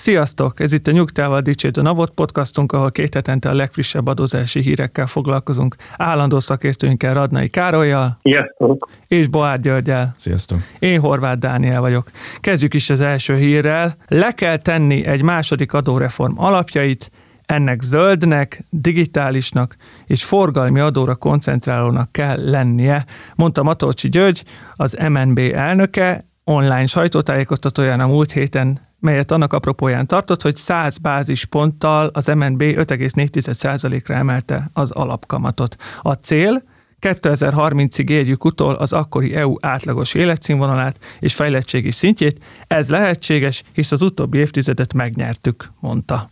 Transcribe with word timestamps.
Sziasztok! 0.00 0.60
Ez 0.60 0.72
itt 0.72 0.86
a 0.86 0.90
Nyugtával 0.90 1.40
Dicsőd 1.40 1.76
a 1.76 1.82
Navot 1.82 2.10
podcastunk, 2.10 2.72
ahol 2.72 2.90
két 2.90 3.14
hetente 3.14 3.48
a 3.48 3.54
legfrissebb 3.54 4.06
adózási 4.06 4.60
hírekkel 4.60 5.06
foglalkozunk. 5.06 5.76
Állandó 5.96 6.38
szakértőinkkel 6.38 7.14
Radnai 7.14 7.48
Károlyjal 7.48 8.18
Sziasztok! 8.22 8.88
és 9.06 9.26
Boár 9.26 9.60
Györgyel. 9.60 10.14
Sziasztok! 10.18 10.58
Én 10.78 11.00
Horváth 11.00 11.38
Dániel 11.38 11.80
vagyok. 11.80 12.10
Kezdjük 12.40 12.74
is 12.74 12.90
az 12.90 13.00
első 13.00 13.36
hírrel. 13.36 13.96
Le 14.08 14.32
kell 14.32 14.56
tenni 14.58 15.04
egy 15.04 15.22
második 15.22 15.72
adóreform 15.72 16.38
alapjait, 16.38 17.10
ennek 17.46 17.82
zöldnek, 17.82 18.64
digitálisnak 18.70 19.76
és 20.06 20.24
forgalmi 20.24 20.80
adóra 20.80 21.14
koncentrálónak 21.14 22.12
kell 22.12 22.50
lennie, 22.50 23.04
mondta 23.34 23.62
Matolcsi 23.62 24.08
György, 24.08 24.44
az 24.74 24.96
MNB 25.08 25.38
elnöke, 25.38 26.24
online 26.44 26.86
sajtótájékoztatóján 26.86 28.00
a 28.00 28.06
múlt 28.06 28.32
héten 28.32 28.88
melyet 29.00 29.30
annak 29.30 29.52
apropóján 29.52 30.06
tartott, 30.06 30.42
hogy 30.42 30.56
100 30.56 30.98
bázisponttal 30.98 32.10
az 32.12 32.26
MNB 32.26 32.62
5,4%-ra 32.62 34.14
emelte 34.14 34.70
az 34.72 34.90
alapkamatot. 34.90 35.76
A 36.02 36.12
cél 36.12 36.62
2030-ig 37.00 38.08
érjük 38.08 38.44
utol 38.44 38.74
az 38.74 38.92
akkori 38.92 39.34
EU 39.34 39.54
átlagos 39.60 40.14
életszínvonalát 40.14 40.98
és 41.18 41.34
fejlettségi 41.34 41.90
szintjét. 41.90 42.44
Ez 42.66 42.88
lehetséges, 42.88 43.62
hisz 43.72 43.92
az 43.92 44.02
utóbbi 44.02 44.38
évtizedet 44.38 44.94
megnyertük, 44.94 45.70
mondta. 45.80 46.30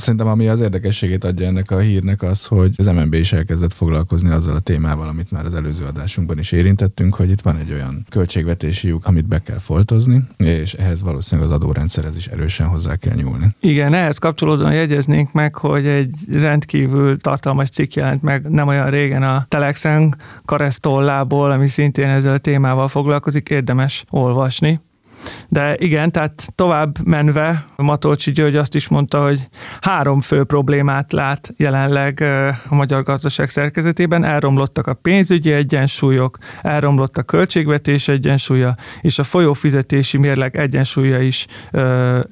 Szerintem 0.00 0.28
ami 0.28 0.48
az 0.48 0.60
érdekességét 0.60 1.24
adja 1.24 1.46
ennek 1.46 1.70
a 1.70 1.78
hírnek 1.78 2.22
az, 2.22 2.46
hogy 2.46 2.74
az 2.76 2.86
MNB 2.86 3.14
is 3.14 3.32
elkezdett 3.32 3.72
foglalkozni 3.72 4.30
azzal 4.30 4.54
a 4.54 4.60
témával, 4.60 5.08
amit 5.08 5.30
már 5.30 5.44
az 5.44 5.54
előző 5.54 5.84
adásunkban 5.84 6.38
is 6.38 6.52
érintettünk, 6.52 7.14
hogy 7.14 7.30
itt 7.30 7.40
van 7.40 7.56
egy 7.56 7.72
olyan 7.72 8.04
költségvetési 8.08 8.88
lyuk, 8.88 9.06
amit 9.06 9.28
be 9.28 9.38
kell 9.38 9.58
foltozni, 9.58 10.22
és 10.36 10.74
ehhez 10.74 11.02
valószínűleg 11.02 11.50
az 11.50 11.56
adórendszerhez 11.56 12.16
is 12.16 12.26
erősen 12.26 12.66
hozzá 12.66 12.96
kell 12.96 13.14
nyúlni. 13.14 13.46
Igen, 13.60 13.94
ehhez 13.94 14.18
kapcsolódóan 14.18 14.74
jegyeznénk 14.74 15.32
meg, 15.32 15.54
hogy 15.54 15.86
egy 15.86 16.14
rendkívül 16.32 17.18
tartalmas 17.18 17.68
cikk 17.68 17.94
jelent 17.94 18.22
meg 18.22 18.50
nem 18.50 18.68
olyan 18.68 18.90
régen 18.90 19.22
a 19.22 19.44
Telexen 19.48 20.16
Karesztollából, 20.44 21.50
ami 21.50 21.68
szintén 21.68 22.08
ezzel 22.08 22.32
a 22.32 22.38
témával 22.38 22.88
foglalkozik, 22.88 23.48
érdemes 23.48 24.04
olvasni. 24.10 24.80
De 25.48 25.76
igen, 25.78 26.12
tehát 26.12 26.52
tovább 26.54 27.06
menve 27.06 27.66
Matolcsi 27.76 28.30
György 28.30 28.56
azt 28.56 28.74
is 28.74 28.88
mondta, 28.88 29.22
hogy 29.22 29.48
három 29.80 30.20
fő 30.20 30.44
problémát 30.44 31.12
lát 31.12 31.52
jelenleg 31.56 32.20
a 32.68 32.74
magyar 32.74 33.02
gazdaság 33.02 33.48
szerkezetében. 33.48 34.24
Elromlottak 34.24 34.86
a 34.86 34.94
pénzügyi 34.94 35.52
egyensúlyok, 35.52 36.38
elromlott 36.62 37.16
a 37.16 37.22
költségvetés 37.22 38.08
egyensúlya, 38.08 38.76
és 39.00 39.18
a 39.18 39.22
folyófizetési 39.22 40.18
mérleg 40.18 40.56
egyensúlya 40.56 41.20
is 41.20 41.46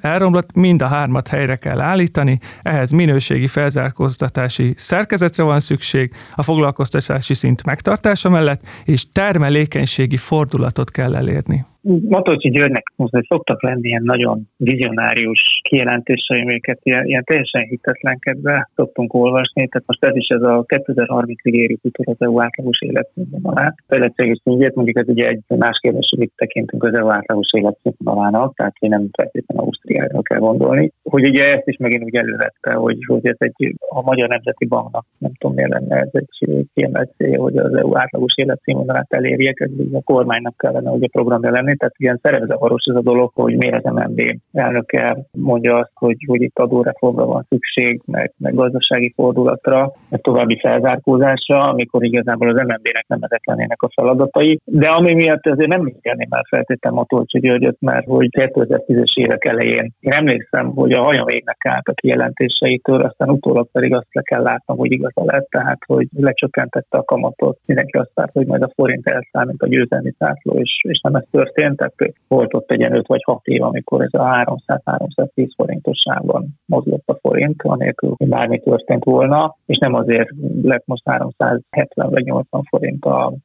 elromlott. 0.00 0.55
Mind 0.55 0.83
a 0.83 0.86
hármat 0.86 1.28
helyre 1.28 1.56
kell 1.56 1.81
állítani, 1.81 2.39
ehhez 2.62 2.91
minőségi 2.91 3.47
felzárkóztatási 3.47 4.75
szerkezetre 4.77 5.42
van 5.42 5.61
szükség, 5.61 6.12
a 6.34 6.42
foglalkoztatási 6.42 7.34
szint 7.34 7.64
megtartása 7.64 8.28
mellett, 8.28 8.61
és 8.84 9.06
termelékenységi 9.12 10.16
fordulatot 10.16 10.91
kell 10.91 11.16
elérni. 11.16 11.66
Matolcsi 12.08 12.50
Györgynek 12.50 12.92
most 12.97 13.12
szoktak 13.28 13.62
lenni 13.62 13.89
ilyen 13.89 14.03
nagyon 14.04 14.49
vizionárius 14.56 15.60
kijelentései, 15.62 16.41
amiket 16.41 16.81
ilyen, 16.82 17.06
ilyen 17.06 17.25
teljesen 17.25 17.62
hitetlenkedve 17.62 18.71
szoktunk 18.75 19.15
olvasni. 19.15 19.69
Tehát 19.69 19.87
most 19.87 20.04
ez 20.04 20.16
is 20.16 20.28
ez 20.28 20.43
a 20.43 20.65
2030-ig 20.66 21.53
érjük 21.53 21.84
utol 21.84 22.15
az 22.19 22.27
EU 22.27 22.43
átlagos 22.43 22.81
életszínvonalát. 22.81 23.75
Fejlettségi 23.87 24.41
szintjét 24.43 24.75
mondjuk 24.75 24.97
ez 24.97 25.09
ugye 25.09 25.28
egy 25.28 25.43
más 25.47 25.78
kérdés, 25.81 26.09
hogy 26.16 26.25
itt 26.25 26.37
tekintünk 26.37 26.84
az 26.84 26.94
EU 26.94 27.10
átlagos 27.10 27.48
életszínvonalának, 27.53 28.54
tehát 28.54 28.75
hogy 28.78 28.88
nem 28.88 29.09
feltétlenül 29.12 29.65
Ausztriára 29.65 30.22
kell 30.22 30.38
gondolni. 30.38 30.93
Hogy 31.03 31.28
ugye 31.28 31.54
ezt 31.56 31.69
is 31.69 31.77
megint 31.77 32.04
úgy 32.04 32.16
elővette, 32.16 32.72
hogy, 32.72 32.98
hogy 33.06 33.27
ez 33.27 33.37
egy 33.38 33.75
a 33.88 34.03
Magyar 34.03 34.28
Nemzeti 34.28 34.66
Banknak 34.66 35.06
nem 35.19 35.32
tudom 35.38 35.56
miért 35.56 35.71
lenne 35.71 35.97
ez 35.97 36.09
egy 36.12 36.66
kiemelt 36.75 37.10
cél, 37.16 37.38
hogy 37.41 37.56
az 37.56 37.75
EU 37.75 37.97
átlagos 37.97 38.32
életszínvonalát 38.37 39.12
elérjek, 39.12 39.60
ez 39.60 39.71
a 39.93 40.03
kormánynak 40.03 40.56
kellene, 40.56 40.91
hogy 40.91 41.03
a 41.03 41.09
programja 41.12 41.50
lenni 41.50 41.77
tehát 41.78 41.94
ilyen 41.97 42.21
szerepzavaros 42.22 42.84
ez 42.84 42.97
a 42.97 43.03
dolog, 43.03 43.31
hogy 43.34 43.56
miért 43.56 43.87
az 43.87 43.94
MNB 43.94 44.21
elnöke 44.53 45.19
mondja 45.33 45.77
azt, 45.77 45.91
hogy, 45.94 46.16
hogy 46.27 46.43
itt 46.43 46.59
adóreformra 46.59 47.27
van 47.27 47.47
szükség, 47.49 48.00
meg, 48.05 48.33
meg 48.39 48.55
gazdasági 48.55 49.12
fordulatra, 49.16 49.93
meg 50.09 50.21
további 50.21 50.59
felzárkózásra, 50.59 51.69
amikor 51.69 52.05
igazából 52.05 52.49
az 52.49 52.56
MNB-nek 52.56 53.05
nem 53.06 53.19
ezek 53.22 53.47
lennének 53.47 53.83
a 53.83 53.91
feladatai. 53.94 54.61
De 54.65 54.89
ami 54.89 55.15
miatt 55.15 55.47
azért 55.47 55.69
nem 55.69 55.93
kérném 56.00 56.27
már 56.31 56.44
feltétlenül 56.49 56.99
Matolcsi 56.99 57.39
Györgyöt, 57.41 57.77
mert 57.81 58.06
hogy 58.06 58.28
2010-es 58.31 59.15
évek 59.15 59.45
elején 59.45 59.93
én 60.00 60.12
emlékszem, 60.12 60.66
hogy 60.75 60.93
a 60.93 61.03
hajam 61.03 61.28
égnek 61.28 61.66
állt 61.66 61.89
a 61.89 61.93
kijelentéseitől, 61.93 63.00
aztán 63.00 63.31
utólag 63.31 63.69
pedig 63.72 63.95
azt 63.95 64.06
le 64.12 64.22
kell 64.22 64.43
látnom, 64.43 64.78
hogy 64.78 64.93
igaza 64.93 65.25
lett, 65.25 65.49
tehát 65.50 65.78
hogy 65.87 66.06
lecsökkentette 66.16 66.99
a 66.99 67.05
kamatot. 67.05 67.59
Mindenki 67.66 67.97
azt 67.97 68.10
várt, 68.15 68.33
hogy 68.33 68.47
majd 68.47 68.62
a 68.62 68.71
forint 68.75 69.06
elszámít 69.06 69.62
a 69.62 69.66
győzelmi 69.66 70.15
zászló, 70.19 70.59
és, 70.59 70.81
és 70.89 71.00
nem 71.00 71.15
ez 71.15 71.25
történt 71.31 71.56
történt, 71.58 71.76
tehát 71.76 72.14
volt 72.28 72.54
ott 72.54 72.70
egy 72.70 72.82
5 72.82 73.06
vagy 73.06 73.22
6 73.24 73.46
év, 73.46 73.62
amikor 73.62 74.02
ez 74.02 74.20
a 74.20 74.58
300-310 74.66 75.48
forintos 75.56 75.98
sávban 75.98 76.46
mozgott 76.66 77.08
a 77.08 77.19
forint, 77.20 77.62
anélkül, 77.62 78.14
hogy 78.16 78.28
bármi 78.28 78.60
történt 78.60 79.04
volna, 79.04 79.56
és 79.66 79.78
nem 79.78 79.94
azért 79.94 80.28
lett 80.62 80.86
most 80.86 81.02
370 81.04 82.10
vagy 82.10 82.24
80 82.24 82.62
forint 82.68 83.04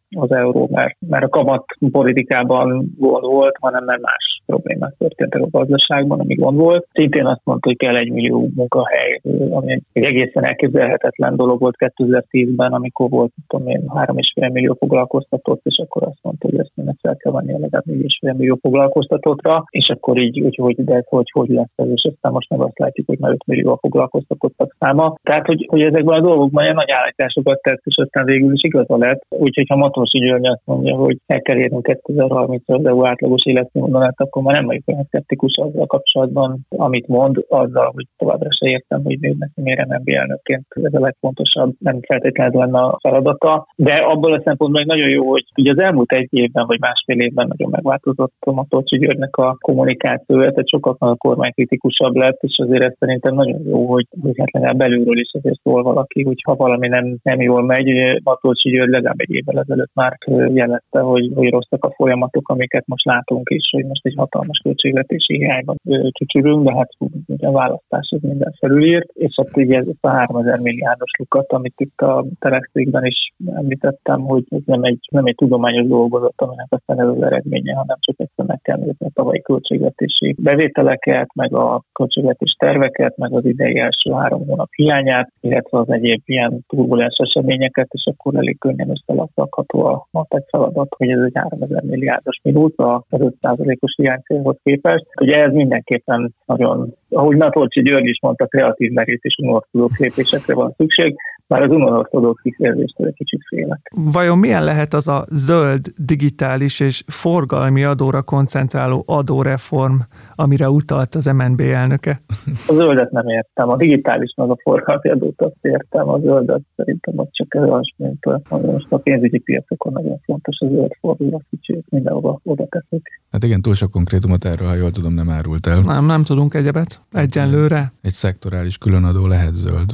az 0.09 0.31
euró, 0.31 0.67
mert, 0.71 0.95
mert 0.99 1.23
a 1.23 1.29
kamat 1.29 1.65
politikában 1.91 2.93
gond 2.97 3.25
volt, 3.25 3.55
hanem 3.59 3.83
mert 3.83 4.01
más 4.01 4.41
problémák 4.45 4.93
történtek 4.97 5.41
a 5.41 5.47
gazdaságban, 5.49 6.19
ami 6.19 6.35
gond 6.35 6.57
volt. 6.57 6.87
Szintén 6.91 7.25
azt 7.25 7.41
mondta, 7.43 7.67
hogy 7.67 7.77
kell 7.77 7.95
egy 7.95 8.11
millió 8.11 8.49
munkahely, 8.55 9.21
ami 9.49 9.81
egy 9.93 10.03
egészen 10.03 10.45
elképzelhetetlen 10.45 11.35
dolog 11.35 11.59
volt 11.59 11.75
2010-ben, 11.79 12.73
amikor 12.73 13.09
volt, 13.09 13.31
tudom 13.47 13.67
én, 13.67 13.83
3,5 13.87 14.51
millió 14.51 14.75
foglalkoztatott, 14.79 15.61
és 15.63 15.77
akkor 15.77 16.03
azt 16.03 16.19
mondta, 16.21 16.47
hogy 16.47 16.59
ezt 16.59 16.71
mindent 16.75 16.99
fel 17.01 17.15
kell 17.15 17.31
venni 17.31 17.51
legalább 17.51 17.85
4,5 18.03 18.37
millió 18.37 18.57
foglalkoztatottra, 18.61 19.63
és 19.69 19.89
akkor 19.89 20.17
így, 20.17 20.41
úgy, 20.41 20.55
hogy 20.55 20.75
de 20.75 21.03
hogy, 21.07 21.29
hogy 21.31 21.49
lesz 21.49 21.73
ez, 21.75 21.87
és 21.93 22.09
aztán 22.13 22.31
most 22.31 22.49
meg 22.49 22.59
azt 22.59 22.79
látjuk, 22.79 23.07
hogy 23.07 23.19
már 23.19 23.31
5 23.31 23.43
millió 23.45 23.71
a 23.71 23.77
foglalkoztatottak 23.77 24.75
száma. 24.79 25.15
Tehát, 25.23 25.45
hogy, 25.45 25.65
hogy 25.69 25.81
ezekben 25.81 26.17
a 26.17 26.21
dolgokban 26.21 26.63
ilyen 26.63 26.75
nagy 26.75 26.91
állításokat 26.91 27.61
tett, 27.61 27.81
és 27.83 27.97
aztán 27.97 28.25
végül 28.25 28.53
is 28.53 28.63
igaza 28.63 28.97
lett. 28.97 29.21
Úgyhogy 29.29 29.65
ha 29.69 29.75
Matosi 29.75 30.19
György 30.19 30.45
azt 30.45 30.61
mondja, 30.65 30.95
hogy 30.95 31.17
el 31.25 31.41
kell 31.41 31.57
érnünk 31.57 32.01
2030-ra 32.07 32.61
az 32.65 32.85
EU 32.85 33.05
átlagos 33.05 33.45
életszínvonalat, 33.45 34.13
akkor 34.17 34.41
már 34.41 34.55
nem 34.55 34.65
vagyok 34.65 34.83
olyan 34.85 35.07
szeptikus 35.11 35.55
azzal 35.57 35.85
kapcsolatban, 35.85 36.59
amit 36.69 37.07
mond, 37.07 37.45
azzal, 37.49 37.91
hogy 37.93 38.07
továbbra 38.17 38.49
se 38.51 38.69
értem, 38.69 39.03
hogy 39.03 39.17
neki 39.19 39.61
miért 39.61 39.87
nem 39.87 40.01
elnökként 40.05 40.65
ez 40.83 40.93
a 40.93 40.99
legfontosabb, 40.99 41.73
nem 41.79 41.99
feltétlenül 42.01 42.59
lenne 42.59 42.79
a 42.79 42.97
feladata. 43.01 43.67
De 43.75 43.93
abból 43.93 44.33
a 44.33 44.41
szempontból 44.43 44.83
nagyon 44.83 45.09
jó, 45.09 45.29
hogy 45.29 45.45
ugye 45.57 45.71
az 45.71 45.79
elmúlt 45.79 46.11
egy 46.11 46.27
évben 46.29 46.65
vagy 46.65 46.79
másfél 46.79 47.19
évben 47.19 47.47
nagyon 47.47 47.69
megváltozott 47.69 47.92
a 48.39 48.51
Matolcsi 48.51 48.97
Györgynek 48.97 49.37
a 49.37 49.57
kommunikációja, 49.61 50.49
tehát 50.49 50.69
sokkal 50.69 50.95
a 50.99 51.15
kormánykritikusabb 51.15 52.15
lett, 52.15 52.41
és 52.41 52.57
azért 52.57 52.83
ez 52.83 52.93
szerintem 52.99 53.33
nagyon 53.33 53.61
jó, 53.67 53.85
hogy, 53.85 54.07
hogy 54.21 54.37
hát 54.37 54.51
legalább 54.51 54.77
belülről 54.77 55.19
is 55.19 55.31
azért 55.33 55.59
szól 55.63 55.83
valaki, 55.83 56.23
hogy 56.23 56.41
ha 56.43 56.55
valami 56.55 56.87
nem, 56.87 57.15
nem 57.23 57.41
jól 57.41 57.63
megy, 57.63 57.89
ugye 57.89 58.19
Matolcsi 58.23 58.69
György 58.69 58.89
legalább 58.89 59.19
egy 59.19 59.33
évvel 59.33 59.59
ezelőtt 59.59 59.93
már 59.93 60.17
jelette, 60.53 60.99
hogy, 60.99 61.31
hogy 61.35 61.49
rosszak 61.49 61.85
a 61.85 61.93
folyamatok, 61.95 62.49
amiket 62.49 62.87
most 62.87 63.05
látunk 63.05 63.49
is, 63.49 63.69
hogy 63.71 63.85
most 63.85 64.05
egy 64.05 64.15
hatalmas 64.17 64.59
költségvetési 64.63 65.37
hiányban 65.37 65.75
csücsülünk, 66.09 66.65
de 66.65 66.73
hát 66.73 66.89
ugye 67.27 67.47
a 67.47 67.51
választás 67.51 68.09
az 68.15 68.21
minden 68.21 68.53
felülírt, 68.59 69.09
és 69.13 69.33
hát 69.35 69.57
ugye 69.57 69.77
ez 69.77 69.87
a 70.01 70.07
3000 70.07 70.59
milliárdos 70.59 71.11
lukat, 71.17 71.51
amit 71.51 71.73
itt 71.77 71.99
a 71.99 72.25
Telexikben 72.39 73.05
is 73.05 73.33
említettem, 73.55 74.21
hogy 74.21 74.43
ez 74.49 74.61
nem 74.65 74.83
egy, 74.83 75.07
nem 75.11 75.25
egy 75.25 75.35
tudományos 75.35 75.87
dolgozat, 75.87 76.33
aminek 76.35 76.67
aztán 76.69 76.99
ez 76.99 77.07
az 77.07 77.21
eredménye, 77.21 77.75
hanem 77.83 77.97
csak 77.99 78.15
egyszer 78.19 78.45
meg 78.45 78.59
kell 78.61 78.77
nézni 78.77 79.05
a 79.05 79.13
tavalyi 79.13 79.41
költségvetési 79.41 80.35
bevételeket, 80.37 81.27
meg 81.35 81.53
a 81.53 81.83
költségvetés 81.93 82.55
terveket, 82.59 83.17
meg 83.17 83.33
az 83.33 83.45
idei 83.45 83.79
első 83.79 84.11
három 84.11 84.47
hónap 84.47 84.69
hiányát, 84.71 85.31
illetve 85.41 85.77
az 85.79 85.89
egyéb 85.91 86.21
ilyen 86.25 86.63
turbulens 86.67 87.15
eseményeket, 87.17 87.87
és 87.91 88.03
akkor 88.05 88.35
elég 88.35 88.59
könnyen 88.59 88.89
összelakható 88.89 89.85
a 89.85 90.07
matek 90.11 90.43
feladat, 90.49 90.93
hogy 90.97 91.09
ez 91.09 91.19
egy 91.25 91.35
3000 91.35 91.83
milliárdos 91.83 92.39
minút 92.43 92.73
az 92.77 93.19
5%-os 93.41 93.95
hiánycélhoz 93.95 94.57
képest. 94.63 95.05
Ugye 95.21 95.37
ez 95.37 95.53
mindenképpen 95.53 96.33
nagyon 96.45 96.93
ahogy 97.13 97.37
Natolcsi 97.37 97.81
György 97.81 98.07
is 98.07 98.19
mondta, 98.21 98.45
kreatív 98.45 98.91
merész 98.91 99.23
és 99.23 99.35
unorthodox 99.41 99.99
lépésekre 99.99 100.53
van 100.55 100.73
szükség, 100.77 101.15
már 101.47 101.61
az 101.61 101.69
unortodox 101.69 102.41
kifejezéstől 102.41 103.07
egy 103.07 103.13
kicsit 103.13 103.41
félek. 103.47 103.91
Vajon 104.11 104.37
milyen 104.37 104.63
lehet 104.63 104.93
az 104.93 105.07
a 105.07 105.25
zöld, 105.29 105.87
digitális 105.97 106.79
és 106.79 107.03
forgalmi 107.07 107.83
adóra 107.83 108.21
koncentráló 108.21 109.03
adóreform, 109.07 109.95
amire 110.35 110.69
utalt 110.69 111.15
az 111.15 111.25
MNB 111.25 111.59
elnöke? 111.59 112.21
A 112.67 112.73
zöldet 112.73 113.11
nem 113.11 113.27
értem, 113.27 113.69
a 113.69 113.75
digitális 113.75 114.33
meg 114.37 114.49
a 114.49 114.57
forgalmi 114.61 115.09
adót 115.09 115.41
azt 115.41 115.57
értem, 115.61 116.09
a 116.09 116.19
zöldet 116.19 116.61
szerintem 116.75 117.19
az 117.19 117.27
csak 117.31 117.53
az, 117.53 117.87
mint 117.97 118.25
most 118.49 118.85
a 118.89 118.97
pénzügyi 118.97 119.39
piacokon 119.39 119.93
nagyon 119.93 120.19
fontos 120.23 120.59
a 120.59 120.65
zöld 120.65 120.91
fordulat, 120.99 121.43
kicsit 121.49 121.85
mindenhova 121.89 122.39
oda 122.43 122.65
teszik. 122.69 123.21
Hát 123.33 123.43
igen, 123.43 123.61
túl 123.61 123.73
sok 123.73 123.91
konkrétumot 123.91 124.45
erről, 124.45 124.67
ha 124.67 124.73
jól 124.73 124.91
tudom, 124.91 125.13
nem 125.13 125.29
árult 125.29 125.67
el. 125.67 125.79
Nem, 125.79 126.05
nem 126.05 126.23
tudunk 126.23 126.53
egyebet 126.53 127.01
egyenlőre. 127.11 127.93
Egy 128.01 128.13
szektorális 128.13 128.77
különadó 128.77 129.27
lehet 129.27 129.55
zöld. 129.55 129.93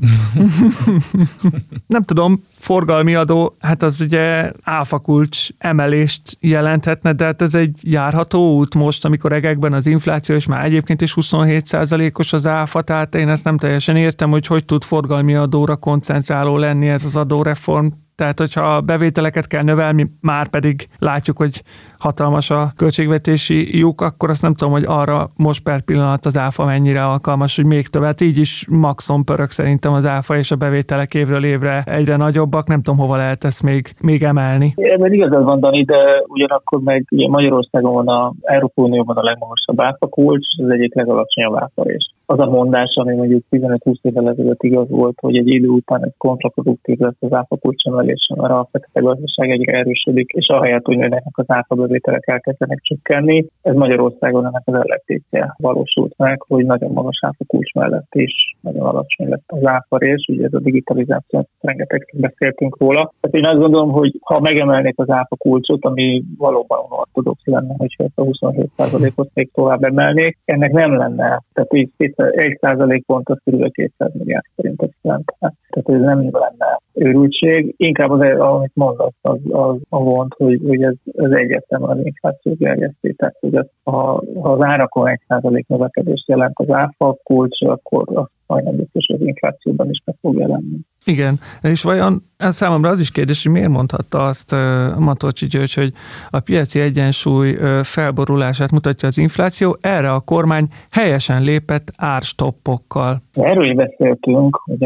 nem 1.87 2.03
tudom, 2.03 2.43
forgalmi 2.55 3.15
adó, 3.15 3.55
hát 3.59 3.83
az 3.83 4.01
ugye 4.01 4.51
áfakulcs 4.63 5.47
emelést 5.57 6.37
jelenthetne, 6.39 7.13
de 7.13 7.25
hát 7.25 7.41
ez 7.41 7.55
egy 7.55 7.79
járható 7.81 8.57
út 8.57 8.75
most, 8.75 9.05
amikor 9.05 9.33
egekben 9.33 9.73
az 9.73 9.85
infláció, 9.85 10.35
és 10.35 10.45
már 10.45 10.65
egyébként 10.65 11.01
is 11.01 11.13
27%-os 11.15 12.33
az 12.33 12.45
áfa, 12.45 12.81
tehát 12.81 13.15
én 13.15 13.29
ezt 13.29 13.43
nem 13.43 13.57
teljesen 13.57 13.95
értem, 13.95 14.29
hogy 14.29 14.47
hogy 14.47 14.65
tud 14.65 14.83
forgalmi 14.83 15.35
adóra 15.35 15.75
koncentráló 15.75 16.57
lenni 16.57 16.87
ez 16.87 17.05
az 17.05 17.15
adóreform, 17.15 17.87
tehát, 18.19 18.39
hogyha 18.39 18.75
a 18.75 18.81
bevételeket 18.81 19.47
kell 19.47 19.63
növelni, 19.63 20.11
már 20.21 20.47
pedig 20.47 20.87
látjuk, 20.97 21.37
hogy 21.37 21.63
hatalmas 21.99 22.49
a 22.49 22.71
költségvetési 22.77 23.77
lyuk, 23.77 24.01
akkor 24.01 24.29
azt 24.29 24.41
nem 24.41 24.53
tudom, 24.53 24.73
hogy 24.73 24.83
arra 24.87 25.29
most 25.37 25.63
per 25.63 25.81
pillanat 25.81 26.25
az 26.25 26.37
áfa 26.37 26.65
mennyire 26.65 27.05
alkalmas, 27.05 27.55
hogy 27.55 27.65
még 27.65 27.87
többet. 27.87 28.21
így 28.21 28.37
is 28.37 28.65
maxon 28.69 29.25
pörög 29.25 29.49
szerintem 29.49 29.93
az 29.93 30.05
áfa 30.05 30.37
és 30.37 30.51
a 30.51 30.55
bevételek 30.55 31.13
évről 31.13 31.43
évre 31.43 31.83
egyre 31.85 32.15
nagyobbak. 32.15 32.67
Nem 32.67 32.81
tudom, 32.81 32.99
hova 32.99 33.17
lehet 33.17 33.43
ezt 33.43 33.63
még, 33.63 33.93
még 34.01 34.23
emelni. 34.23 34.73
Ebben 34.75 35.13
igazad 35.13 35.43
van, 35.43 35.59
Dani, 35.59 35.83
de 35.83 36.23
ugyanakkor 36.27 36.79
meg 36.79 37.05
ugye 37.11 37.27
Magyarországon 37.27 37.93
van 37.93 38.07
a 38.07 38.33
Európai 38.41 38.85
Unióban 38.85 39.17
a 39.17 39.23
legmagasabb 39.23 39.81
áfa 39.81 40.07
kulcs, 40.07 40.47
az 40.57 40.69
egyik 40.69 40.95
legalacsonyabb 40.95 41.55
áfa 41.55 41.81
és 41.83 42.09
az 42.31 42.39
a 42.39 42.45
mondás, 42.45 42.95
ami 42.95 43.15
mondjuk 43.15 43.43
15-20 43.51 43.95
évvel 44.01 44.29
ezelőtt 44.29 44.63
igaz 44.63 44.89
volt, 44.89 45.17
hogy 45.21 45.37
egy 45.37 45.47
idő 45.47 45.67
után 45.67 46.03
egy 46.03 46.13
kontraproduktív 46.17 46.97
lesz 46.99 47.15
az 47.19 47.33
áfa 47.33 47.57
kulcsemelés, 47.57 48.29
mert 48.35 48.53
a 48.53 48.67
fekete 48.71 48.99
gazdaság 48.99 49.49
egyre 49.51 49.77
erősödik, 49.77 50.31
és 50.31 50.47
ahelyett, 50.47 50.85
hogy 50.85 50.97
nőnek 50.97 51.23
az 51.31 51.45
áfa 51.47 51.75
bevételek 51.89 52.27
elkezdenek 52.27 52.79
csökkenni. 52.81 53.45
Ez 53.61 53.75
Magyarországon 53.75 54.45
ennek 54.45 54.61
az 54.65 54.73
ellentétje 54.73 55.55
valósult 55.57 56.13
meg, 56.17 56.41
hogy 56.47 56.65
nagyon 56.65 56.91
magas 56.91 57.19
kulcs 57.47 57.73
mellett 57.73 58.15
is 58.15 58.55
nagyon 58.61 58.85
alacsony 58.85 59.29
lett 59.29 59.43
az 59.45 59.65
áfarés, 59.65 60.27
ugye 60.27 60.45
ez 60.45 60.53
a 60.53 60.59
digitalizáció, 60.59 61.47
rengeteg 61.61 62.09
beszéltünk 62.13 62.77
róla. 62.77 63.11
Tehát 63.19 63.37
én 63.37 63.45
azt 63.45 63.59
gondolom, 63.59 63.91
hogy 63.91 64.19
ha 64.21 64.39
megemelnék 64.39 64.99
az 64.99 65.09
áfa 65.09 65.35
kulcsot, 65.35 65.85
ami 65.85 66.23
valóban 66.37 66.79
ortodox 66.89 67.41
lenne, 67.45 67.73
hogyha 67.77 68.03
ezt 68.03 68.19
a 68.19 68.23
27%-ot 68.23 69.29
még 69.33 69.51
tovább 69.53 69.83
emelnék, 69.83 70.37
ennek 70.45 70.71
nem 70.71 70.97
lenne, 70.97 71.41
tehát 71.53 71.73
így 71.73 71.89
1% 71.97 73.01
pont 73.05 73.29
az 73.29 73.37
kb. 73.45 73.71
200 73.71 74.11
milliárd 74.13 74.45
forintot 74.55 74.91
jelent. 75.01 75.35
Tehát 75.39 75.89
ez 75.89 75.99
nem 75.99 76.29
lenne 76.31 76.79
őrültség. 76.99 77.73
Inkább 77.77 78.09
az, 78.09 78.19
amit 78.39 78.71
mondasz, 78.73 79.13
az, 79.21 79.39
az 79.49 79.77
a 79.89 79.97
gond, 79.97 80.33
hogy, 80.37 80.61
hogy 80.67 80.83
ez, 80.83 80.93
ez 81.15 81.31
egyértelműen 81.31 81.97
az 81.97 82.05
infláció 82.05 82.53
gerjeszté. 82.57 83.11
Tehát, 83.11 83.35
hogy 83.39 83.55
az, 83.55 83.67
ha, 83.83 84.23
ha 84.41 84.51
az 84.51 84.61
árakon 84.61 85.19
1% 85.27 85.65
növekedést 85.67 86.27
jelent 86.27 86.53
az 86.59 86.69
áfa 86.69 87.17
kulcs, 87.23 87.61
akkor 87.61 88.03
azt 88.13 88.31
majdnem 88.47 88.75
biztos, 88.75 89.07
az 89.07 89.21
inflációban 89.21 89.89
is 89.89 90.01
meg 90.05 90.15
fog 90.21 90.37
jelenni. 90.37 90.77
Igen, 91.05 91.39
és 91.61 91.81
vajon 91.81 92.27
számomra 92.37 92.89
az 92.89 92.99
is 92.99 93.11
kérdés, 93.11 93.43
hogy 93.43 93.51
miért 93.51 93.69
mondhatta 93.69 94.25
azt 94.25 94.55
Matocsi 94.99 95.45
György, 95.45 95.73
hogy 95.73 95.93
a 96.29 96.39
piaci 96.39 96.79
egyensúly 96.79 97.57
felborulását 97.83 98.71
mutatja 98.71 99.07
az 99.07 99.17
infláció, 99.17 99.77
erre 99.81 100.11
a 100.11 100.19
kormány 100.19 100.67
helyesen 100.91 101.41
lépett 101.41 101.91
árstoppokkal. 101.97 103.21
Erről 103.33 103.73
beszéltünk, 103.73 104.59
hogy 104.63 104.85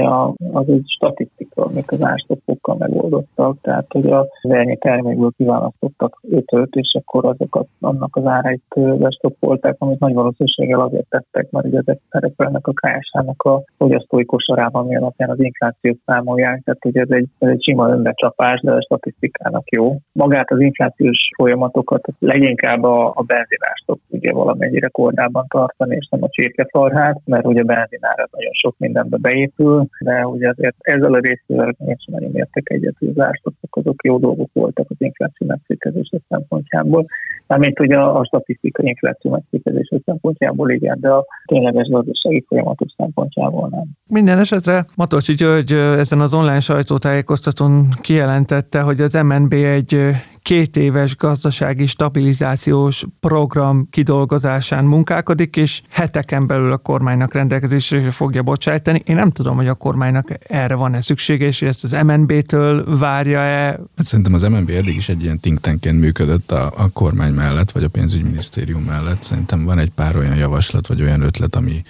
az 0.52 0.68
egy 0.68 0.84
statisztika, 0.86 1.64
amik 1.64 1.92
az 1.92 2.04
árstoppokkal 2.04 2.76
megoldottak, 2.80 3.58
tehát 3.62 3.86
hogy 3.90 4.08
a 4.12 4.28
vernyi 4.42 4.78
termékből 4.78 5.32
kiválasztottak 5.38 6.20
ötöt, 6.30 6.76
és 6.76 6.98
akkor 7.04 7.26
azokat 7.26 7.68
annak 7.80 8.16
az 8.16 8.26
árait 8.26 8.98
bestoppolták, 8.98 9.76
amit 9.78 10.00
nagy 10.00 10.14
valószínűséggel 10.14 10.80
azért 10.80 11.10
tettek, 11.10 11.52
mert 11.52 11.66
ugye 11.66 11.78
ezek 11.78 12.00
szerepelnek 12.10 12.68
a 12.68 12.74
KSH-nak 12.74 13.42
a 13.44 13.64
fogyasztói 13.78 14.26
kosarában, 14.26 14.86
mi 14.86 14.96
alapján 14.96 15.30
az 15.30 15.40
inflációt 15.40 15.98
számolják, 16.06 16.62
tehát 16.64 16.82
hogy 16.82 16.98
ez 16.98 17.10
egy, 17.10 17.28
ez 17.40 17.50
egy 17.50 17.64
sima 17.64 17.90
önbecsapás, 17.90 18.62
de 18.62 18.72
a 18.72 18.82
statisztikának 18.82 19.70
jó. 19.72 19.98
Magát 20.12 20.52
az 20.52 20.60
inflációs 20.60 21.18
folyamatokat 21.36 22.08
leginkább 22.20 22.84
a, 22.84 23.12
a 23.16 23.22
benzinástok 23.22 24.00
ugye 24.08 24.32
valamennyire 24.32 24.88
kordában 24.88 25.46
tartani, 25.48 25.96
és 25.96 26.08
nem 26.10 26.24
a 26.24 26.30
csirkefarhát, 26.30 27.22
mert 27.26 27.46
ugye 27.46 27.62
a 27.62 27.66
benzinár 27.66 28.28
nagyon 28.32 28.52
sok 28.52 28.76
mindenbe 28.78 29.18
beépül, 29.18 29.86
de 30.00 30.28
ugye 30.28 30.50
azért 30.50 30.76
ezzel 30.80 31.14
a 31.14 31.20
részével 31.20 31.76
én 31.86 31.96
sem 31.98 32.14
nagyon 32.14 32.36
értek 32.36 32.70
egyet, 32.70 32.96
hogy 33.00 33.08
az 33.16 33.32
azok 33.70 34.04
jó 34.04 34.18
dolgok 34.18 34.50
voltak 34.54 34.86
az 34.90 34.96
infláció 35.00 35.48
megszékezése 35.48 36.18
szempontjából. 36.30 37.06
Mármint 37.48 37.80
ugye 37.80 37.96
a, 37.96 38.20
a 38.20 38.26
statisztikai 38.26 38.88
infláció 38.88 39.32
megszékezése 39.32 39.98
szempontjából 40.06 40.72
igen, 40.72 40.98
de 41.00 41.10
a 41.10 41.26
tényleges 41.46 41.88
gazdasági 41.88 42.46
folyamatok 42.48 42.88
szempontjából 42.98 43.68
nem. 43.72 43.84
Minden 44.10 44.38
esetre 44.38 44.86
Matocsi 44.96 45.34
György 45.34 45.72
ezen 46.00 46.22
az 46.22 46.34
online 46.34 46.60
sajtótájékoztatón 46.60 47.90
kijelentette, 48.02 48.82
hogy 48.82 49.02
az 49.02 49.14
MNB 49.14 49.54
egy 49.54 50.16
két 50.44 50.78
éves 50.78 51.16
gazdasági 51.16 51.86
stabilizációs 51.86 53.06
program 53.20 53.88
kidolgozásán 53.90 54.86
munkálkodik, 54.86 55.56
és 55.56 55.82
heteken 55.90 56.48
belül 56.48 56.72
a 56.72 56.78
kormánynak 56.78 57.34
rendelkezésre 57.34 58.12
fogja 58.12 58.44
bocsájtani. 58.44 59.02
Én 59.06 59.16
nem 59.16 59.32
tudom, 59.32 59.56
hogy 59.56 59.68
a 59.68 59.74
kormánynak 59.74 60.28
erre 60.48 60.76
van-e 60.76 61.02
szüksége, 61.02 61.46
és 61.46 61.62
ezt 61.62 61.84
az 61.84 61.92
MNB-től 61.92 62.98
várja-e. 62.98 63.80
Hát 63.98 64.06
szerintem 64.06 64.34
az 64.34 64.42
MNB 64.42 64.70
eddig 64.70 64.96
is 64.96 65.10
egy 65.10 65.24
ilyen 65.24 65.40
think 65.40 65.60
tankként 65.60 66.00
működött 66.00 66.52
a, 66.52 66.74
a 66.78 66.90
kormány 66.90 67.34
mellett, 67.34 67.72
vagy 67.72 67.84
a 67.84 67.90
pénzügyminisztérium 67.90 68.84
mellett. 68.84 69.24
Szerintem 69.24 69.66
van 69.66 69.80
egy 69.80 69.92
pár 69.92 70.18
olyan 70.18 70.36
javaslat, 70.36 70.88
vagy 70.88 71.02
olyan 71.02 71.22
ötlet, 71.22 71.56
ami, 71.56 71.84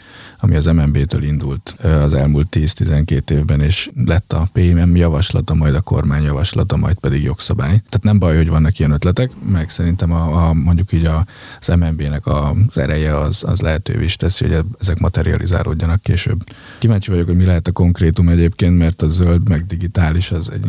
ami 0.44 0.56
az 0.56 0.66
MNB-től 0.66 1.24
indult 1.24 1.75
az 1.81 2.13
elmúlt 2.13 2.48
10-12 2.51 3.30
évben, 3.30 3.62
és 3.62 3.90
lett 4.06 4.34
a 4.34 4.50
PMM 4.54 4.95
javaslata, 4.95 5.54
majd 5.54 5.75
a 5.75 5.81
kormány 5.81 6.24
javaslata, 6.24 6.78
majd 6.78 6.95
pedig 6.95 7.24
jogszabály. 7.24 7.69
Tehát 7.69 8.02
nem 8.02 8.19
baj, 8.19 8.35
hogy 8.35 8.50
vannak 8.50 8.80
ilyen 8.80 8.92
ötletek, 8.92 9.31
meg 9.52 9.69
szerintem 9.69 10.12
a, 10.12 10.47
a 10.47 10.54
mondjuk 10.54 10.92
így 10.92 11.06
a, 11.06 11.26
az 11.59 11.68
MNB-nek 11.68 12.28
az 12.28 12.78
ereje 12.78 13.18
az, 13.18 13.44
az 13.47 13.62
lehetővé 13.62 14.04
is 14.04 14.16
teszi, 14.16 14.45
hogy 14.45 14.66
ezek 14.80 15.00
materializálódjanak 15.00 16.02
később. 16.02 16.44
Kíváncsi 16.80 17.12
vagyok, 17.12 17.26
hogy 17.26 17.38
mi 17.38 17.45
lehet 17.45 17.68
a 17.68 17.71
konkrétum 17.71 18.30
egyébként, 18.30 18.78
mert 18.78 19.02
a 19.02 19.07
zöld 19.07 19.50
meg 19.50 19.66
digitális 19.66 20.31
az 20.31 20.52
egy, 20.52 20.66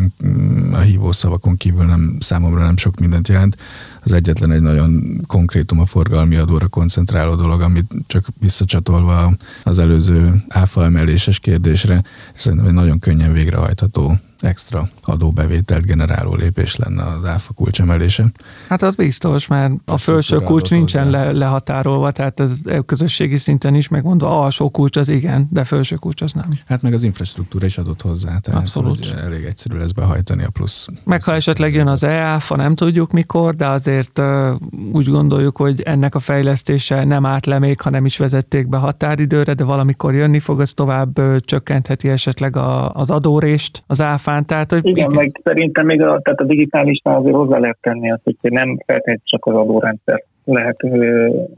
a 0.72 0.78
hívószavakon 0.78 1.56
kívül 1.56 1.84
nem 1.84 2.16
számomra 2.20 2.64
nem 2.64 2.76
sok 2.76 2.98
mindent 2.98 3.28
jelent 3.28 3.56
az 4.04 4.12
egyetlen 4.12 4.52
egy 4.52 4.60
nagyon 4.60 5.20
konkrétum 5.26 5.80
a 5.80 5.86
forgalmi 5.86 6.36
adóra 6.36 6.68
koncentráló 6.68 7.34
dolog, 7.34 7.60
amit 7.60 7.92
csak 8.06 8.26
visszacsatolva 8.40 9.36
az 9.62 9.78
előző 9.78 10.44
áfa 10.48 10.84
emeléses 10.84 11.38
kérdésre, 11.38 12.02
szerintem 12.34 12.66
egy 12.66 12.74
nagyon 12.74 12.98
könnyen 12.98 13.32
végrehajtható 13.32 14.18
extra 14.44 14.88
adóbevételt 15.04 15.84
generáló 15.84 16.34
lépés 16.34 16.76
lenne 16.76 17.02
az 17.02 17.24
áfa 17.24 17.52
kulcsemelése. 17.52 18.24
Hát 18.68 18.82
az 18.82 18.94
biztos, 18.94 19.46
mert 19.46 19.72
a, 19.84 19.92
a 19.92 19.96
felső 19.96 20.38
kulcs 20.38 20.70
nincsen 20.70 21.10
le, 21.10 21.32
lehatárolva, 21.32 22.10
tehát 22.10 22.40
ez 22.40 22.60
közösségi 22.86 23.36
szinten 23.36 23.74
is 23.74 23.88
megmondva, 23.88 24.40
alsó 24.40 24.70
kulcs 24.70 24.96
az 24.96 25.08
igen, 25.08 25.48
de 25.50 25.64
felső 25.64 25.96
kulcs 25.96 26.22
az 26.22 26.32
nem. 26.32 26.58
Hát 26.66 26.82
meg 26.82 26.92
az 26.92 27.02
infrastruktúra 27.02 27.66
is 27.66 27.78
adott 27.78 28.02
hozzá, 28.02 28.38
tehát 28.38 28.60
Abszolút. 28.60 29.14
elég 29.24 29.44
egyszerű 29.44 29.76
lesz 29.76 29.92
behajtani 29.92 30.44
a 30.44 30.50
plusz. 30.50 30.86
Meg 31.04 31.22
ha 31.22 31.34
esetleg 31.34 31.74
jön 31.74 31.86
az 31.86 32.02
EÁFA, 32.02 32.56
nem 32.56 32.74
tudjuk 32.74 33.12
mikor, 33.12 33.54
de 33.54 33.66
azért 33.66 34.22
úgy 34.92 35.08
gondoljuk, 35.08 35.56
hogy 35.56 35.80
ennek 35.80 36.14
a 36.14 36.18
fejlesztése 36.18 37.04
nem 37.04 37.26
árt 37.26 37.46
le 37.46 37.58
még, 37.58 37.80
ha 37.80 37.90
nem 37.90 38.04
is 38.04 38.16
vezették 38.16 38.68
be 38.68 38.76
határidőre, 38.76 39.54
de 39.54 39.64
valamikor 39.64 40.14
jönni 40.14 40.38
fog, 40.38 40.60
az 40.60 40.72
tovább 40.72 41.20
csökkentheti 41.40 42.08
esetleg 42.08 42.56
a, 42.56 42.92
az 42.92 43.10
adórést 43.10 43.82
az 43.86 44.00
áfán. 44.00 44.33
Tehát, 44.42 44.70
hogy 44.70 44.86
igen, 44.86 45.10
meg 45.10 45.40
szerintem 45.44 45.86
még 45.86 46.02
a, 46.02 46.20
tehát 46.20 46.40
a 46.40 46.44
digitálisnál 46.44 47.16
azért 47.16 47.34
hozzá 47.34 47.58
lehet 47.58 47.78
tenni 47.80 48.10
azt, 48.10 48.22
hogy 48.24 48.52
nem 48.52 48.78
feltétlenül 48.86 49.20
csak 49.24 49.46
az 49.46 49.54
adórendszer 49.54 50.24
lehet 50.44 50.76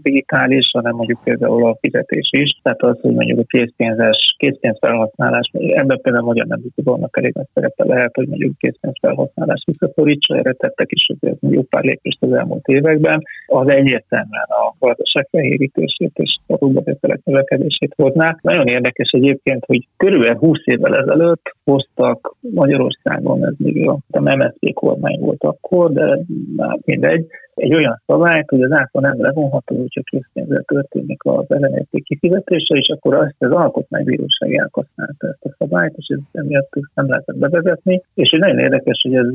digitális, 0.02 0.70
hanem 0.72 0.94
mondjuk 0.94 1.20
például 1.24 1.66
a 1.66 1.76
fizetés 1.80 2.28
is. 2.30 2.60
Tehát 2.62 2.82
az, 2.82 2.98
hogy 3.00 3.14
mondjuk 3.14 3.38
a 3.38 3.44
készpénzes, 3.46 4.34
készpénz 4.38 4.78
felhasználás, 4.80 5.50
ebben 5.52 6.00
például 6.00 6.24
a 6.24 6.26
magyar 6.26 6.46
nemzeti 6.46 6.82
vannak 6.82 7.18
elég 7.18 7.32
nagy 7.34 7.46
szerepe 7.54 7.84
lehet, 7.84 8.14
hogy 8.14 8.28
mondjuk 8.28 8.58
készpénz 8.58 8.94
felhasználás 9.00 9.62
visszaszorítsa, 9.66 10.36
erre 10.36 10.52
tettek 10.52 10.92
is 10.92 11.10
azért 11.18 11.38
jó 11.40 11.62
pár 11.62 11.82
lépést 11.82 12.22
az 12.22 12.32
elmúlt 12.32 12.66
években. 12.66 13.22
Az 13.46 13.68
egyértelműen 13.68 14.48
a 14.48 14.74
gazdaság 14.78 15.28
fehérítését 15.30 16.12
és 16.14 16.36
a 16.46 16.56
rúgbevételek 16.58 17.20
növekedését 17.24 17.94
hozná. 17.96 18.36
Nagyon 18.42 18.66
érdekes 18.66 19.10
egyébként, 19.10 19.64
hogy 19.64 19.88
körülbelül 19.96 20.36
20 20.36 20.58
évvel 20.64 20.96
ezelőtt 20.96 21.54
hoztak 21.64 22.36
Magyarországon, 22.40 23.44
ez 23.44 23.54
még 23.58 23.88
a 23.88 23.98
MSZP 24.20 24.72
kormány 24.72 25.18
volt 25.20 25.42
akkor, 25.42 25.92
de 25.92 26.18
már 26.56 26.78
mindegy, 26.84 27.26
egy 27.56 27.74
olyan 27.74 28.02
szabályt, 28.06 28.48
hogy 28.48 28.62
az 28.62 28.72
áfa 28.72 29.00
nem 29.00 29.22
levonható, 29.22 29.76
hogyha 29.76 30.00
készpénzzel 30.02 30.62
történik 30.62 31.24
az 31.24 31.44
ellenérték 31.48 32.04
kifizetése, 32.04 32.74
és 32.76 32.88
akkor 32.88 33.14
azt 33.14 33.34
az 33.38 33.50
alkotmánybíróság 33.50 34.54
elhasználta 34.54 35.26
ezt 35.26 35.44
a 35.44 35.54
szabályt, 35.58 35.94
és 35.96 36.06
ez 36.08 36.18
emiatt 36.32 36.72
nem 36.94 37.08
lehetett 37.08 37.36
bevezetni. 37.36 38.02
És 38.14 38.30
egy 38.30 38.40
nagyon 38.40 38.58
érdekes, 38.58 39.00
hogy 39.02 39.14
ez 39.14 39.26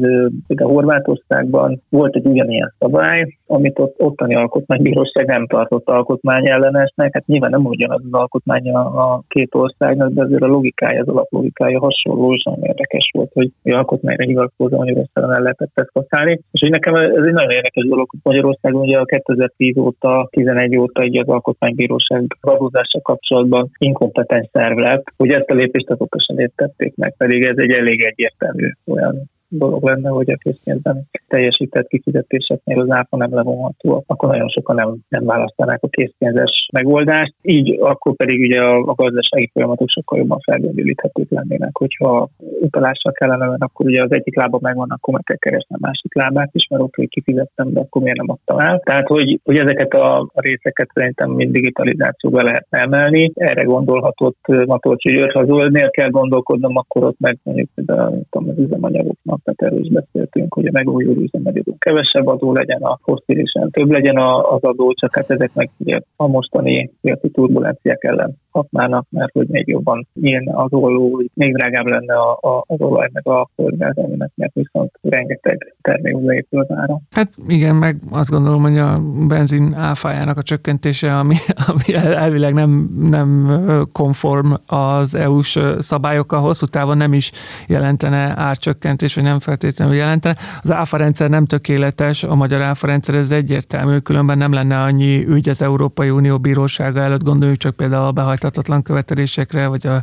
a 0.47 0.63
Horvátországban 0.63 1.81
volt 1.89 2.15
egy 2.15 2.25
ugyanilyen 2.25 2.73
szabály, 2.79 3.37
amit 3.47 3.79
ott, 3.79 3.95
ottani 3.97 4.35
alkotmánybíróság 4.35 5.25
nem 5.27 5.47
tartott 5.47 5.87
alkotmány 5.87 6.49
ellenesnek. 6.49 7.13
Hát 7.13 7.25
nyilván 7.25 7.49
nem 7.49 7.65
ugyanaz 7.65 8.01
az 8.05 8.19
alkotmány 8.19 8.71
a, 8.71 9.21
két 9.27 9.55
országnak, 9.55 10.11
de 10.11 10.23
azért 10.23 10.41
a 10.41 10.47
logikája, 10.47 11.01
az 11.01 11.07
alaplogikája 11.07 11.79
hasonló, 11.79 12.33
és 12.33 12.43
nagyon 12.43 12.63
érdekes 12.63 13.11
volt, 13.13 13.31
hogy 13.33 13.51
alkotmányra 13.63 14.23
hivatkozó 14.23 14.77
Magyarországon 14.77 15.33
el 15.33 15.41
lehetett 15.41 15.71
ezt 15.73 15.89
használni. 15.93 16.39
És 16.51 16.59
hogy 16.61 16.69
nekem 16.69 16.95
ez 16.95 17.23
egy 17.25 17.33
nagyon 17.33 17.49
érdekes 17.49 17.85
dolog, 17.85 18.10
Magyarországon 18.23 18.81
ugye 18.81 18.97
a 18.97 19.05
2010 19.05 19.77
óta, 19.77 20.27
11 20.31 20.77
óta 20.77 21.01
egy 21.01 21.17
az 21.17 21.27
Alkotmánybíróság 21.27 22.37
adózása 22.41 23.01
kapcsolatban 23.01 23.69
inkompetens 23.77 24.49
szerv 24.51 24.77
lett, 24.77 25.03
hogy 25.17 25.29
ezt 25.29 25.49
a 25.49 25.53
lépést 25.53 25.89
azok 25.89 26.15
sem 26.27 26.39
értették 26.39 26.95
meg, 26.95 27.13
pedig 27.17 27.43
ez 27.43 27.57
egy 27.57 27.71
elég 27.71 28.01
egyértelmű 28.03 28.71
olyan 28.85 29.30
dolog 29.51 29.83
lenne, 29.83 30.09
hogy 30.09 30.31
a 30.31 30.35
készpénzben 30.35 31.09
teljesített 31.27 31.87
kifizetéseknél 31.87 32.79
az 32.79 32.91
áfa 32.91 33.17
nem 33.17 33.33
levonható, 33.33 34.03
akkor 34.07 34.29
nagyon 34.29 34.49
sokan 34.49 34.75
nem, 34.75 34.95
nem 35.09 35.25
választanák 35.25 35.83
a 35.83 35.87
készpénzes 35.87 36.67
megoldást. 36.73 37.33
Így 37.41 37.79
akkor 37.81 38.15
pedig 38.15 38.39
ugye 38.39 38.59
a, 38.61 38.77
a 38.77 38.93
gazdasági 38.93 39.49
folyamatok 39.53 39.89
sokkal 39.89 40.17
jobban 40.19 40.39
felgördülíthetők 40.39 41.29
lennének, 41.29 41.77
hogyha 41.77 42.29
utalással 42.61 43.11
kellene, 43.11 43.47
mert 43.47 43.61
akkor 43.61 43.85
ugye 43.85 44.03
az 44.03 44.11
egyik 44.11 44.35
lába 44.35 44.59
megvan, 44.61 44.89
akkor 44.89 45.13
meg 45.13 45.23
kell 45.23 45.37
keresni 45.37 45.75
a 45.75 45.85
másik 45.87 46.15
lábát 46.15 46.49
is, 46.53 46.67
mert 46.69 46.83
oké, 46.83 47.05
kifizettem, 47.05 47.73
de 47.73 47.79
akkor 47.79 48.01
miért 48.01 48.17
nem 48.17 48.29
adtam 48.29 48.59
el. 48.59 48.79
Tehát, 48.79 49.07
hogy, 49.07 49.39
hogy 49.43 49.57
ezeket 49.57 49.93
a, 49.93 50.29
részeket 50.33 50.89
szerintem 50.93 51.29
mind 51.29 51.51
digitalizációba 51.51 52.43
lehet 52.43 52.67
emelni. 52.69 53.31
Erre 53.35 53.63
gondolhatott 53.63 54.47
Matolcsi 54.65 55.11
György, 55.11 55.33
ha 55.33 55.45
zöldnél 55.45 55.89
kell 55.89 56.09
gondolkodnom, 56.09 56.77
akkor 56.77 57.03
ott 57.03 57.19
meg 57.19 57.37
mondjuk 57.43 57.69
de, 57.75 57.93
tudom, 58.29 58.49
az 58.49 58.57
üzemanyagoknak 58.57 59.40
tehát 59.43 59.61
erről 59.61 59.85
is 59.85 59.91
beszéltünk, 59.91 60.53
hogy 60.53 60.65
a 60.65 60.71
megújuló 60.73 61.21
üzemanyagok 61.21 61.79
kevesebb 61.79 62.27
adó 62.27 62.53
legyen, 62.53 62.81
a 62.81 62.99
fosszilésen 63.03 63.69
több 63.69 63.91
legyen 63.91 64.17
az 64.17 64.63
adó, 64.63 64.93
csak 64.93 65.15
hát 65.15 65.29
ezek 65.29 65.53
meg 65.53 65.69
ugye 65.77 65.99
a 66.15 66.27
mostani 66.27 66.91
piaci 67.01 67.29
turbulenciák 67.29 68.03
ellen 68.03 68.37
hatnának, 68.51 69.05
mert 69.09 69.31
hogy 69.31 69.47
még 69.47 69.67
jobban 69.67 70.07
nyílna 70.13 70.57
az 70.57 70.73
olló, 70.73 71.23
még 71.33 71.53
drágább 71.53 71.85
lenne 71.85 72.13
a, 72.13 72.31
a, 72.31 72.63
az 72.67 72.81
olaj 72.81 73.09
meg 73.13 73.27
a 73.27 73.49
földgáz, 73.55 73.97
aminek 73.97 74.31
mert 74.35 74.53
viszont 74.53 74.91
rengeteg 75.01 75.75
termékbe 75.81 76.33
épül 76.33 76.59
az 76.59 76.77
ára. 76.77 76.99
Hát 77.11 77.29
igen, 77.47 77.75
meg 77.75 77.95
azt 78.11 78.29
gondolom, 78.29 78.61
hogy 78.61 78.77
a 78.77 78.99
benzin 79.27 79.73
áfájának 79.73 80.37
a 80.37 80.43
csökkentése, 80.43 81.17
ami, 81.17 81.35
ami 81.67 81.95
elvileg 81.95 82.53
nem, 82.53 82.89
nem 83.09 83.59
konform 83.91 84.51
az 84.67 85.15
EU-s 85.15 85.59
szabályokkal, 85.79 86.39
hosszú 86.41 86.65
távon 86.65 86.97
nem 86.97 87.13
is 87.13 87.31
jelentene 87.67 88.33
árcsökkentés, 88.37 89.15
vagy 89.15 89.23
nem 89.23 89.39
feltétlenül 89.39 89.95
jelentene. 89.95 90.35
Az 90.63 90.71
áfa 90.71 90.97
rendszer 90.97 91.29
nem 91.29 91.45
tökéletes, 91.45 92.23
a 92.23 92.35
magyar 92.35 92.61
áfa 92.61 92.87
rendszer 92.87 93.15
ez 93.15 93.31
egyértelmű, 93.31 93.97
különben 93.97 94.37
nem 94.37 94.53
lenne 94.53 94.81
annyi 94.81 95.25
ügy 95.27 95.49
az 95.49 95.61
Európai 95.61 96.09
Unió 96.09 96.39
bírósága 96.39 96.99
előtt, 96.99 97.23
gondoljuk 97.23 97.57
csak 97.57 97.75
például 97.75 98.05
a 98.05 98.11
behajtatatlan 98.41 98.81
követelésekre, 98.81 99.67
vagy 99.67 99.87
a 99.87 100.01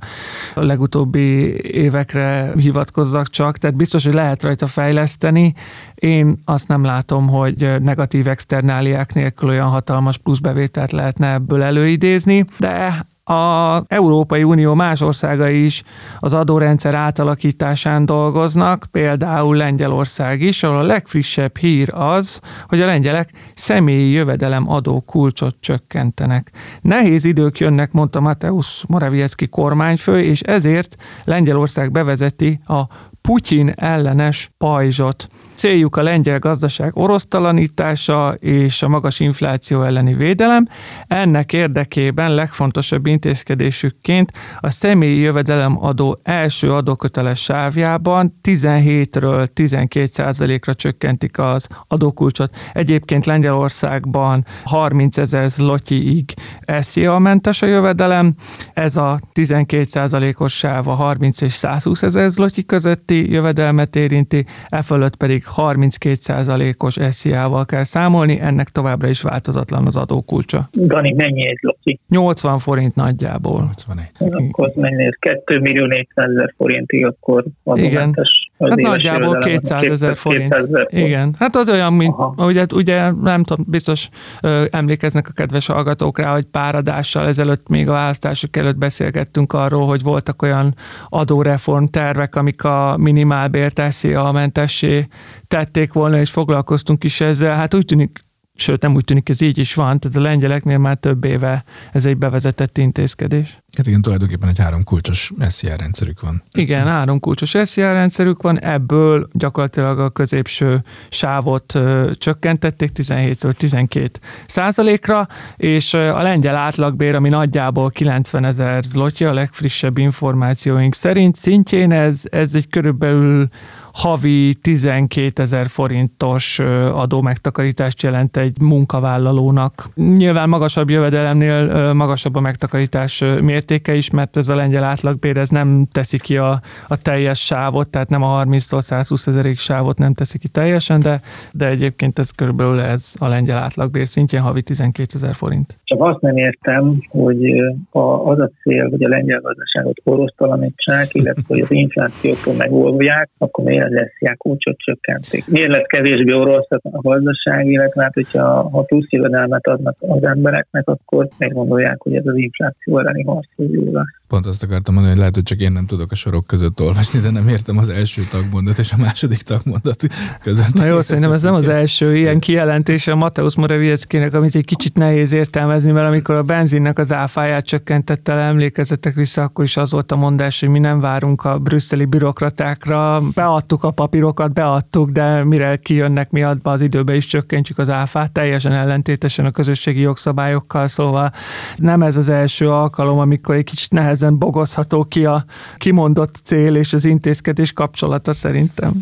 legutóbbi 0.55 1.57
évekre 1.61 2.53
hivatkozzak 2.57 3.29
csak, 3.29 3.59
tehát 3.59 3.77
biztos, 3.77 4.05
hogy 4.05 4.15
lehet 4.15 4.43
rajta 4.43 4.67
fejleszteni. 4.67 5.55
Én 5.95 6.43
azt 6.45 6.69
nem 6.69 6.85
látom, 6.85 7.29
hogy 7.29 7.83
negatív 7.83 8.27
externáliák 8.27 9.15
nélkül 9.15 9.49
olyan 9.49 9.69
hatalmas 9.69 10.19
pluszbevételt 10.19 10.93
lehetne 10.93 11.33
ebből 11.33 11.63
előidézni, 11.63 12.45
de 12.59 13.07
a 13.29 13.83
Európai 13.87 14.43
Unió 14.43 14.75
más 14.75 15.01
országai 15.01 15.65
is 15.65 15.83
az 16.19 16.33
adórendszer 16.33 16.95
átalakításán 16.95 18.07
dolgoznak, 18.07 18.87
például 18.91 19.57
Lengyelország 19.57 20.41
is, 20.41 20.63
ahol 20.63 20.79
a 20.79 20.83
legfrissebb 20.83 21.57
hír 21.57 21.91
az, 21.95 22.41
hogy 22.69 22.81
a 22.81 22.87
lengyelek 22.87 23.31
személyi 23.55 24.11
jövedelem 24.11 24.71
adó 24.71 25.01
kulcsot 25.01 25.57
csökkentenek. 25.61 26.51
Nehéz 26.81 27.25
idők 27.25 27.59
jönnek, 27.59 27.93
mondta 27.93 28.21
Mateusz 28.21 28.85
Morawiecki 28.89 29.49
kormányfő, 29.49 30.23
és 30.23 30.41
ezért 30.41 30.97
Lengyelország 31.25 31.93
bevezeti 31.93 32.61
a 32.67 32.83
Putyin 33.21 33.73
ellenes 33.77 34.51
pajzsot. 34.59 35.29
Céljuk 35.59 35.97
a 35.97 36.03
lengyel 36.03 36.39
gazdaság 36.39 36.97
orosztalanítása 36.97 38.35
és 38.41 38.83
a 38.83 38.89
magas 38.89 39.21
infláció 39.21 39.83
elleni 39.83 40.15
védelem. 40.15 40.69
Ennek 41.07 41.53
érdekében 41.53 42.35
legfontosabb 42.35 43.07
intézkedésükként 43.07 44.33
a 44.61 44.71
személyi 44.71 45.19
jövedelem 45.19 45.85
adó 45.85 46.21
első 46.23 46.73
adóköteles 46.73 47.43
sávjában 47.43 48.39
17-ről 48.43 49.49
12% 49.55 50.61
ra 50.65 50.75
csökkentik 50.75 51.39
az 51.39 51.67
adókulcsot. 51.89 52.57
Egyébként 52.73 53.27
Lengyelországban 53.27 54.45
30 54.65 55.19
ezer 55.19 55.49
zlotyiig 55.49 56.35
SZIA 56.81 57.19
mentes 57.19 57.63
a 57.63 57.67
jövedelem. 57.67 58.35
Ez 58.75 58.97
a 58.97 59.21
12% 59.35 60.37
os 60.37 60.57
sáv 60.57 60.89
a 60.89 60.95
30 60.95 61.41
és 61.41 61.53
120 61.53 62.03
ezer 62.03 62.31
zlotyi 62.31 62.65
közötti 62.65 63.31
jövedelmet 63.31 63.97
érinti, 63.97 64.47
e 64.69 64.83
fölött 64.83 65.17
pedig 65.17 65.47
32%-os 65.57 66.97
SZIA-val 67.11 67.65
kell 67.65 67.83
számolni, 67.83 68.41
ennek 68.41 68.69
továbbra 68.69 69.09
is 69.09 69.23
változatlan 69.23 69.87
az 69.87 69.97
adókulcsa. 69.97 70.69
Dani, 70.73 71.13
mennyi 71.13 71.47
egy 71.47 71.59
lopci? 71.61 72.01
80 72.09 72.59
forint 72.59 72.95
nagyjából. 72.95 73.61
81. 73.61 74.07
Akkor 74.19 74.73
mennyi 74.75 75.05
ez? 75.05 75.15
2 75.19 75.61
millió 75.61 75.87
400 75.87 76.31
ezer 76.31 76.55
forintig, 76.57 77.07
akkor 77.07 77.45
adómentes 77.65 78.48
az 78.59 78.69
hát 78.69 78.79
nagyjából 78.79 79.39
200 79.39 79.91
ezer 79.91 80.17
forint. 80.17 80.55
200 80.55 80.69
forint. 80.71 80.93
Igen, 80.93 81.35
hát 81.39 81.57
az 81.57 81.69
olyan, 81.69 81.93
mint 81.93 82.15
ugye, 82.37 82.65
ugye 82.75 83.11
nem 83.11 83.43
tudom, 83.43 83.65
biztos 83.69 84.09
ö, 84.41 84.65
emlékeznek 84.71 85.29
a 85.29 85.33
kedves 85.33 85.67
hallgatók 85.67 86.19
rá, 86.19 86.33
hogy 86.33 86.45
páradással 86.45 87.27
ezelőtt 87.27 87.69
még 87.69 87.89
a 87.89 87.93
választások 87.93 88.57
előtt 88.57 88.77
beszélgettünk 88.77 89.53
arról, 89.53 89.87
hogy 89.87 90.03
voltak 90.03 90.43
olyan 90.43 90.75
adóreform 91.09 91.85
tervek, 91.85 92.37
amik 92.37 92.65
a 92.65 92.97
minimálbért 92.99 93.79
a 94.15 94.33
mentessé 94.33 95.07
tették 95.49 95.93
volna, 95.93 96.19
és 96.19 96.31
foglalkoztunk 96.31 97.05
is 97.05 97.21
ezzel. 97.21 97.57
Hát 97.57 97.75
úgy 97.75 97.85
tűnik, 97.85 98.28
sőt 98.61 98.83
nem 98.83 98.95
úgy 98.95 99.05
tűnik, 99.05 99.29
ez 99.29 99.41
így 99.41 99.59
is 99.59 99.75
van, 99.75 99.99
tehát 100.01 100.17
a 100.17 100.21
lengyeleknél 100.21 100.79
már 100.79 100.97
több 100.97 101.25
éve 101.25 101.65
ez 101.93 102.07
egy 102.07 102.17
bevezetett 102.17 102.79
intézkedés. 102.79 103.59
Hát 103.77 103.87
igen, 103.87 104.03
tulajdonképpen 104.03 104.49
egy 104.49 104.59
három 104.59 104.85
kulcsos 104.85 105.33
SZR 105.49 105.79
rendszerük 105.79 106.21
van. 106.21 106.43
Igen, 106.53 106.87
három 106.87 107.21
kulcsos 107.21 107.57
SZR 107.65 107.81
rendszerük 107.81 108.43
van, 108.43 108.61
ebből 108.61 109.29
gyakorlatilag 109.33 109.99
a 109.99 110.11
középső 110.11 110.83
sávot 111.09 111.75
ö, 111.75 112.11
csökkentették 112.19 112.91
17-től 112.95 113.53
12 113.53 114.19
százalékra, 114.47 115.29
és 115.57 115.95
a 115.95 116.23
lengyel 116.23 116.57
átlagbér, 116.57 117.15
ami 117.15 117.29
nagyjából 117.29 117.91
90 117.91 118.45
ezer 118.45 118.85
zlotja, 118.85 119.29
a 119.29 119.33
legfrissebb 119.33 119.99
információink 119.99 120.95
szerint 120.95 121.37
szintjén 121.37 121.93
ez, 121.93 122.21
ez 122.31 122.55
egy 122.55 122.69
körülbelül 122.69 123.49
havi 123.93 124.55
12 124.55 125.43
ezer 125.43 125.67
forintos 125.67 126.59
adómegtakarítást 126.95 128.03
jelent 128.03 128.37
egy 128.37 128.61
munkavállalónak. 128.61 129.89
Nyilván 129.95 130.49
magasabb 130.49 130.91
jövedelemnél 130.91 131.93
magasabb 131.93 132.35
a 132.35 132.41
megtakarítás 132.41 133.25
mértéke 133.41 133.95
is, 133.95 134.11
mert 134.11 134.37
ez 134.37 134.49
a 134.49 134.55
lengyel 134.55 134.85
átlagbér 134.85 135.37
ez 135.37 135.49
nem 135.49 135.87
teszi 135.93 136.19
ki 136.19 136.37
a, 136.37 136.61
a 136.89 137.03
teljes 137.03 137.45
sávot, 137.45 137.89
tehát 137.89 138.09
nem 138.09 138.23
a 138.23 138.45
30-tól 138.45 138.81
120 138.81 139.27
ezerig 139.27 139.59
sávot 139.59 139.99
nem 139.99 140.15
teszi 140.15 140.39
ki 140.39 140.49
teljesen, 140.49 141.01
de, 141.01 141.21
de 141.53 141.69
egyébként 141.69 142.19
ez 142.19 142.31
körülbelül 142.31 142.81
ez 142.81 143.15
a 143.19 143.29
lengyel 143.29 143.59
átlagbér 143.59 144.07
szintjén 144.07 144.43
havi 144.43 144.63
12 144.63 145.09
ezer 145.15 145.35
forint. 145.35 145.77
Csak 145.85 146.03
azt 146.03 146.21
nem 146.21 146.37
értem, 146.37 147.03
hogy 147.09 147.59
a, 147.91 148.01
az 148.01 148.39
a 148.39 148.51
cél, 148.63 148.89
hogy 148.91 149.03
a 149.03 149.09
lengyel 149.09 149.41
gazdaságot 149.41 150.01
orosztalanítsák, 150.05 151.15
illetve 151.15 151.43
hogy 151.47 151.61
az 151.61 151.71
inflációtól 151.71 152.55
megolvják, 152.59 153.29
akkor 153.39 153.65
miért 153.65 153.78
miért 153.79 153.93
lesz 154.03 154.15
ilyen 154.19 154.37
kulcsot 154.37 154.77
csökkentik? 154.79 155.47
Miért 155.47 155.71
lett 155.71 155.87
kevésbé 155.87 156.33
orosz 156.33 156.71
a 156.71 157.01
gazdaság, 157.01 157.67
illetve 157.67 158.03
hát, 158.03 158.15
hogyha 158.15 158.69
ha 158.69 158.83
plusz 158.83 159.09
jövedelmet 159.09 159.67
adnak 159.67 159.97
az 160.01 160.23
embereknek, 160.23 160.89
akkor 160.89 161.29
meggondolják, 161.39 162.01
hogy 162.01 162.15
ez 162.15 162.27
az 162.27 162.37
infláció 162.37 162.99
elleni 162.99 163.23
harc 163.23 163.49
jó 163.57 163.93
lesz. 163.93 164.17
Pont 164.29 164.47
azt 164.47 164.63
akartam 164.63 164.95
mondani, 164.95 165.13
hogy 165.13 165.19
lehet, 165.19 165.35
hogy 165.35 165.45
csak 165.45 165.61
én 165.61 165.73
nem 165.73 165.87
tudok 165.87 166.11
a 166.11 166.15
sorok 166.15 166.47
között 166.47 166.81
olvasni, 166.81 167.21
de 167.21 167.31
nem 167.31 167.49
értem 167.49 167.79
az 167.79 167.89
első 167.89 168.23
tagmondat 168.31 168.79
és 168.79 168.93
a 168.93 168.97
második 168.97 169.43
tagmondat 169.43 170.07
között. 170.43 170.75
Na 170.75 170.85
jó, 170.85 171.01
szerintem 171.01 171.33
ez 171.33 171.43
nem 171.43 171.55
az 171.55 171.69
első 171.69 172.17
ilyen 172.17 172.39
kijelentése 172.39 173.13
a 173.13 173.17
Mateusz 173.17 173.55
Morawieckinek, 173.55 174.35
amit 174.35 174.55
egy 174.55 174.65
kicsit 174.65 174.97
nehéz 174.97 175.33
értelmezni, 175.33 175.91
mert 175.91 176.07
amikor 176.07 176.35
a 176.35 176.43
benzinnek 176.43 176.99
az 176.99 177.13
áfáját 177.13 177.65
csökkentette 177.65 178.35
le, 178.35 178.41
emlékezetek 178.41 179.15
vissza, 179.15 179.43
akkor 179.43 179.65
is 179.65 179.77
az 179.77 179.91
volt 179.91 180.13
a 180.13 180.17
mondás, 180.17 180.61
hogy 180.61 180.69
mi 180.69 180.79
nem 180.79 181.01
várunk 181.01 181.45
a 181.45 181.59
brüsszeli 181.59 182.05
bürokratákra, 182.05 183.21
beadtuk 183.69 183.85
a 183.85 183.91
papírokat, 183.91 184.53
beadtuk, 184.53 185.11
de 185.11 185.45
mire 185.45 185.77
kijönnek 185.77 186.31
mi 186.31 186.43
adba 186.43 186.71
az 186.71 186.81
időbe 186.81 187.17
is 187.17 187.27
csökkentjük 187.27 187.79
az 187.79 187.89
áfát, 187.89 188.31
teljesen 188.31 188.73
ellentétesen 188.73 189.45
a 189.45 189.51
közösségi 189.51 190.01
jogszabályokkal, 190.01 190.89
szóval 190.89 191.33
nem 191.77 192.03
ez 192.03 192.17
az 192.17 192.29
első 192.29 192.71
alkalom, 192.71 193.19
amikor 193.19 193.55
egy 193.55 193.65
kicsit 193.65 193.91
nehez 193.91 194.09
nehezen 194.09 194.39
bogozható 194.39 195.05
ki 195.05 195.25
a 195.25 195.45
kimondott 195.77 196.41
cél 196.45 196.77
és 196.77 196.93
az 196.93 197.05
intézkedés 197.05 197.73
kapcsolata 197.73 198.33
szerintem. 198.33 198.93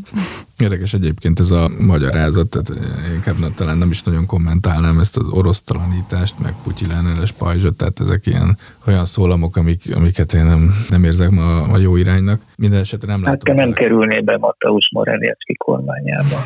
Érdekes 0.58 0.94
egyébként 0.94 1.38
ez 1.38 1.50
a 1.50 1.70
magyarázat, 1.78 2.48
tehát 2.48 2.72
inkább 3.14 3.38
nem, 3.38 3.52
talán 3.54 3.78
nem 3.78 3.90
is 3.90 4.02
nagyon 4.02 4.26
kommentálnám 4.26 4.98
ezt 4.98 5.16
az 5.16 5.28
orosztalanítást, 5.28 6.38
meg 6.38 6.52
putyiláneles 6.64 7.32
pajzsot, 7.32 7.76
tehát 7.76 8.00
ezek 8.00 8.26
ilyen 8.26 8.56
olyan 8.86 9.04
szólamok, 9.04 9.56
amik, 9.56 9.82
amiket 9.94 10.32
én 10.32 10.44
nem, 10.44 10.74
nem 10.88 11.04
érzek 11.04 11.30
ma 11.30 11.62
a 11.62 11.78
jó 11.78 11.96
iránynak. 11.96 12.40
Minden 12.56 12.80
esetre 12.80 13.08
nem 13.12 13.22
látom. 13.22 13.56
Hát 13.56 13.66
nem 13.66 13.72
kerülné 13.72 14.20
be 14.20 14.36
Mateusz 14.36 14.90
Morawiecki 14.92 15.54
kormányába. 15.54 16.36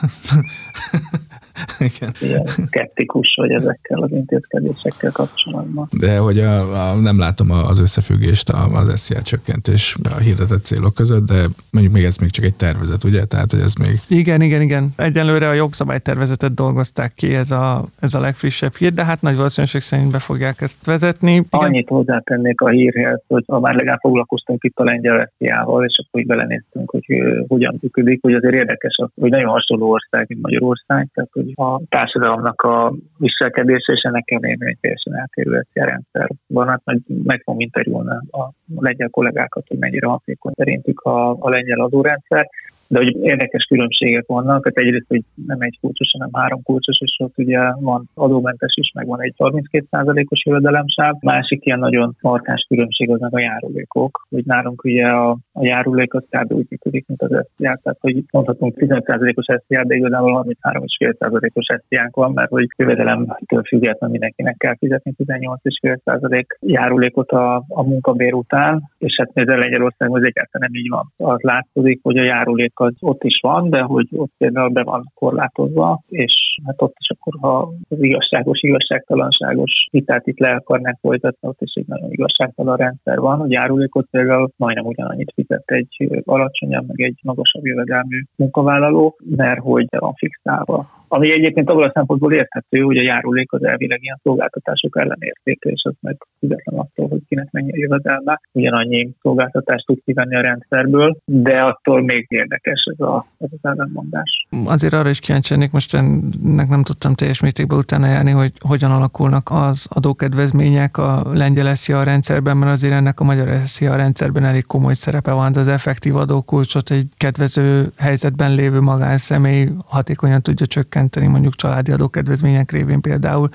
Igen. 1.90 2.10
Ilyen 2.20 2.44
skeptikus 2.46 3.34
vagy 3.40 3.50
ezekkel 3.50 4.02
az 4.02 4.10
intézkedésekkel 4.12 5.10
kapcsolatban. 5.10 5.88
De 5.98 6.18
hogy 6.18 6.38
a, 6.38 6.90
a, 6.90 6.94
nem 6.94 7.18
látom 7.18 7.50
az 7.50 7.80
összefüggést 7.80 8.48
az 8.48 9.00
SZIA 9.00 9.22
csökkentés 9.22 9.96
a 10.16 10.18
hirdetett 10.18 10.64
célok 10.64 10.94
között, 10.94 11.26
de 11.26 11.46
mondjuk 11.72 11.94
még 11.94 12.04
ez 12.04 12.16
még 12.16 12.30
csak 12.30 12.44
egy 12.44 12.54
tervezet, 12.54 13.04
ugye? 13.04 13.24
Tehát, 13.24 13.50
hogy 13.50 13.60
ez 13.60 13.74
még... 13.74 13.94
Igen, 14.08 14.40
igen, 14.40 14.60
igen. 14.60 14.88
Egyelőre 14.96 15.48
a 15.48 15.52
jogszabálytervezetet 15.52 16.54
dolgozták 16.54 17.14
ki, 17.14 17.34
ez 17.34 17.50
a, 17.50 17.84
ez 18.00 18.14
a 18.14 18.20
legfrissebb 18.20 18.74
hír, 18.74 18.92
de 18.92 19.04
hát 19.04 19.22
nagy 19.22 19.36
valószínűség 19.36 19.80
szerint 19.80 20.10
be 20.10 20.18
fogják 20.18 20.60
ezt 20.60 20.84
vezetni. 20.84 21.32
Igen. 21.32 21.46
Annyit 21.50 21.88
hozzátennék 21.88 22.60
a 22.60 22.68
hírhez, 22.68 23.22
hogy 23.28 23.44
ha 23.46 23.60
már 23.60 23.74
legalább 23.74 24.00
foglalkoztunk 24.00 24.64
itt 24.64 24.76
a 24.76 24.84
lengyel 24.84 25.32
SZIA-val, 25.38 25.84
és 25.84 26.04
akkor 26.06 26.20
így 26.20 26.26
belenéztünk, 26.26 26.90
hogy 26.90 27.04
hogyan 27.48 27.78
működik, 27.80 28.22
hogy 28.22 28.34
azért 28.34 28.54
érdekes, 28.54 28.94
hogy 29.14 29.30
nagyon 29.30 29.50
hasonló 29.50 29.90
ország, 29.90 30.24
mint 30.28 30.42
Magyarország, 30.42 31.08
tehát 31.14 31.30
hogy 31.32 31.45
a 31.54 31.80
társadalomnak 31.88 32.62
a 32.62 32.92
viselkedése, 33.18 33.92
és 33.92 34.00
ennek 34.00 34.30
ellenére 34.30 34.66
egy 34.66 34.78
teljesen 34.80 35.14
eltérő 35.14 35.64
rendszer 35.72 36.30
van. 36.46 36.68
Hát 36.68 36.80
meg, 36.84 37.00
meg 37.24 37.40
fogom 37.44 37.60
interjúlni 37.60 38.10
a 38.30 38.50
lengyel 38.78 39.08
kollégákat, 39.08 39.68
hogy 39.68 39.78
mennyire 39.78 40.06
hatékony 40.06 40.52
szerintük 40.56 41.00
a, 41.00 41.30
a 41.30 41.48
lengyel 41.48 41.80
adórendszer 41.80 42.48
de 42.88 42.98
hogy 42.98 43.16
érdekes 43.22 43.64
különbségek 43.64 44.24
vannak, 44.26 44.64
hát 44.64 44.76
egyrészt, 44.76 45.08
hogy 45.08 45.22
nem 45.46 45.60
egy 45.60 45.78
kulcsos, 45.80 46.10
hanem 46.12 46.28
három 46.32 46.62
kulcsos, 46.62 46.98
és 47.00 47.16
ott 47.18 47.38
ugye 47.38 47.60
van 47.80 48.08
adómentes 48.14 48.74
is, 48.76 48.90
meg 48.94 49.06
van 49.06 49.22
egy 49.22 49.34
32%-os 49.38 50.44
jövedelemsáv. 50.44 51.14
Másik 51.20 51.66
ilyen 51.66 51.78
nagyon 51.78 52.16
markáns 52.20 52.66
különbség 52.68 53.10
az 53.10 53.20
meg 53.20 53.34
a 53.34 53.40
járulékok, 53.40 54.26
hogy 54.30 54.44
nálunk 54.44 54.84
ugye 54.84 55.06
a, 55.06 55.30
a 55.52 55.64
járulék 55.64 56.14
az 56.14 56.24
kb. 56.30 56.52
úgy 56.52 56.66
működik, 56.68 57.06
mint 57.06 57.22
az 57.22 57.30
SZIA, 57.30 57.78
tehát 57.82 57.98
hogy 58.00 58.24
mondhatunk 58.30 58.74
15%-os 58.76 59.44
SZIA, 59.66 59.84
de 59.84 59.94
igazából 59.94 60.46
33,5%-os 60.60 61.66
SZIA 61.88 62.08
van, 62.12 62.32
mert 62.32 62.50
hogy 62.50 62.66
jövedelemtől 62.76 63.62
függetlenül 63.62 64.10
mindenkinek 64.10 64.56
kell 64.56 64.76
fizetni 64.76 65.14
18,5% 65.18 66.44
járulékot 66.60 67.30
a, 67.30 67.64
a 67.68 67.82
munkabér 67.82 68.34
után, 68.34 68.90
és 68.98 69.14
hát 69.18 69.30
ez 69.32 69.46
Lengyelországban 69.46 70.20
az 70.20 70.26
egyáltalán 70.26 70.70
nem 70.70 70.80
így 70.82 70.88
van. 70.88 71.12
Az 71.16 71.40
látszik, 71.40 72.00
hogy 72.02 72.16
a 72.16 72.22
járulék 72.22 72.75
az 72.80 72.94
ott 73.00 73.24
is 73.24 73.38
van, 73.42 73.70
de 73.70 73.80
hogy 73.80 74.08
ott 74.12 74.32
például 74.38 74.68
be 74.68 74.82
van 74.82 75.10
korlátozva, 75.14 76.00
és 76.08 76.58
hát 76.66 76.82
ott 76.82 76.94
is 76.98 77.10
akkor, 77.10 77.34
ha 77.40 77.72
az 77.88 78.02
igazságos, 78.02 78.62
igazságtalanságos 78.62 79.88
vitát 79.90 80.26
itt 80.26 80.38
le 80.38 80.50
akarnák 80.50 80.98
folytatni, 81.00 81.48
ott 81.48 81.60
is 81.60 81.72
egy 81.74 81.86
nagyon 81.86 82.12
igazságtalan 82.12 82.76
rendszer 82.76 83.20
van, 83.20 83.38
hogy 83.38 83.50
járulékot 83.50 84.06
például 84.10 84.50
majdnem 84.56 84.86
ugyanannyit 84.86 85.32
fizet 85.34 85.70
egy 85.70 86.22
alacsonyabb, 86.24 86.86
meg 86.86 87.00
egy 87.00 87.18
magasabb 87.22 87.66
jövedelmű 87.66 88.22
munkavállaló, 88.36 89.16
mert 89.36 89.60
hogy 89.60 89.86
van 89.90 90.14
fixálva 90.14 91.04
ami 91.08 91.32
egyébként 91.32 91.70
abban 91.70 91.88
a 91.88 91.92
szempontból 91.94 92.32
érthető, 92.32 92.80
hogy 92.80 92.96
a 92.96 93.02
járulék 93.02 93.52
az 93.52 93.64
elvileg 93.64 94.02
ilyen 94.02 94.20
szolgáltatások 94.22 94.96
ellenértéke, 94.98 95.70
és 95.70 95.82
az 95.84 95.94
meg 96.00 96.16
független 96.38 96.78
attól, 96.78 97.08
hogy 97.08 97.20
kinek 97.28 97.48
mennyi 97.50 97.72
a 97.72 97.76
jövedelme, 97.76 98.40
ugyanannyi 98.52 99.10
szolgáltatást 99.22 99.86
tud 99.86 99.98
kivenni 100.04 100.36
a 100.36 100.40
rendszerből, 100.40 101.16
de 101.24 101.60
attól 101.60 102.02
még 102.02 102.26
érdekes 102.28 102.84
ez, 102.92 103.06
a, 103.06 103.26
ez 103.38 103.48
az 103.52 103.70
ellenmondás. 103.70 104.46
Azért 104.64 104.92
arra 104.92 105.08
is 105.08 105.20
kíváncsi 105.20 105.68
most 105.70 105.94
ennek 105.94 106.68
nem 106.68 106.82
tudtam 106.82 107.14
teljes 107.14 107.40
mértékben 107.40 107.78
utána 107.78 108.06
járni, 108.06 108.30
hogy 108.30 108.52
hogyan 108.58 108.90
alakulnak 108.90 109.50
az 109.50 109.88
adókedvezmények 109.90 110.98
a 110.98 111.22
lengyel 111.34 111.74
SZIA 111.74 112.02
rendszerben, 112.02 112.56
mert 112.56 112.72
azért 112.72 112.92
ennek 112.92 113.20
a 113.20 113.24
magyar 113.24 113.48
SZIA 113.64 113.96
rendszerben 113.96 114.44
elég 114.44 114.66
komoly 114.66 114.94
szerepe 114.94 115.32
van, 115.32 115.52
de 115.52 115.60
az 115.60 115.68
effektív 115.68 116.16
adókulcsot 116.16 116.90
egy 116.90 117.06
kedvező 117.16 117.86
helyzetben 117.98 118.54
lévő 118.54 118.80
magánszemély 118.80 119.68
hatékonyan 119.86 120.42
tudja 120.42 120.66
csökkenteni 120.66 120.95
csökkenteni, 120.96 121.26
mondjuk 121.26 121.54
családi 121.54 121.92
adókedvezmények 121.92 122.72
révén 122.72 123.00
például, 123.00 123.48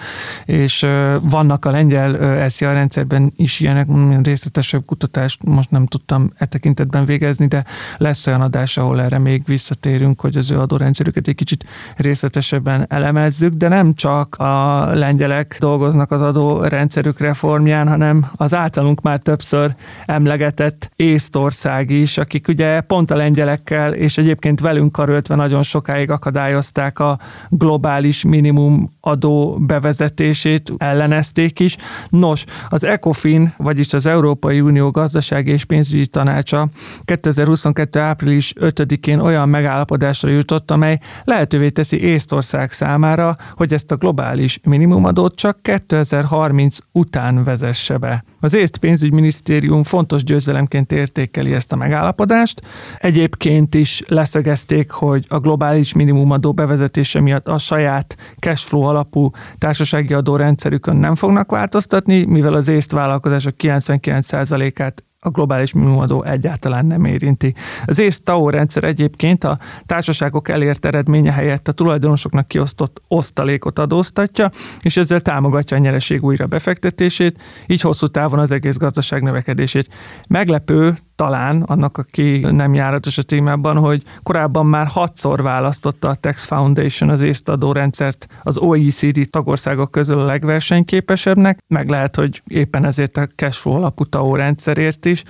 és 0.46 0.86
vannak 1.22 1.66
a 1.66 1.72
lengyel 1.72 2.50
SZIA 2.50 2.74
rendszerben 2.74 3.34
is 3.36 3.60
ilyenek, 3.60 3.88
részletesebb 4.24 4.86
kutatást 4.86 5.44
most 5.44 5.72
nem 5.72 5.86
tudtam 5.86 6.32
e 6.38 6.46
tekintetben 6.46 7.06
végezni, 7.06 7.48
de 7.48 7.66
lesz 7.98 8.28
olyan 8.28 8.42
adás, 8.42 8.78
ahol 8.78 9.02
erre 9.02 9.18
még 9.18 9.44
visszatérünk, 9.46 10.22
hogy 10.22 10.38
az 10.38 10.52
ő 10.52 10.60
adórendszerüket 10.60 11.28
egy 11.28 11.36
kicsit 11.36 11.66
részletesebben 11.96 12.86
elemezzük, 12.90 13.54
de 13.54 13.68
nem 13.68 13.94
csak 13.94 14.36
a 14.36 14.86
lengyelek 14.94 15.58
dolgoznak 15.60 16.12
az 16.12 16.22
adórendszerük 16.22 17.20
reformján, 17.20 17.88
hanem 17.88 18.26
az 18.36 18.54
általunk 18.54 19.02
már 19.02 19.20
többször 19.20 19.76
emlegetett 20.06 20.92
Észtország 20.96 21.90
is, 21.90 22.18
akik 22.18 22.48
ugye 22.48 22.82
pont 22.82 23.12
a 23.12 23.16
lengyelekkel 23.16 23.94
és 23.94 24.18
egyébként 24.18 24.60
velünk 24.60 24.92
karöltve 24.92 25.36
nagyon 25.36 25.64
sokáig 25.64 26.12
akadályozták 26.12 27.00
a 27.00 27.20
globális 27.50 28.24
minimum 28.24 28.92
adó 29.02 29.58
bevezetését 29.60 30.74
ellenezték 30.78 31.60
is. 31.60 31.78
Nos, 32.10 32.44
az 32.70 32.84
ECOFIN, 32.84 33.54
vagyis 33.58 33.94
az 33.94 34.06
Európai 34.06 34.62
Unió 34.62 34.90
gazdasági 34.90 35.52
és 35.52 35.66
pénzügyi 35.66 36.08
tanácsa 36.08 36.68
2022. 37.06 38.00
április 38.00 38.54
5-én 38.60 39.20
olyan 39.20 39.50
megállapodásra 39.50 40.30
jutott, 40.30 40.72
amely 40.72 41.00
lehetővé 41.24 41.70
teszi 41.70 42.02
Észtország 42.02 42.72
számára, 42.72 43.36
hogy 43.56 43.74
ezt 43.74 43.92
a 43.92 43.96
globális 43.96 44.60
minimumadót 44.64 45.36
csak 45.36 45.62
2030 45.62 46.78
után 46.92 47.44
vezesse 47.44 47.98
be. 47.98 48.24
Az 48.44 48.54
észt 48.54 48.78
pénzügyminisztérium 48.78 49.84
fontos 49.84 50.24
győzelemként 50.24 50.92
értékeli 50.92 51.54
ezt 51.54 51.72
a 51.72 51.76
megállapodást. 51.76 52.62
Egyébként 53.00 53.76
is 53.76 54.04
leszögezték, 54.08 54.92
hogy 54.92 55.26
a 55.28 55.40
globális 55.40 55.94
minimumadó 55.94 56.54
bevezetése 56.54 57.20
miatt 57.22 57.48
a 57.48 57.58
saját 57.58 58.18
cashflow 58.40 58.82
alapú 58.82 59.32
társasági 59.58 60.14
adórendszerükön 60.14 60.96
nem 60.96 61.16
fognak 61.16 61.52
változtatni, 61.52 62.26
mivel 62.26 62.54
az 62.54 62.68
észt 62.68 62.92
vállalkozások 62.92 63.54
99%-át 63.58 65.04
a 65.24 65.30
globális 65.30 65.74
minimumadó 65.74 66.24
egyáltalán 66.24 66.86
nem 66.86 67.06
érinti. 67.06 67.56
Az 67.86 68.00
észt 68.00 68.24
TAO 68.24 68.50
rendszer 68.50 68.84
egyébként 68.84 69.44
a 69.44 69.60
társaságok 69.86 70.50
elért 70.50 70.86
eredménye 70.86 71.32
helyett 71.32 71.68
a 71.68 71.72
tulajdonosoknak 71.72 72.48
kiosztott 72.48 73.02
osztalékot 73.08 73.80
adóztatja, 73.80 74.52
és 74.82 74.98
ezzel 74.98 75.22
támogatja 75.22 75.78
a 75.78 75.80
nyereség 75.80 76.24
újra 76.24 76.46
befektetését, 76.46 77.42
így 77.68 77.82
hosszú 77.82 78.08
távon 78.08 78.40
az 78.40 78.52
egész 78.52 78.78
gazdaság 78.78 79.24
növekedését. 79.24 79.94
Meglepő, 80.28 80.94
talán 81.22 81.62
annak, 81.62 81.98
aki 81.98 82.40
nem 82.40 82.74
járatos 82.74 83.18
a 83.18 83.24
témában, 83.24 83.78
hogy 83.78 84.04
korábban 84.24 84.66
már 84.66 84.88
hatszor 84.88 85.42
választotta 85.42 86.10
a 86.10 86.16
Tax 86.16 86.46
Foundation 86.46 87.10
az 87.10 87.22
észtadó 87.22 87.72
rendszert 87.72 88.28
az 88.44 88.58
OECD 88.58 89.30
tagországok 89.30 89.92
közül 89.92 90.20
a 90.20 90.26
legversenyképesebbnek, 90.26 91.60
meg 91.68 91.90
lehet, 91.90 92.16
hogy 92.16 92.42
éppen 92.48 92.86
ezért 92.86 93.18
a 93.18 93.28
cashflow 93.36 93.76
alapú 93.76 94.04
TAO 94.04 94.36
rendszerért 94.36 95.06
is, 95.06 95.24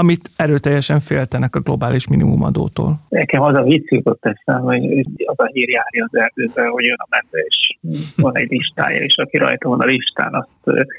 amit 0.00 0.30
erőteljesen 0.36 1.00
féltenek 1.00 1.56
a 1.56 1.60
globális 1.60 2.08
minimumadótól. 2.08 3.00
Nekem 3.08 3.42
az 3.42 3.54
a 3.54 3.62
vicc 3.62 3.90
jutott 3.90 4.24
eszembe, 4.24 4.76
hogy 4.76 5.06
az 5.24 5.38
a 5.38 5.46
hír 5.52 5.68
járja 5.68 6.08
az 6.10 6.18
erdőben, 6.18 6.70
hogy 6.70 6.84
jön 6.84 6.96
a 6.98 7.06
medve, 7.10 7.38
és 7.38 7.78
van 8.16 8.36
egy 8.36 8.50
listája, 8.50 9.02
és 9.02 9.16
aki 9.16 9.36
rajta 9.36 9.68
van 9.68 9.80
a 9.80 9.84
listán, 9.84 10.34
azt 10.34 10.48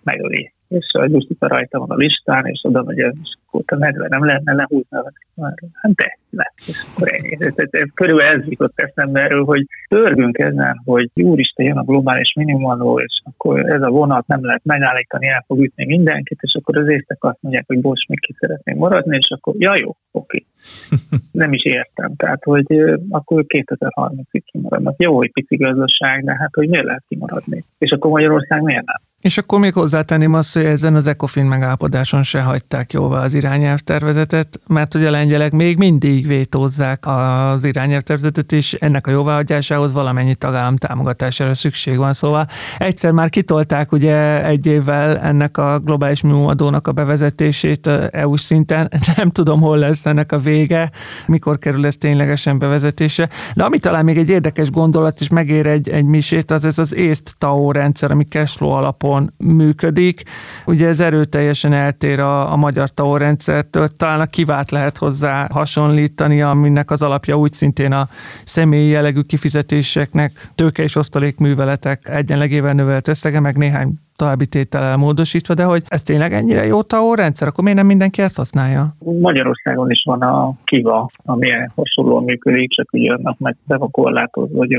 megöli 0.03 0.51
és 0.67 0.93
a 0.93 1.05
Justica 1.05 1.47
rajta 1.47 1.79
van 1.79 1.89
a 1.89 1.95
listán, 1.95 2.45
és 2.45 2.59
oda 2.63 2.83
megy, 2.83 2.97
és 2.97 3.35
akkor 3.47 3.63
a 3.65 3.75
medve 3.75 4.07
nem 4.07 4.25
lehetne 4.25 4.53
lehúzni 4.53 4.97
a 4.97 5.11
Hát 5.73 5.93
de, 5.93 6.17
lehet, 6.29 6.53
és 6.67 6.85
akkor. 6.91 7.07
Ez, 7.39 7.53
ez, 7.55 7.67
ez, 7.71 7.87
körülbelül 7.93 8.39
ez 8.39 8.47
jutott 8.49 8.79
eszembe 8.79 9.21
erről, 9.21 9.43
hogy 9.43 9.65
törgünk 9.87 10.37
ezen, 10.37 10.81
hogy 10.85 11.09
úristen 11.13 11.65
jön 11.65 11.77
a 11.77 11.83
globális 11.83 12.33
minimumadó, 12.33 12.99
és 12.99 13.21
akkor 13.23 13.69
ez 13.69 13.81
a 13.81 13.89
vonat 13.89 14.27
nem 14.27 14.45
lehet 14.45 14.61
megállítani, 14.63 15.27
el 15.27 15.43
fog 15.47 15.63
ütni 15.63 15.85
mindenkit, 15.85 16.39
és 16.41 16.55
akkor 16.59 16.77
az 16.77 16.89
észtek 16.89 17.23
azt 17.23 17.37
mondják, 17.41 17.65
hogy 17.67 17.81
bocs, 17.81 18.07
még 18.07 18.19
ki 18.19 18.35
szeretném 18.39 18.77
maradni, 18.89 19.17
és 19.17 19.29
akkor 19.29 19.53
ja 19.57 19.77
jó, 19.77 19.95
oké. 20.11 20.45
Nem 21.31 21.53
is 21.53 21.63
értem, 21.63 22.15
tehát 22.15 22.43
hogy 22.43 22.65
akkor 23.09 23.45
2030-ig 23.47 24.41
kimaradnak. 24.45 24.95
Jó, 24.97 25.15
hogy 25.15 25.31
pici 25.31 25.55
gazdaság, 25.55 26.23
de 26.23 26.35
hát 26.39 26.53
hogy 26.53 26.69
miért 26.69 26.85
lehet 26.85 27.03
kimaradni? 27.07 27.63
És 27.77 27.91
akkor 27.91 28.11
Magyarország 28.11 28.61
miért 28.61 28.85
nem? 28.85 29.01
És 29.27 29.37
akkor 29.37 29.59
még 29.59 29.73
hozzátenném 29.73 30.33
azt, 30.33 30.53
hogy 30.53 30.65
ezen 30.65 30.95
az 30.95 31.07
ECOFIN 31.07 31.45
megállapodáson 31.45 32.23
se 32.23 32.41
hagyták 32.41 32.93
jóvá 32.93 33.23
az 33.23 33.33
irányelvtervezetet, 33.33 34.59
mert 34.67 34.93
hogy 34.93 35.05
a 35.05 35.11
lengyelek 35.11 35.51
még 35.51 35.77
mindig 35.77 36.27
vétózzák 36.27 37.05
az 37.07 37.63
irányelvtervezetet, 37.63 38.51
és 38.51 38.73
ennek 38.73 39.07
a 39.07 39.11
jóváhagyásához 39.11 39.91
valamennyi 39.91 40.35
tagállam 40.35 40.77
támogatására 40.77 41.53
szükség 41.53 41.97
van. 41.97 42.13
Szóval 42.13 42.47
egyszer 42.77 43.11
már 43.11 43.29
kitolták 43.29 43.91
ugye 43.91 44.45
egy 44.45 44.65
évvel 44.65 45.17
ennek 45.17 45.57
a 45.57 45.79
globális 45.79 46.21
minimumadónak 46.21 46.87
a 46.87 46.91
bevezetését 46.91 47.87
EU-s 48.11 48.41
szinten. 48.41 48.91
Nem 49.15 49.29
tudom, 49.29 49.61
hol 49.61 49.77
lesz 49.77 50.05
ennek 50.05 50.31
a 50.31 50.39
vége, 50.39 50.91
mikor 51.25 51.59
kerül 51.59 51.85
ez 51.85 51.95
ténylegesen 51.95 52.59
bevezetése. 52.59 53.29
De 53.53 53.63
ami 53.63 53.79
talán 53.79 54.03
még 54.03 54.17
egy 54.17 54.29
érdekes 54.29 54.69
gondolat, 54.69 55.19
és 55.19 55.29
megér 55.29 55.67
egy, 55.67 55.89
egy 55.89 56.05
misét, 56.05 56.51
az 56.51 56.65
ez 56.65 56.79
az 56.79 56.95
észt 56.95 57.35
TAO 57.37 57.71
rendszer, 57.71 58.11
ami 58.11 58.23
cashflow 58.23 58.69
alapon 58.69 59.15
alapon 59.17 59.33
működik. 59.37 60.23
Ugye 60.65 60.87
ez 60.87 60.99
erőteljesen 60.99 61.73
eltér 61.73 62.19
a, 62.19 62.51
a 62.51 62.55
magyar 62.55 62.89
TAO 62.89 63.17
rendszertől, 63.17 63.87
talán 63.87 64.19
a 64.19 64.25
kivát 64.25 64.71
lehet 64.71 64.97
hozzá 64.97 65.47
hasonlítani, 65.51 66.41
aminek 66.41 66.91
az 66.91 67.01
alapja 67.01 67.37
úgy 67.37 67.53
szintén 67.53 67.91
a 67.91 68.09
személyi 68.43 68.89
jellegű 68.89 69.21
kifizetéseknek, 69.21 70.31
tőke 70.55 70.83
és 70.83 70.95
osztalékműveletek 70.95 72.09
egyenlegével 72.09 72.73
növelt 72.73 73.07
összege, 73.07 73.39
meg 73.39 73.57
néhány 73.57 73.99
további 74.17 74.45
tétellel 74.45 74.97
módosítva, 74.97 75.53
de 75.53 75.63
hogy 75.63 75.83
ez 75.87 76.01
tényleg 76.01 76.33
ennyire 76.33 76.65
jó 76.65 76.81
TAO 76.81 77.13
rendszer, 77.13 77.47
akkor 77.47 77.63
miért 77.63 77.79
nem 77.79 77.87
mindenki 77.87 78.21
ezt 78.21 78.37
használja? 78.37 78.83
Magyarországon 78.99 79.91
is 79.91 80.03
van 80.05 80.21
a 80.21 80.51
KIVA, 80.63 81.09
ami 81.25 81.49
hasonlóan 81.75 82.23
működik, 82.23 82.69
csak 82.69 82.93
ugye 82.93 83.13
annak 83.13 83.37
meg 83.39 83.55
be 83.67 83.77
van 83.77 83.91
korlátozva, 83.91 84.57
hogy 84.57 84.77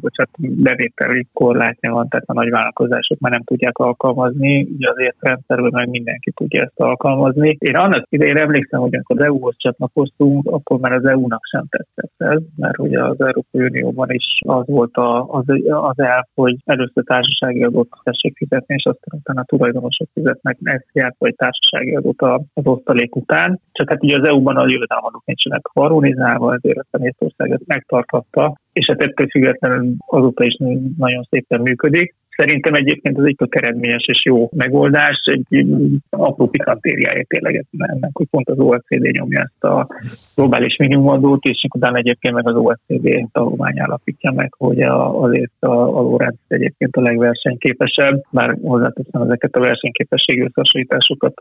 bocsánat, 0.00 0.30
bevételi 0.38 1.26
korlátja 1.32 1.92
van, 1.92 2.08
tehát 2.08 2.24
a 2.28 2.32
nagy 2.32 2.50
vállalkozások 2.50 3.18
már 3.18 3.32
nem 3.32 3.42
tudják 3.42 3.78
alkalmazni, 3.78 4.68
ugye 4.76 4.90
azért 4.90 5.16
rendszerben 5.18 5.70
meg 5.72 5.88
mindenki 5.88 6.30
tudja 6.30 6.62
ezt 6.62 6.80
alkalmazni. 6.80 7.56
Én 7.58 7.76
annak 7.76 8.06
idején 8.08 8.36
emlékszem, 8.36 8.80
hogy 8.80 8.94
amikor 8.94 9.20
az 9.20 9.24
EU-hoz 9.24 9.54
csatlakoztunk, 9.58 10.46
akkor 10.50 10.78
már 10.78 10.92
az 10.92 11.04
EU-nak 11.04 11.44
sem 11.50 11.64
tetszett 11.68 12.12
ez, 12.16 12.42
mert 12.56 12.78
ugye 12.78 13.04
az 13.04 13.20
Európai 13.20 13.66
Unióban 13.66 14.10
is 14.10 14.24
az 14.46 14.66
volt 14.66 14.94
a, 14.94 15.24
az, 15.28 15.44
az 15.66 15.98
elv, 15.98 16.24
hogy 16.34 16.56
először 16.64 17.04
társasági 17.04 17.64
adót 17.64 17.88
tessék 18.02 18.36
fizetni, 18.36 18.65
fizetni, 18.66 18.74
és 18.74 18.84
aztán 18.84 19.20
utána 19.20 19.40
a 19.40 19.44
tulajdonosok 19.44 20.08
fizetnek 20.12 20.58
SZIA-t 20.92 21.16
vagy 21.18 21.34
társasági 21.34 21.94
adót 21.94 22.22
az 22.54 22.66
osztalék 22.66 23.16
után. 23.16 23.60
Csak 23.72 23.88
hát 23.88 24.02
ugye 24.02 24.16
az 24.18 24.26
EU-ban 24.26 24.56
a 24.56 24.68
jövedelmadók 24.68 25.24
nincsenek 25.24 25.66
harmonizálva, 25.72 26.54
ezért 26.54 26.78
ezt 26.78 26.94
a 26.94 26.98
Nézországot 26.98 27.66
megtarthatta, 27.66 28.54
és 28.72 28.86
hát 28.86 29.02
ettől 29.02 29.28
függetlenül 29.28 29.94
azóta 30.06 30.44
is 30.44 30.56
nagyon 30.96 31.26
szépen 31.30 31.60
működik. 31.60 32.14
Szerintem 32.36 32.74
egyébként 32.74 33.18
ez 33.18 33.24
egy 33.24 33.36
tök 33.36 33.54
eredményes 33.54 34.04
és 34.06 34.24
jó 34.24 34.48
megoldás, 34.52 35.20
egy 35.24 35.66
apró 36.10 36.48
pikantériája 36.48 37.24
tényleg 37.28 37.64
ennek, 37.76 38.10
hogy 38.12 38.26
pont 38.30 38.48
az 38.48 38.58
OECD 38.58 39.10
nyomja 39.10 39.40
ezt 39.40 39.64
a 39.64 39.88
globális 40.34 40.76
minimumadót, 40.76 41.44
és 41.44 41.66
utána 41.74 41.96
egyébként 41.96 42.34
meg 42.34 42.48
az 42.48 42.54
OECD 42.54 43.28
tanulmány 43.32 43.80
állapítja 43.80 44.30
meg, 44.32 44.54
hogy 44.58 44.82
a, 44.82 45.22
azért 45.22 45.52
a, 45.58 45.98
a 45.98 46.00
Lorenz 46.00 46.36
egyébként 46.48 46.96
a 46.96 47.00
legversenyképesebb, 47.00 48.22
már 48.30 48.56
hozzáteszem 48.62 49.22
ezeket 49.22 49.54
a 49.54 49.60
versenyképességi 49.60 50.40
összehasonlításokat, 50.40 51.34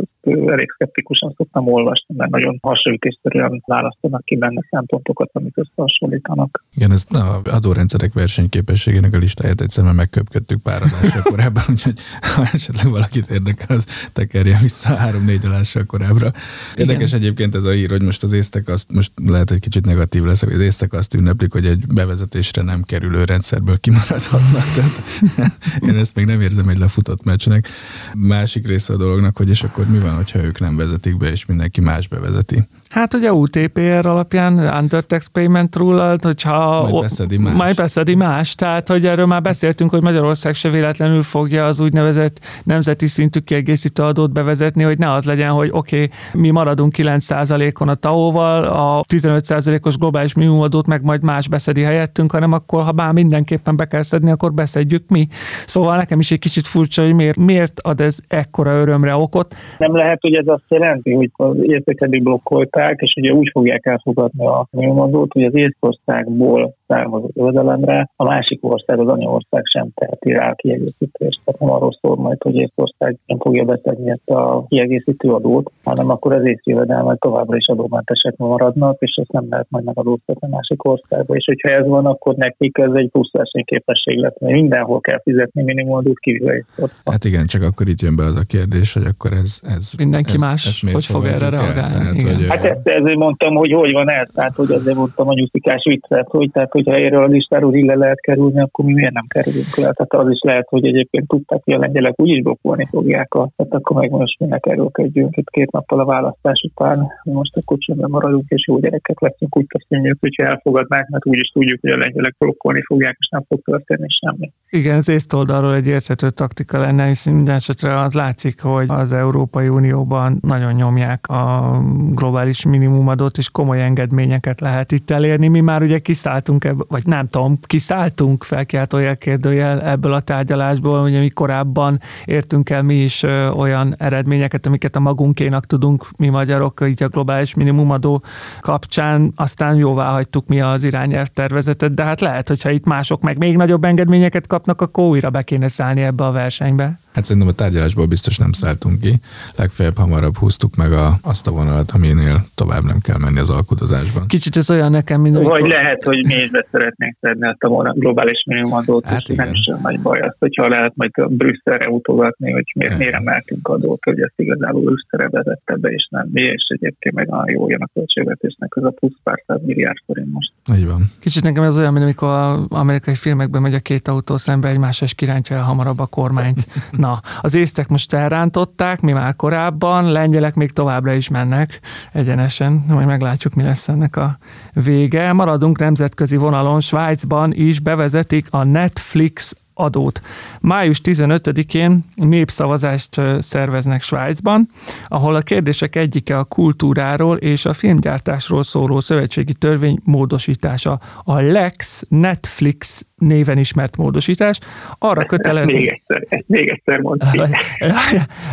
elég 0.48 0.72
szkeptikusan 0.72 1.34
szoktam 1.38 1.68
olvasni, 1.68 2.16
mert 2.18 2.32
nagyon 2.32 2.58
hasonlítésszerűen 2.62 3.64
választanak 3.66 4.26
ki 4.26 4.36
benne 4.36 4.62
szempontokat, 4.70 5.30
amit 5.34 5.58
összehasonlítanak. 5.58 6.64
Igen, 6.76 6.92
ezt 6.92 7.14
a 7.14 7.42
adórendszerek 7.44 8.14
versenyképességének 8.14 9.14
a 9.14 9.18
listáját 9.18 9.62
egyszerűen 9.62 9.96
megköpködtük 9.96 10.62
pár 10.62 10.82
adással 10.86 11.22
korábban, 11.22 11.64
úgyhogy 11.70 12.00
ha 12.22 12.50
esetleg 12.54 12.90
valakit 12.90 13.30
érdekel, 13.30 13.76
az 13.76 13.86
tekerje 14.14 14.58
vissza 14.62 14.96
három-négy 14.96 15.46
adással 15.46 15.86
korábbra. 15.86 16.34
Érdekes 16.76 17.10
Igen. 17.10 17.20
egyébként 17.22 17.56
ez 17.56 17.64
a 17.64 17.72
hír, 17.72 17.90
hogy 17.90 18.02
most 18.02 18.24
az 18.24 18.34
észtek 18.34 18.68
azt, 18.68 18.92
most 18.92 19.12
lehet, 19.26 19.50
hogy 19.50 19.60
kicsit 19.60 19.86
negatív 19.86 20.24
lesz, 20.24 20.44
hogy 20.44 20.54
az 20.54 20.60
észtek 20.60 20.94
azt 20.94 21.14
ünneplik, 21.14 21.52
hogy 21.52 21.66
egy 21.66 21.88
bevezetésre 21.88 22.62
nem 22.62 22.84
kerülő 22.84 23.24
rendszerből 23.24 23.80
kimaradhatnak. 23.80 24.64
Tehát 24.76 25.02
én 25.90 25.96
ezt 25.96 26.16
még 26.16 26.26
nem 26.26 26.42
érzem 26.42 26.70
egy 26.70 26.78
lefutott 26.78 27.24
meccsnek. 27.24 27.70
Másik 28.14 28.68
része 28.68 28.94
a 28.94 28.98
dolognak, 28.98 29.38
hogy 29.38 29.50
és 29.50 29.64
akkor 29.64 29.88
mi 29.88 30.00
van, 30.00 30.16
hogyha 30.16 30.44
ők 30.44 30.60
nem 30.60 30.76
vezetik 30.76 31.18
be, 31.18 31.32
és 31.32 31.46
mindenki 31.46 31.82
más 31.82 32.08
bevezeti. 32.08 32.68
Hát 32.96 33.14
ugye 33.14 33.34
UTPR 33.34 34.06
alapján, 34.06 34.58
Undertax 34.82 35.28
Payment 35.28 35.76
rule 35.76 36.16
hogyha 36.22 36.82
majd 36.82 37.02
beszedi 37.02 37.38
más. 37.38 37.54
Majd 37.54 37.76
beszedi 37.76 38.16
más. 38.16 38.56
Tehát, 38.56 38.88
hogy 38.88 39.06
erről 39.06 39.26
már 39.26 39.42
beszéltünk, 39.42 39.90
hogy 39.90 40.02
Magyarország 40.02 40.54
se 40.54 40.70
véletlenül 40.70 41.22
fogja 41.22 41.66
az 41.66 41.80
úgynevezett 41.80 42.40
nemzeti 42.64 43.08
szintű 43.08 43.40
kiegészítő 43.40 44.04
adót 44.04 44.34
bevezetni, 44.34 44.84
hogy 44.84 44.98
ne 44.98 45.12
az 45.12 45.26
legyen, 45.26 45.50
hogy 45.50 45.70
oké, 45.72 45.96
okay, 45.96 46.10
mi 46.42 46.50
maradunk 46.50 46.94
9%-on 46.98 47.88
a 47.88 47.96
TAO-val, 47.96 48.64
a 48.64 49.04
15%-os 49.14 49.98
globális 49.98 50.34
minimumadót 50.34 50.88
meg 50.88 51.04
majd 51.04 51.24
más 51.24 51.48
beszedi 51.48 51.82
helyettünk, 51.82 52.32
hanem 52.32 52.54
akkor, 52.54 52.84
ha 52.84 52.92
bár 52.92 53.12
mindenképpen 53.12 53.76
be 53.76 53.86
kell 53.86 54.04
szedni, 54.04 54.32
akkor 54.32 54.54
beszedjük 54.54 55.10
mi. 55.10 55.28
Szóval 55.66 55.96
nekem 55.96 56.20
is 56.20 56.32
egy 56.32 56.40
kicsit 56.40 56.68
furcsa, 56.68 57.04
hogy 57.04 57.14
miért, 57.14 57.38
miért 57.38 57.80
ad 57.80 58.02
ez 58.02 58.18
ekkora 58.28 58.72
örömre 58.72 59.16
okot. 59.16 59.56
Nem 59.78 59.96
lehet, 59.96 60.18
hogy 60.22 60.34
ez 60.34 60.48
azt 60.48 60.64
jelenti, 60.68 61.14
hogy 61.14 61.32
az 61.34 61.56
értékelő 61.62 62.20
blokkoltál, 62.20 62.85
elfogadták, 62.86 63.02
és 63.02 63.16
ugye 63.16 63.32
úgy 63.32 63.50
fogják 63.52 63.86
elfogadni 63.86 64.46
a 64.46 64.68
nyomozót, 64.72 65.32
hogy 65.32 65.44
az 65.44 65.56
Észtországból 65.56 66.76
származó 66.88 67.30
jövedelemre 67.34 68.10
a 68.16 68.24
másik 68.24 68.60
ország, 68.62 69.00
az 69.00 69.08
anyaország 69.08 69.64
sem 69.66 69.88
teheti 69.96 70.32
rá 70.32 70.50
a 70.50 70.56
kiegészítést. 70.56 71.42
Tehát 71.46 71.60
nem 71.60 71.72
arról 71.72 71.98
szól 72.02 72.16
majd, 72.16 72.42
hogy 72.44 72.56
Észtország 72.56 73.18
nem 73.26 73.40
fogja 73.40 73.64
beszedni 73.64 74.10
ezt 74.10 74.30
a 74.30 74.66
kiegészítő 74.68 75.30
adót, 75.30 75.72
hanem 75.84 76.10
akkor 76.10 76.34
az 76.34 76.46
észjövedelmek 76.46 77.20
továbbra 77.20 77.56
is 77.56 77.68
adómentesek 77.68 78.38
maradnak, 78.38 78.98
és 79.00 79.16
ezt 79.22 79.32
nem 79.32 79.46
lehet 79.50 79.68
majd 79.70 79.86
megadóztatni 79.86 80.48
a 80.48 80.56
másik 80.56 80.86
országba. 80.86 81.36
És 81.36 81.46
hogyha 81.46 81.70
ez 81.70 81.88
van, 81.88 82.06
akkor 82.06 82.36
nekik 82.36 82.78
ez 82.78 82.92
egy 82.94 83.10
plusz 83.10 83.32
versenyképesség 83.32 84.18
lesz, 84.18 84.40
mert 84.40 84.54
mindenhol 84.54 85.02
kell 85.02 85.22
fizetni 85.22 85.64
minimumadót 85.64 86.20
kivéve 86.20 86.66
Hát 87.06 87.24
igen, 87.24 87.46
csak 87.46 87.62
akkor 87.62 87.88
itt 87.88 88.02
jön 88.02 88.16
be 88.16 88.24
az 88.24 88.36
a 88.36 88.44
kérdés, 88.48 88.94
hogy 88.94 89.06
akkor 89.06 89.34
ez, 89.34 89.60
ez 89.64 89.94
mindenki 89.98 90.34
ez, 90.34 90.40
más, 90.40 90.66
ez 90.66 90.92
hogy 90.92 91.06
fog 91.06 91.26
erre 91.26 91.50
reagálni. 91.50 91.94
Tehát, 91.94 92.22
hogy, 92.22 92.48
hát 92.48 92.75
ezt 92.76 92.88
ezért 92.88 93.18
mondtam, 93.18 93.56
hogy 93.56 93.72
hogy 93.72 93.92
van 93.92 94.10
ez, 94.10 94.28
tehát 94.34 94.56
hogy 94.56 94.72
azért 94.72 94.98
mondtam 94.98 95.28
a 95.28 95.34
nyuszikás 95.34 95.84
viccet, 95.90 96.28
hogy 96.30 96.52
tehát 96.52 96.72
hogyha 96.72 96.96
erről 96.96 97.24
a 97.24 97.28
listáról 97.28 97.76
ille 97.76 97.96
lehet 97.96 98.22
kerülni, 98.22 98.62
akkor 98.62 98.86
mi 98.86 98.94
miért 98.94 99.14
nem 99.14 99.26
kerülünk 99.28 99.76
le? 99.76 99.92
Tehát 99.92 100.14
az 100.14 100.32
is 100.32 100.40
lehet, 100.42 100.68
hogy 100.70 100.86
egyébként 100.88 101.28
tudták, 101.28 101.62
hogy 101.64 101.74
a 101.74 101.80
lengyelek 101.80 102.14
úgyis 102.20 102.42
blokkolni 102.42 102.86
fogják 102.90 103.34
a, 103.34 103.50
tehát 103.56 103.74
akkor 103.74 103.96
meg 104.02 104.10
most 104.10 104.40
minek 104.40 104.66
erőlkedjünk 104.66 105.38
itt 105.38 105.50
két 105.50 105.72
nappal 105.72 106.00
a 106.00 106.06
választás 106.06 106.62
után, 106.68 107.08
most 107.24 107.58
akkor 107.58 107.78
csöndben 107.78 108.10
maradunk, 108.10 108.44
és 108.48 108.68
jó 108.68 108.80
gyerekek 108.80 109.20
leszünk, 109.20 109.58
úgy 109.58 109.68
köszönjük, 109.68 110.18
hogyha 110.20 110.46
elfogadnák, 110.46 111.08
mert 111.10 111.26
úgyis 111.26 111.48
tudjuk, 111.48 111.82
hogy 111.82 111.92
a 111.92 111.98
lengyelek 111.98 112.36
blokkolni 112.38 112.82
fogják, 112.82 113.18
és 113.20 113.28
nem 113.32 113.44
fog 113.48 113.62
történni 113.64 114.08
semmi. 114.10 114.52
Igen, 114.70 114.96
az 114.96 115.10
észt 115.10 115.34
oldalról 115.34 115.76
egy 115.76 115.88
érthető 115.88 116.30
taktika 116.30 116.80
lenne, 116.80 117.06
hiszen 117.06 117.34
minden 117.34 117.56
esetre 117.56 118.00
az 118.00 118.14
látszik, 118.14 118.62
hogy 118.62 118.86
az 118.90 119.12
Európai 119.12 119.68
Unióban 119.68 120.38
nagyon 120.42 120.74
nyomják 120.74 121.28
a 121.28 121.72
globális 122.12 122.55
minimumadót, 122.64 123.38
és 123.38 123.50
komoly 123.50 123.84
engedményeket 123.84 124.62
lehet 124.62 124.92
itt 124.92 125.12
elérni. 125.12 125.48
Mi 125.48 125.60
már 125.60 125.82
ugye 125.82 126.00
kiszálltunk 126.00 126.66
ebből, 126.66 126.86
vagy 126.90 127.06
nem 127.06 127.28
tudom, 127.28 127.58
kiszálltunk 127.62 128.44
felkiáltójel 128.44 129.18
kérdőjel 129.18 129.82
ebből 129.82 130.14
a 130.14 130.20
tárgyalásból, 130.20 131.04
ugye 131.04 131.20
mi 131.20 131.30
korábban 131.30 132.00
értünk 132.26 132.70
el 132.70 132.82
mi 132.82 132.96
is 132.96 133.24
olyan 133.56 133.96
eredményeket, 133.98 134.66
amiket 134.66 134.96
a 134.96 135.00
magunkénak 135.00 135.66
tudunk 135.66 136.08
mi 136.18 136.30
magyarok, 136.30 136.84
így 136.88 137.04
a 137.04 137.08
globális 137.08 137.54
minimumadó 137.54 138.24
kapcsán, 138.62 139.32
aztán 139.36 139.76
jóvá 139.76 140.12
hagytuk 140.12 140.48
mi 140.48 140.62
az 140.62 140.84
irányelv 140.84 141.28
tervezetet, 141.28 141.94
de 141.94 142.04
hát 142.04 142.22
lehet, 142.22 142.48
hogyha 142.48 142.70
itt 142.70 142.86
mások 142.86 143.22
meg 143.22 143.38
még 143.38 143.56
nagyobb 143.56 143.84
engedményeket 143.84 144.48
kapnak, 144.48 144.82
akkor 144.82 145.04
újra 145.04 145.30
be 145.30 145.42
kéne 145.42 145.68
szállni 145.68 146.02
ebbe 146.02 146.26
a 146.26 146.32
versenybe. 146.32 147.00
Hát 147.16 147.24
szerintem 147.24 147.52
a 147.52 147.56
tárgyalásból 147.62 148.06
biztos 148.06 148.38
nem 148.38 148.52
szálltunk 148.52 149.00
ki. 149.00 149.14
Legfeljebb 149.58 149.98
hamarabb 149.98 150.38
húztuk 150.38 150.76
meg 150.76 150.92
a, 150.92 151.08
azt 151.22 151.48
a 151.48 151.52
vonalat, 151.52 151.92
aminél 151.92 152.38
tovább 152.56 152.84
nem 152.84 153.00
kell 153.06 153.18
menni 153.18 153.40
az 153.40 153.50
alkudozásban. 153.50 154.28
Kicsit 154.28 154.56
ez 154.56 154.70
olyan 154.70 154.92
nekem, 154.92 155.22
mint 155.22 155.36
amikor... 155.36 155.60
Vagy 155.60 155.70
lehet, 155.70 156.04
hogy 156.04 156.26
mi 156.28 156.34
is 156.34 156.50
be 156.50 156.68
szeretnénk 156.72 157.16
szedni 157.22 157.48
ezt 157.48 157.64
a 157.64 157.94
globális 157.94 158.44
minimumadót, 158.48 159.06
hát 159.06 159.22
és 159.22 159.30
igen. 159.30 159.46
nem 159.46 159.54
is 159.54 159.72
nagy 159.82 160.00
baj 160.00 160.20
az, 160.20 160.36
hogyha 160.40 160.68
lehet 160.68 160.94
majd 160.96 161.12
Brüsszelre 161.30 161.90
utogatni, 161.90 162.52
hogy 162.52 162.72
miért, 162.76 162.98
miért 162.98 163.14
emeltünk 163.14 163.68
adót, 163.68 164.04
hogy 164.04 164.22
ezt 164.22 164.34
igazából 164.36 164.82
Brüsszelre 164.82 165.30
vezette 165.30 165.76
be, 165.76 165.90
és 165.90 166.08
nem 166.10 166.28
mi, 166.32 166.42
és 166.42 166.66
egyébként 166.68 167.16
meg 167.16 167.34
a 167.34 167.44
jó 167.52 167.70
jön 167.70 167.82
a 167.82 167.90
költségvetésnek 167.94 168.74
ez 168.76 168.84
a 168.84 168.90
plusz 168.90 169.18
pár 169.24 169.44
száz 169.48 169.60
milliárd 169.66 169.98
forint 170.06 170.32
most. 170.32 170.52
Így 170.78 170.88
van. 170.88 171.02
Kicsit 171.20 171.44
nekem 171.44 171.64
ez 171.64 171.78
olyan, 171.78 171.92
mint 171.92 172.04
amikor 172.04 172.30
az 172.30 172.66
amerikai 172.70 173.16
filmekben 173.16 173.62
megy 173.62 173.74
a 173.74 173.80
két 173.80 174.08
autó 174.08 174.38
szembe 174.38 174.68
egymás, 174.68 175.02
és 175.02 175.14
kirántja 175.14 175.56
el 175.56 175.64
hamarabb 175.64 176.00
a 176.00 176.06
kormányt. 176.06 176.68
Na, 177.06 177.22
az 177.42 177.54
észtek 177.54 177.88
most 177.88 178.14
elrántották, 178.14 179.02
mi 179.02 179.12
már 179.12 179.36
korábban, 179.36 180.12
lengyelek 180.12 180.56
még 180.56 180.72
továbbra 180.72 181.14
is 181.14 181.30
mennek 181.30 181.80
egyenesen, 182.12 182.86
majd 182.88 183.08
meglátjuk, 183.08 183.54
mi 183.54 183.64
lesz 183.64 183.88
ennek 183.88 184.16
a 184.16 184.38
vége. 184.74 185.34
Maradunk 185.34 185.80
nemzetközi 185.80 186.36
vonalon, 186.36 186.80
Svájcban 186.80 187.54
is 187.54 187.80
bevezetik 187.80 188.48
a 188.50 188.64
Netflix 188.64 189.56
adót. 189.74 190.22
Május 190.60 191.02
15-én 191.04 192.00
népszavazást 192.16 193.22
szerveznek 193.40 194.02
Svájcban, 194.02 194.70
ahol 195.08 195.36
a 195.36 195.42
kérdések 195.42 195.96
egyike 195.96 196.38
a 196.38 196.44
kultúráról 196.44 197.38
és 197.38 197.66
a 197.66 197.74
filmgyártásról 197.74 198.64
szóló 198.64 199.00
szövetségi 199.00 199.54
törvény 199.54 200.00
módosítása. 200.04 201.00
A 201.24 201.40
Lex 201.40 202.04
Netflix 202.08 203.06
néven 203.16 203.58
ismert 203.58 203.98
módosítás 203.98 204.60
arra 204.98 205.26
kötelez... 205.36 205.66
Még 205.66 205.88
egyszer, 205.88 206.26
ezt 206.30 206.46
még 206.48 206.70
egyszer 206.70 207.00
mondtam. 207.00 207.50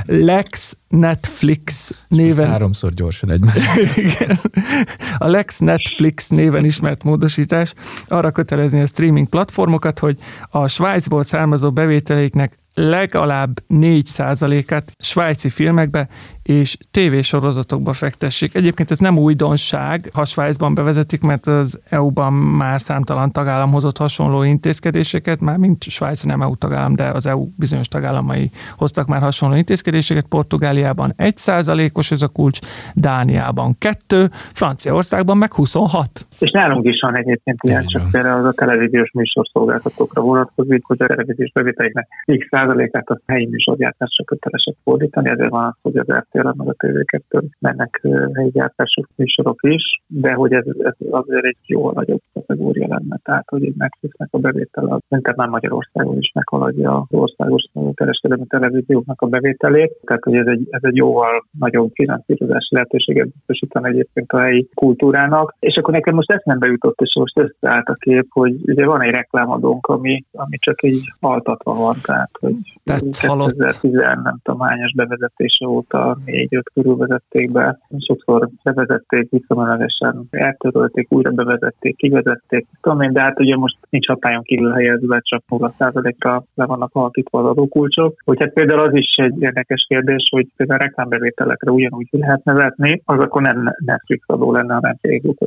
Lex 0.31 0.77
Netflix 0.89 1.91
néven... 2.09 2.49
háromszor 2.49 2.93
gyorsan 2.93 3.31
egy. 3.31 3.41
A 5.19 5.27
Lex 5.27 5.59
Netflix 5.59 6.29
néven 6.29 6.65
ismert 6.65 7.05
módosítás 7.05 7.75
arra 8.07 8.31
kötelezni 8.31 8.81
a 8.81 8.87
streaming 8.87 9.29
platformokat, 9.29 9.99
hogy 9.99 10.19
a 10.51 10.67
Svájcból 10.67 11.23
származó 11.23 11.73
bevételeiknek 11.73 12.59
legalább 12.75 13.63
4%-át 13.69 14.93
svájci 14.99 15.49
filmekbe 15.49 16.09
és 16.43 16.77
tévésorozatokba 16.91 17.93
fektessék. 17.93 18.55
Egyébként 18.55 18.91
ez 18.91 18.99
nem 18.99 19.19
újdonság, 19.19 20.11
ha 20.13 20.25
Svájcban 20.25 20.75
bevezetik, 20.75 21.23
mert 21.23 21.47
az 21.47 21.81
EU-ban 21.89 22.33
már 22.33 22.81
számtalan 22.81 23.33
tagállam 23.33 23.71
hozott 23.71 23.97
hasonló 23.97 24.43
intézkedéseket, 24.43 25.41
már 25.41 25.57
mint 25.57 25.83
Svájc 25.83 26.23
nem 26.23 26.43
EU 26.43 26.57
tagállam, 26.57 26.95
de 26.95 27.05
az 27.05 27.27
EU 27.27 27.47
bizonyos 27.59 27.89
tagállamai 27.89 28.51
hoztak 28.77 29.07
már 29.07 29.21
hasonló 29.21 29.57
intézkedéseket. 29.57 30.27
Portugáliában 30.29 31.15
1%-os 31.19 32.11
ez 32.11 32.23
a 32.23 32.29
kulcs, 32.29 32.59
Dániában 32.95 33.75
2, 33.79 34.29
Franciaországban 34.53 35.37
meg 35.37 35.53
26. 35.53 36.27
És 36.39 36.51
nálunk 36.51 36.87
is 36.87 37.01
van 37.01 37.17
egyébként 37.17 37.59
ilyen, 37.63 37.85
csak 37.85 38.03
például 38.11 38.39
az 38.39 38.45
a 38.47 38.53
televíziós 38.53 39.11
műsorszolgáltatókra 39.13 40.23
vonatkozik, 40.23 40.85
hogy 40.85 41.03
a 41.03 41.07
televíziós 41.07 41.53
bevételéknek 41.53 42.09
x 42.39 42.47
százalékát 42.51 43.09
a 43.09 43.21
helyi 43.27 43.47
műsorgyártásra 43.47 44.25
kötelesek 44.25 44.75
fordítani, 44.85 45.29
ezért 45.29 45.51
van 45.51 45.65
az, 45.65 45.75
hogy 45.83 45.97
az 45.97 46.09
RTL 46.33 46.49
meg 46.57 46.69
a 46.69 46.75
TV2 46.87 47.43
mennek 47.59 48.01
helyi 48.35 48.51
gyártások 48.51 49.09
műsorok 49.15 49.59
is, 49.63 50.03
de 50.07 50.33
hogy 50.33 50.53
ez, 50.53 50.65
ez 50.79 50.95
azért 51.11 51.45
egy 51.45 51.57
jó 51.67 51.91
nagyobb 51.91 52.21
kategória 52.33 52.87
lenne, 52.89 53.19
tehát 53.23 53.49
hogy 53.49 53.65
egy 53.65 53.75
Netflixnek 53.77 54.29
a 54.31 54.39
bevétel 54.39 54.87
az 54.87 55.01
szerintem 55.09 55.35
már 55.37 55.49
Magyarországon 55.49 56.19
is 56.19 56.33
meghaladja 56.35 56.97
az 56.97 57.19
országos 57.19 57.65
kereskedelmi 57.95 58.47
televízióknak 58.47 59.21
a 59.21 59.27
bevételét, 59.27 59.93
tehát 60.05 60.23
hogy 60.23 60.35
ez 60.35 60.47
egy, 60.47 60.67
ez 60.71 60.81
egy 60.85 60.97
jóval 60.97 61.47
nagyobb 61.59 61.91
finanszírozási 61.95 62.75
lehetőséget 62.75 63.29
biztosítani 63.29 63.89
egyébként 63.89 64.33
a 64.33 64.41
helyi 64.41 64.69
kultúrának. 64.75 65.55
És 65.59 65.77
akkor 65.77 65.95
nekem 65.95 66.15
most 66.15 66.31
eszembe 66.31 66.67
jutott, 66.67 67.01
és 67.01 67.15
most 67.15 67.39
összeállt 67.39 67.89
a 67.89 67.95
kép, 67.95 68.27
hogy 68.31 68.55
ugye 68.67 68.87
van 68.87 69.03
egy 69.03 69.11
reklámadónk, 69.11 69.87
ami, 69.87 70.25
ami 70.33 70.59
csak 70.59 70.83
így 70.83 71.01
altatva 71.21 71.75
van, 71.75 71.95
tehát 72.03 72.31
hogy 72.41 72.55
Tehát 72.85 73.03
2010 73.03 73.93
nem 73.93 74.39
tudom 74.43 74.61
hányas 74.61 74.93
bevezetése 74.95 75.67
óta 75.67 76.19
négy-öt 76.25 76.71
körül 76.75 76.97
vezették 76.97 77.53
be. 77.53 77.79
Sokszor 77.99 78.49
bevezették, 78.63 79.31
visszamenőlegesen 79.31 80.27
eltörölték, 80.31 81.07
újra 81.11 81.31
bevezették, 81.31 81.97
kivezették. 81.97 82.67
Tudom 82.81 83.01
én, 83.01 83.13
de 83.13 83.21
hát 83.21 83.41
ugye 83.41 83.57
most 83.57 83.77
nincs 83.93 84.07
hatályon 84.07 84.43
kívül 84.43 84.73
helyezve, 84.73 85.21
csak 85.23 85.43
0%-ra 85.49 86.45
le 86.55 86.65
vannak 86.65 86.91
alakítva 86.93 87.39
az 87.39 87.47
adókulcsok. 87.47 88.15
Hogy 88.25 88.41
hát 88.41 88.53
például 88.53 88.81
az 88.81 88.95
is 88.95 89.15
egy 89.17 89.43
érdekes 89.43 89.85
kérdés, 89.89 90.29
hogy 90.31 90.47
például 90.57 90.81
a 90.81 90.83
reklámbevételekre 90.83 91.71
ugyanúgy 91.71 92.09
lehet 92.11 92.45
nevetni, 92.45 93.03
az 93.05 93.19
akkor 93.19 93.43
nem 93.43 93.75
Netflix 93.85 94.25
adó 94.27 94.53
lenne, 94.53 94.75
hanem 94.75 94.97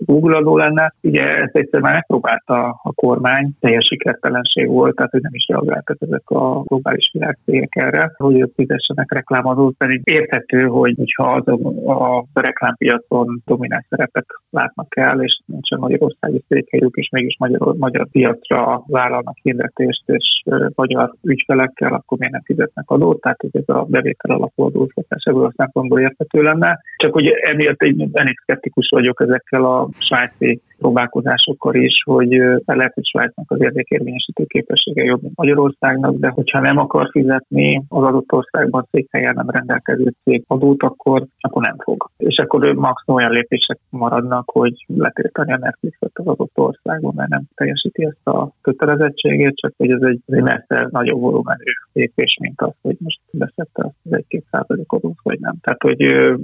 Google 0.05 0.38
adó 0.38 0.58
lenne. 0.58 0.93
Ugye 1.01 1.23
ezt 1.23 1.55
egyszer 1.55 1.81
már 1.81 1.93
megpróbálta 1.93 2.79
a 2.84 2.91
kormány, 2.93 3.49
teljes 3.60 3.86
sikertelenség 3.86 4.67
volt, 4.67 4.95
tehát 4.95 5.12
hogy 5.12 5.21
nem 5.21 5.34
is 5.34 5.45
reagáltak 5.47 5.97
ezek 5.99 6.29
a 6.29 6.62
globális 6.62 7.10
világcégek 7.13 7.75
erre, 7.75 8.12
hogy 8.17 8.39
ők 8.39 8.53
fizessenek 8.55 9.12
reklámozót, 9.12 9.75
pedig 9.77 10.01
érthető, 10.03 10.63
hogy 10.63 10.95
ha 11.15 11.34
az 11.34 11.47
a, 11.88 12.25
reklámpiacon 12.34 13.41
domináns 13.45 13.86
szerepet 13.89 14.25
látnak 14.49 14.97
el, 14.97 15.21
és 15.21 15.39
nincsen 15.45 15.79
Magyarországi 15.79 16.43
székhelyük, 16.47 16.95
és 16.95 17.10
mégis 17.10 17.36
magyar, 17.39 17.75
magyar 17.77 18.08
piacra 18.36 18.84
vállalnak 18.88 19.38
hirdetést, 19.41 20.04
és 20.06 20.43
magyar 20.76 21.13
ügyfelekkel, 21.21 21.93
akkor 21.93 22.17
miért 22.17 22.34
nem 22.34 22.43
fizetnek 22.43 22.89
adót, 22.89 23.21
tehát 23.21 23.41
hogy 23.41 23.50
ez 23.54 23.76
a 23.76 23.86
bevétel 23.89 24.36
alapú 24.36 24.63
adóztatás 24.63 25.24
ebből 25.24 25.45
a 25.45 25.54
szempontból 25.56 26.00
érthető 26.00 26.41
lenne. 26.41 26.80
Csak 26.98 27.13
hogy 27.13 27.28
emiatt 27.28 27.82
egy 27.82 28.08
elég 28.12 28.39
szkeptikus 28.39 28.89
vagyok 28.89 29.21
ezekkel 29.21 29.65
a 29.65 29.89
svájci 30.00 30.62
próbálkozásokkor 30.86 31.76
is, 31.76 32.04
hogy 32.06 32.30
lehet, 32.65 32.93
hogy 32.93 33.06
Svájcnak 33.06 33.52
az 33.52 33.62
érdekérvényesítő 33.62 34.43
képessége 34.43 35.04
jobb, 35.04 35.21
mint 35.21 35.36
Magyarországnak, 35.36 36.15
de 36.15 36.28
hogyha 36.28 36.60
nem 36.60 36.78
akar 36.78 37.10
fizetni 37.12 37.84
az 37.88 38.04
adott 38.04 38.32
országban 38.32 38.88
székhelyen 38.91 39.34
nem 39.36 39.50
rendelkező 39.50 40.13
cég 40.24 40.43
adót, 40.48 40.84
akkor, 40.84 41.26
akkor 41.39 41.62
nem 41.62 41.76
fog. 41.78 42.10
És 42.17 42.38
akkor 42.38 42.74
maximum 42.74 43.19
olyan 43.19 43.32
lépések 43.32 43.80
maradnak, 43.89 44.50
hogy 44.52 44.86
letiltani 44.88 45.54
a 45.54 45.58
Netflixet 45.58 46.12
az 46.13 46.28
adott 46.28 46.58
országban, 46.58 47.13
mert 47.15 47.30
nem 47.30 47.43
teljesíti 47.56 48.06
ezt 48.06 48.28
a 48.28 48.50
kötelezettségét, 48.62 49.56
csak 49.56 49.74
hogy 49.78 49.91
ez 49.91 50.02
egy, 50.02 50.21
egy 50.26 50.43
messze 50.43 50.88
nagyobb 50.91 51.19
volumenű 51.19 51.71
lépés, 51.93 52.38
mint 52.41 52.62
az, 52.62 52.74
hogy 52.82 52.95
most 53.00 53.19
beszette 53.38 53.93
az 54.04 54.13
egy-két 54.13 54.45
százalék 54.52 54.91
adót, 54.91 55.19
vagy 55.24 55.39
nem. 55.39 55.56
Tehát, 55.62 55.82
hogy 55.82 56.00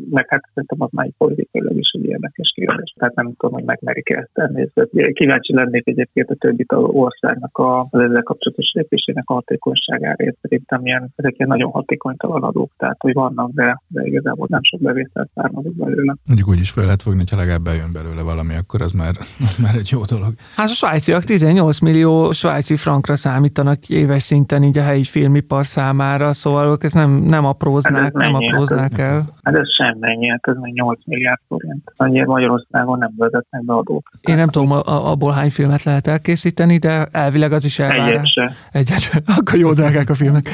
meg 0.10 0.26
hát 0.30 0.44
szerintem 0.54 0.82
az 0.82 0.90
már 0.92 1.06
egy 1.06 1.14
politikailag 1.18 1.78
is 1.78 1.92
egy 1.92 2.06
érdekes 2.06 2.52
kérdés. 2.56 2.94
Tehát 2.98 3.16
nem 3.16 3.34
tudom, 3.38 3.54
hogy 3.54 3.64
megmerik-e 3.64 4.18
ezt 4.18 4.30
természetesen. 4.34 5.14
Kíváncsi 5.14 5.54
lennék 5.54 5.88
egyébként 5.88 6.30
a 6.30 6.36
többi 6.36 6.66
országnak 6.70 7.58
a, 7.58 7.80
az 7.80 8.00
ezzel 8.00 8.24
kapcsolatos 8.24 8.72
lépésének 8.74 9.24
a 9.30 9.34
hatékonyságára. 9.34 10.34
Szerintem 10.42 10.86
ilyen, 10.86 11.14
ezek 11.16 11.38
ilyen 11.38 11.50
nagyon 11.50 11.72
hatékonytalan 11.72 12.44
adók, 12.44 12.72
tehát 12.78 12.98
hogy 13.00 13.14
vannak, 13.14 13.52
de, 13.52 13.82
de 13.88 14.04
igazából 14.04 14.48
nem 14.50 14.64
sok 14.64 14.82
bevétel 14.82 15.30
származik 15.34 15.76
belőle. 15.76 16.16
Mondjuk 16.26 16.48
úgy 16.48 16.60
is 16.60 16.72
fel 16.72 16.84
lehet 16.84 17.02
fogni, 17.02 17.24
ha 17.32 17.38
legalább 17.38 17.64
bejön 17.64 17.92
belőle 17.94 18.22
valami, 18.22 18.56
akkor 18.56 18.82
az 18.82 18.92
már, 18.92 19.14
az 19.48 19.58
már 19.58 19.76
egy 19.76 19.90
jó 19.92 20.02
dolog. 20.06 20.34
Hát 20.56 20.70
a 20.70 20.74
svájciak 20.74 21.24
18 21.24 21.80
millió 21.80 22.32
svájci 22.32 22.76
frankra 22.76 23.16
számítanak 23.16 23.90
éves 23.90 24.24
szinten 24.24 24.64
így 24.64 24.78
a 24.78 24.82
helyi 24.82 25.04
filmipar 25.04 25.66
számára, 25.66 26.34
szóval 26.34 26.68
ők 26.82 26.88
ezt 26.88 26.96
nem, 26.96 27.12
nem 27.12 27.46
apróznák, 27.46 28.02
hát 28.02 28.14
nem 28.14 28.36
apróznák 28.36 28.98
hát 28.98 29.08
el. 29.08 29.22
Hát 29.44 29.56
ez 29.56 29.74
semmi, 29.74 30.28
hát 30.28 30.48
ez 30.48 30.56
még 30.62 30.74
8 30.74 31.00
milliárd 31.06 31.40
forint. 31.48 31.94
Annyira 31.96 32.26
Magyarországon 32.26 32.98
nem 32.98 33.14
vezetnek 33.18 33.66
be 33.66 33.74
adót. 33.74 34.06
Én 34.22 34.36
nem 34.36 34.48
tudom, 34.48 34.72
abból 34.86 35.32
hány 35.32 35.52
filmet 35.52 35.84
lehet 35.84 36.08
elkészíteni, 36.08 36.78
de 36.78 37.08
elvileg 37.12 37.52
az 37.52 37.66
is 37.66 37.80
elvárás. 37.80 38.40
Egyet 38.72 39.00
se. 39.00 39.22
Akkor 39.38 39.60
jó 39.60 39.74
drágák 39.74 40.10
a 40.10 40.16
filmek. 40.16 40.50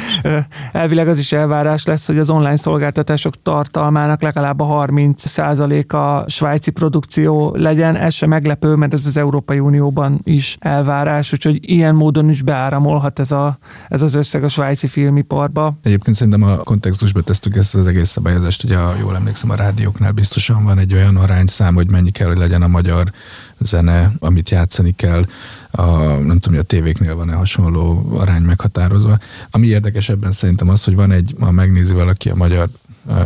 Elvileg 0.72 1.08
az 1.08 1.20
is 1.20 1.32
elvárás 1.32 1.86
lesz, 1.86 2.08
hogy 2.08 2.20
az 2.20 2.30
online 2.30 2.56
szolgáltatások 2.56 3.42
tartalmának 3.42 4.22
legalább 4.22 4.60
a 4.60 4.86
30%-a 4.88 6.30
svájci 6.30 6.72
produkció 6.72 7.56
legyen. 7.56 7.96
Ez 7.96 8.13
sem 8.13 8.30
meglepő, 8.30 8.76
mert 8.76 8.94
ez 8.94 9.06
az 9.06 9.18
Európai 9.18 9.60
Unióban 9.60 10.20
is 10.24 10.58
elvárás, 10.60 11.34
úgyhogy 11.34 11.70
ilyen 11.70 11.96
módon 11.96 12.30
is 12.30 12.42
beáramolhat 12.42 13.20
ez, 13.20 13.32
a, 13.32 13.58
ez 13.88 14.02
az 14.02 14.16
összeg 14.16 14.44
a 14.44 14.48
svájci 14.48 14.88
filmiparba. 14.88 15.74
Egyébként 15.84 16.16
szerintem 16.17 16.43
a 16.43 16.58
kontextusba 16.58 17.21
tesztük 17.21 17.56
ezt 17.56 17.75
az 17.75 17.88
egész 17.88 18.10
szabályozást, 18.10 18.63
ugye 18.63 18.77
jól 18.99 19.15
emlékszem 19.15 19.49
a 19.49 19.56
rádióknál 19.56 20.12
biztosan 20.12 20.63
van 20.63 20.80
egy 20.80 20.93
olyan 20.93 21.17
arányszám, 21.17 21.75
hogy 21.75 21.89
mennyi 21.89 22.12
kell, 22.12 22.27
hogy 22.27 22.38
legyen 22.38 22.62
a 22.62 22.67
magyar 22.67 23.12
zene, 23.60 24.12
amit 24.19 24.49
játszani 24.49 24.91
kell, 24.95 25.25
a, 25.71 25.86
nem 26.06 26.39
tudom, 26.39 26.41
hogy 26.41 26.58
a 26.58 26.63
tévéknél 26.63 27.15
van-e 27.15 27.34
hasonló 27.34 28.12
arány 28.17 28.41
meghatározva. 28.41 29.17
Ami 29.51 29.67
érdekes 29.67 30.10
ebben 30.10 30.32
szerintem 30.32 30.69
az, 30.69 30.84
hogy 30.84 30.95
van 30.95 31.12
egy, 31.12 31.36
ha 31.39 31.51
megnézi 31.51 31.93
valaki 31.93 32.30
a 32.30 32.36
magyar 32.36 32.69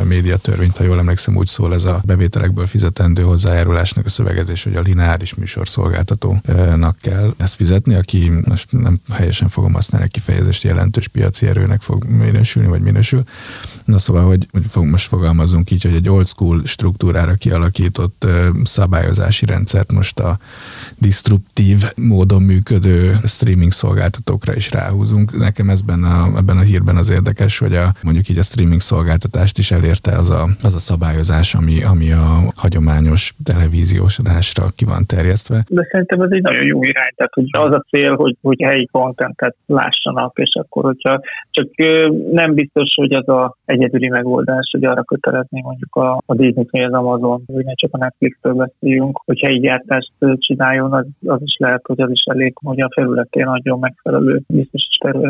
médiatörvényt, 0.03 0.77
ha 0.77 0.83
jól 0.83 0.99
emlékszem, 0.99 1.35
úgy 1.35 1.47
szól 1.47 1.73
ez 1.73 1.83
a 1.83 2.01
bevételekből 2.05 2.67
fizetendő 2.67 3.21
hozzájárulásnak 3.21 4.05
a 4.05 4.09
szövegezés, 4.09 4.63
hogy 4.63 4.75
a 4.75 4.81
lineáris 4.81 5.33
műsorszolgáltatónak 5.33 6.97
kell 7.01 7.33
ezt 7.37 7.55
fizetni, 7.55 7.95
aki 7.95 8.31
most 8.45 8.71
nem 8.71 8.99
helyesen 9.11 9.47
fogom 9.47 9.73
használni 9.73 10.07
a 10.07 10.11
kifejezést, 10.11 10.63
jelentős 10.63 11.07
piaci 11.07 11.47
erőnek 11.47 11.81
fog 11.81 12.03
minősülni, 12.03 12.67
vagy 12.67 12.81
minősül. 12.81 13.23
Na 13.85 13.97
szóval, 13.97 14.25
hogy, 14.25 14.47
hogy 14.51 14.65
fog, 14.67 14.85
most 14.85 15.07
fogalmazunk 15.07 15.71
így, 15.71 15.83
hogy 15.83 15.93
egy 15.95 16.09
old 16.09 16.27
school 16.27 16.61
struktúrára 16.65 17.33
kialakított 17.33 18.27
szabályozási 18.63 19.45
rendszert 19.45 19.91
most 19.91 20.19
a 20.19 20.39
disruptív 20.97 21.83
módon 21.95 22.41
működő 22.41 23.19
streaming 23.25 23.71
szolgáltatókra 23.71 24.55
is 24.55 24.71
ráhúzunk. 24.71 25.37
Nekem 25.37 25.69
ezben 25.69 26.03
a, 26.03 26.37
ebben 26.37 26.57
a 26.57 26.61
hírben 26.61 26.97
az 26.97 27.09
érdekes, 27.09 27.57
hogy 27.57 27.75
a, 27.75 27.93
mondjuk 28.01 28.29
így 28.29 28.37
a 28.37 28.43
streaming 28.43 28.81
szolgáltatást 28.81 29.57
is 29.57 29.70
elérte 29.71 30.11
az 30.21 30.29
a, 30.29 30.43
az 30.63 30.75
a 30.75 30.83
szabályozás, 30.91 31.53
ami, 31.53 31.83
ami 31.93 32.11
a 32.11 32.27
hagyományos 32.55 33.33
televíziós 33.43 34.19
adásra 34.19 34.63
ki 34.77 34.85
van 34.85 35.03
terjesztve. 35.05 35.63
De 35.69 35.87
szerintem 35.91 36.21
ez 36.21 36.31
egy 36.31 36.41
nagyon 36.41 36.65
jó 36.65 36.83
irány, 36.83 37.13
tehát 37.15 37.33
hogy 37.33 37.45
az 37.51 37.71
a 37.71 37.85
cél, 37.89 38.15
hogy, 38.15 38.35
hogy 38.41 38.61
helyi 38.61 38.85
kontentet 38.91 39.55
lássanak, 39.65 40.37
és 40.37 40.51
akkor, 40.53 40.83
hogyha 40.83 41.21
csak 41.49 41.67
nem 42.31 42.53
biztos, 42.53 42.93
hogy 42.95 43.13
az 43.13 43.27
a 43.27 43.55
egyedüli 43.65 44.09
megoldás, 44.09 44.69
hogy 44.71 44.85
arra 44.85 45.03
kötelezni 45.03 45.61
mondjuk 45.61 45.95
a, 45.95 46.21
a 46.25 46.35
Disney 46.35 46.65
vagy 46.71 46.81
az 46.81 46.93
Amazon, 46.93 47.43
hogy 47.45 47.65
ne 47.65 47.73
csak 47.73 47.93
a 47.93 47.97
Netflix-től 47.97 48.53
beszéljünk, 48.53 49.21
hogy 49.25 49.39
helyi 49.39 49.59
gyártást 49.59 50.11
csináljon, 50.35 50.93
az, 50.93 51.05
az 51.25 51.41
is 51.41 51.55
lehet, 51.59 51.81
hogy 51.85 52.01
az 52.01 52.09
is 52.11 52.23
elég, 52.23 52.53
hogy 52.63 52.81
a 52.81 52.89
felületén 52.93 53.47
adjon 53.47 53.79
megfelelő 53.79 54.41
biztos 54.47 54.87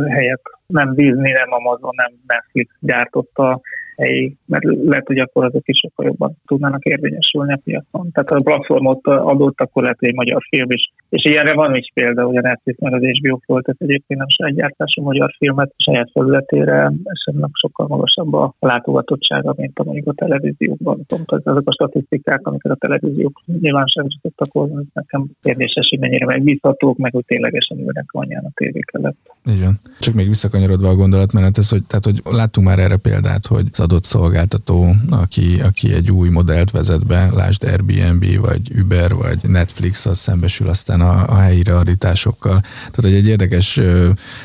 helyet. 0.07 0.41
Nem 0.67 0.93
Disney, 0.93 1.31
nem 1.31 1.53
Amazon, 1.53 1.91
nem 1.95 2.11
Netflix 2.27 2.73
gyártotta 2.79 3.61
helyi, 3.97 4.35
mert 4.45 4.63
lehet, 4.63 5.07
hogy 5.07 5.19
akkor 5.19 5.45
azok 5.45 5.67
is 5.67 5.77
sokkal 5.77 6.05
jobban 6.05 6.37
tudnának 6.45 6.83
érvényesülni 6.83 7.53
a 7.53 7.59
piacon. 7.63 8.11
Tehát 8.11 8.29
ha 8.29 8.35
a 8.35 8.41
platformot 8.41 9.07
adott, 9.07 9.61
akkor 9.61 9.81
lehet, 9.83 9.99
hogy 9.99 10.07
egy 10.07 10.15
magyar 10.15 10.41
film 10.49 10.71
is. 10.71 10.93
És 11.09 11.25
ilyenre 11.25 11.53
van 11.53 11.75
is 11.75 11.91
példa, 11.93 12.25
hogy 12.25 12.37
a 12.37 12.41
Netflix 12.41 12.79
meg 12.79 12.93
az 12.93 13.01
HBO 13.01 13.37
föltet 13.45 13.75
egyébként 13.79 14.19
nem 14.19 14.29
saját 14.29 14.55
gyártású 14.55 15.01
magyar 15.01 15.33
filmet 15.37 15.73
a 15.77 15.83
saját 15.83 16.09
felületére, 16.13 16.91
esetleg 17.03 17.49
sokkal 17.53 17.87
magasabb 17.87 18.33
a 18.33 18.53
látogatottsága, 18.59 19.53
mint 19.57 19.79
a 19.79 19.83
mondjuk 19.83 20.07
a 20.07 20.13
televíziókban. 20.13 21.05
Pont 21.07 21.31
azok 21.31 21.67
a 21.67 21.71
statisztikák, 21.71 22.47
amiket 22.47 22.71
a 22.71 22.75
televíziók 22.75 23.41
nyilvánosságra 23.45 24.09
tudtak 24.21 24.47
hozni, 24.51 24.83
nekem 24.93 25.25
kérdéses, 25.41 25.87
hogy 25.89 25.99
mennyire 25.99 26.25
megbízhatók, 26.25 26.97
meg 26.97 27.11
hogy 27.11 27.25
ténylegesen 27.25 27.77
ülnek 27.77 28.05
anyán 28.07 28.43
a 28.45 28.51
tévék 28.53 28.89
előtt. 28.91 29.31
Igen. 29.45 29.79
Csak 29.99 30.13
még 30.13 30.27
visszakanyarodva 30.27 30.89
a 30.89 30.95
gondolatmenethez, 30.95 31.69
hogy, 31.69 31.83
tehát, 31.87 32.05
hogy 32.05 32.19
láttunk 32.31 32.67
már 32.67 32.79
erre 32.79 32.97
példát, 32.97 33.45
hogy 33.45 33.65
adott 33.81 34.03
szolgáltató, 34.03 34.95
aki, 35.09 35.61
aki 35.63 35.93
egy 35.93 36.11
új 36.11 36.29
modellt 36.29 36.71
vezet 36.71 37.05
be, 37.05 37.29
lásd 37.33 37.63
Airbnb, 37.63 38.39
vagy 38.39 38.61
Uber, 38.79 39.13
vagy 39.13 39.37
Netflix, 39.41 40.05
az 40.05 40.17
szembesül 40.17 40.67
aztán 40.69 41.01
a, 41.01 41.29
a 41.29 41.35
helyi 41.35 41.63
realitásokkal. 41.63 42.61
Tehát, 42.61 43.01
hogy 43.01 43.13
egy 43.13 43.27
érdekes, 43.27 43.79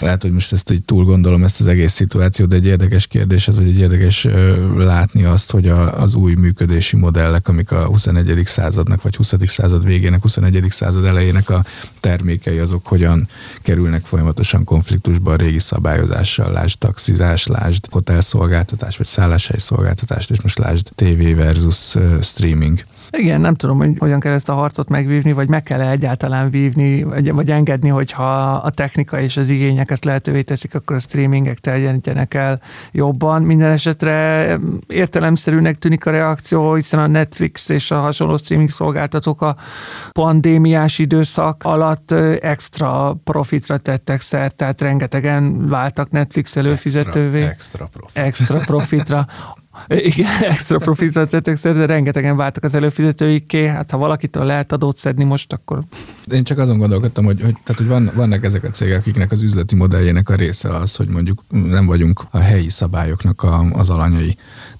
lehet, 0.00 0.22
hogy 0.22 0.32
most 0.32 0.52
ezt 0.52 0.70
így 0.70 0.82
túl 0.82 1.04
gondolom 1.04 1.44
ezt 1.44 1.60
az 1.60 1.66
egész 1.66 1.92
szituációt, 1.92 2.48
de 2.48 2.56
egy 2.56 2.66
érdekes 2.66 3.06
kérdés 3.06 3.48
ez, 3.48 3.56
vagy 3.56 3.68
egy 3.68 3.78
érdekes 3.78 4.26
látni 4.76 5.24
azt, 5.24 5.50
hogy 5.50 5.68
a, 5.68 6.00
az 6.00 6.14
új 6.14 6.34
működési 6.34 6.96
modellek, 6.96 7.48
amik 7.48 7.70
a 7.70 7.84
21. 7.84 8.42
századnak, 8.44 9.02
vagy 9.02 9.16
20. 9.16 9.34
század 9.46 9.84
végének, 9.84 10.22
21. 10.22 10.64
század 10.68 11.04
elejének 11.04 11.50
a 11.50 11.64
termékei, 12.00 12.58
azok 12.58 12.86
hogyan 12.86 13.28
kerülnek 13.62 14.04
folyamatosan 14.04 14.64
konfliktusba 14.64 15.32
a 15.32 15.36
régi 15.36 15.58
szabályozással, 15.58 16.52
lásd 16.52 16.78
taxizás, 16.78 17.46
lásd 17.46 17.86
hotelszolgáltatás, 17.90 18.96
vagy 18.96 19.06
szállás 19.06 19.25
álláshely 19.26 19.58
szolgáltatást, 19.58 20.30
és 20.30 20.40
most 20.40 20.58
lásd 20.58 20.88
TV 20.94 21.36
versus 21.36 21.96
streaming. 22.20 22.84
Igen, 23.16 23.40
nem 23.40 23.54
tudom, 23.54 23.78
hogy 23.78 23.98
hogyan 23.98 24.20
kell 24.20 24.32
ezt 24.32 24.48
a 24.48 24.52
harcot 24.52 24.88
megvívni, 24.88 25.32
vagy 25.32 25.48
meg 25.48 25.62
kell 25.62 25.80
-e 25.80 25.90
egyáltalán 25.90 26.50
vívni, 26.50 27.02
vagy, 27.02 27.32
vagy 27.32 27.50
engedni, 27.50 27.88
hogyha 27.88 28.52
a 28.52 28.70
technika 28.70 29.20
és 29.20 29.36
az 29.36 29.50
igények 29.50 29.90
ezt 29.90 30.04
lehetővé 30.04 30.42
teszik, 30.42 30.74
akkor 30.74 30.96
a 30.96 30.98
streamingek 30.98 31.58
terjedjenek 31.58 32.34
el 32.34 32.60
jobban. 32.92 33.42
Minden 33.42 33.70
esetre 33.70 34.58
értelemszerűnek 34.86 35.78
tűnik 35.78 36.06
a 36.06 36.10
reakció, 36.10 36.74
hiszen 36.74 37.00
a 37.00 37.06
Netflix 37.06 37.68
és 37.68 37.90
a 37.90 38.00
hasonló 38.00 38.36
streaming 38.36 38.70
szolgáltatók 38.70 39.42
a 39.42 39.56
pandémiás 40.12 40.98
időszak 40.98 41.64
alatt 41.64 42.10
extra 42.40 43.16
profitra 43.24 43.76
tettek 43.76 44.20
szert, 44.20 44.54
tehát 44.56 44.80
rengetegen 44.80 45.68
váltak 45.68 46.10
Netflix 46.10 46.56
előfizetővé. 46.56 47.42
Extra, 47.42 47.84
extra, 47.84 47.86
profit. 47.86 48.18
extra 48.18 48.58
profitra. 48.58 49.26
Igen, 49.88 50.42
extra 50.52 50.78
profitot 50.78 51.28
tettek, 51.28 51.58
de 51.58 51.86
rengetegen 51.86 52.36
váltak 52.36 52.64
az 52.64 52.74
előfizetőikké, 52.74 53.66
hát 53.66 53.90
ha 53.90 53.98
valakitől 53.98 54.44
lehet 54.44 54.72
adót 54.72 54.98
szedni 54.98 55.24
most, 55.24 55.52
akkor... 55.52 55.82
Én 56.32 56.44
csak 56.44 56.58
azon 56.58 56.78
gondolkodtam, 56.78 57.24
hogy, 57.24 57.40
hogy, 57.40 57.54
tehát, 57.64 57.76
hogy 57.76 57.86
van, 57.86 58.10
vannak 58.14 58.44
ezek 58.44 58.64
a 58.64 58.70
cégek, 58.70 58.98
akiknek 58.98 59.32
az 59.32 59.42
üzleti 59.42 59.74
modelljének 59.74 60.28
a 60.28 60.34
része 60.34 60.68
az, 60.76 60.96
hogy 60.96 61.08
mondjuk 61.08 61.42
nem 61.48 61.86
vagyunk 61.86 62.20
a 62.30 62.38
helyi 62.38 62.68
szabályoknak 62.68 63.42
a, 63.42 63.64
az 63.72 63.90
alanyai. 63.90 64.36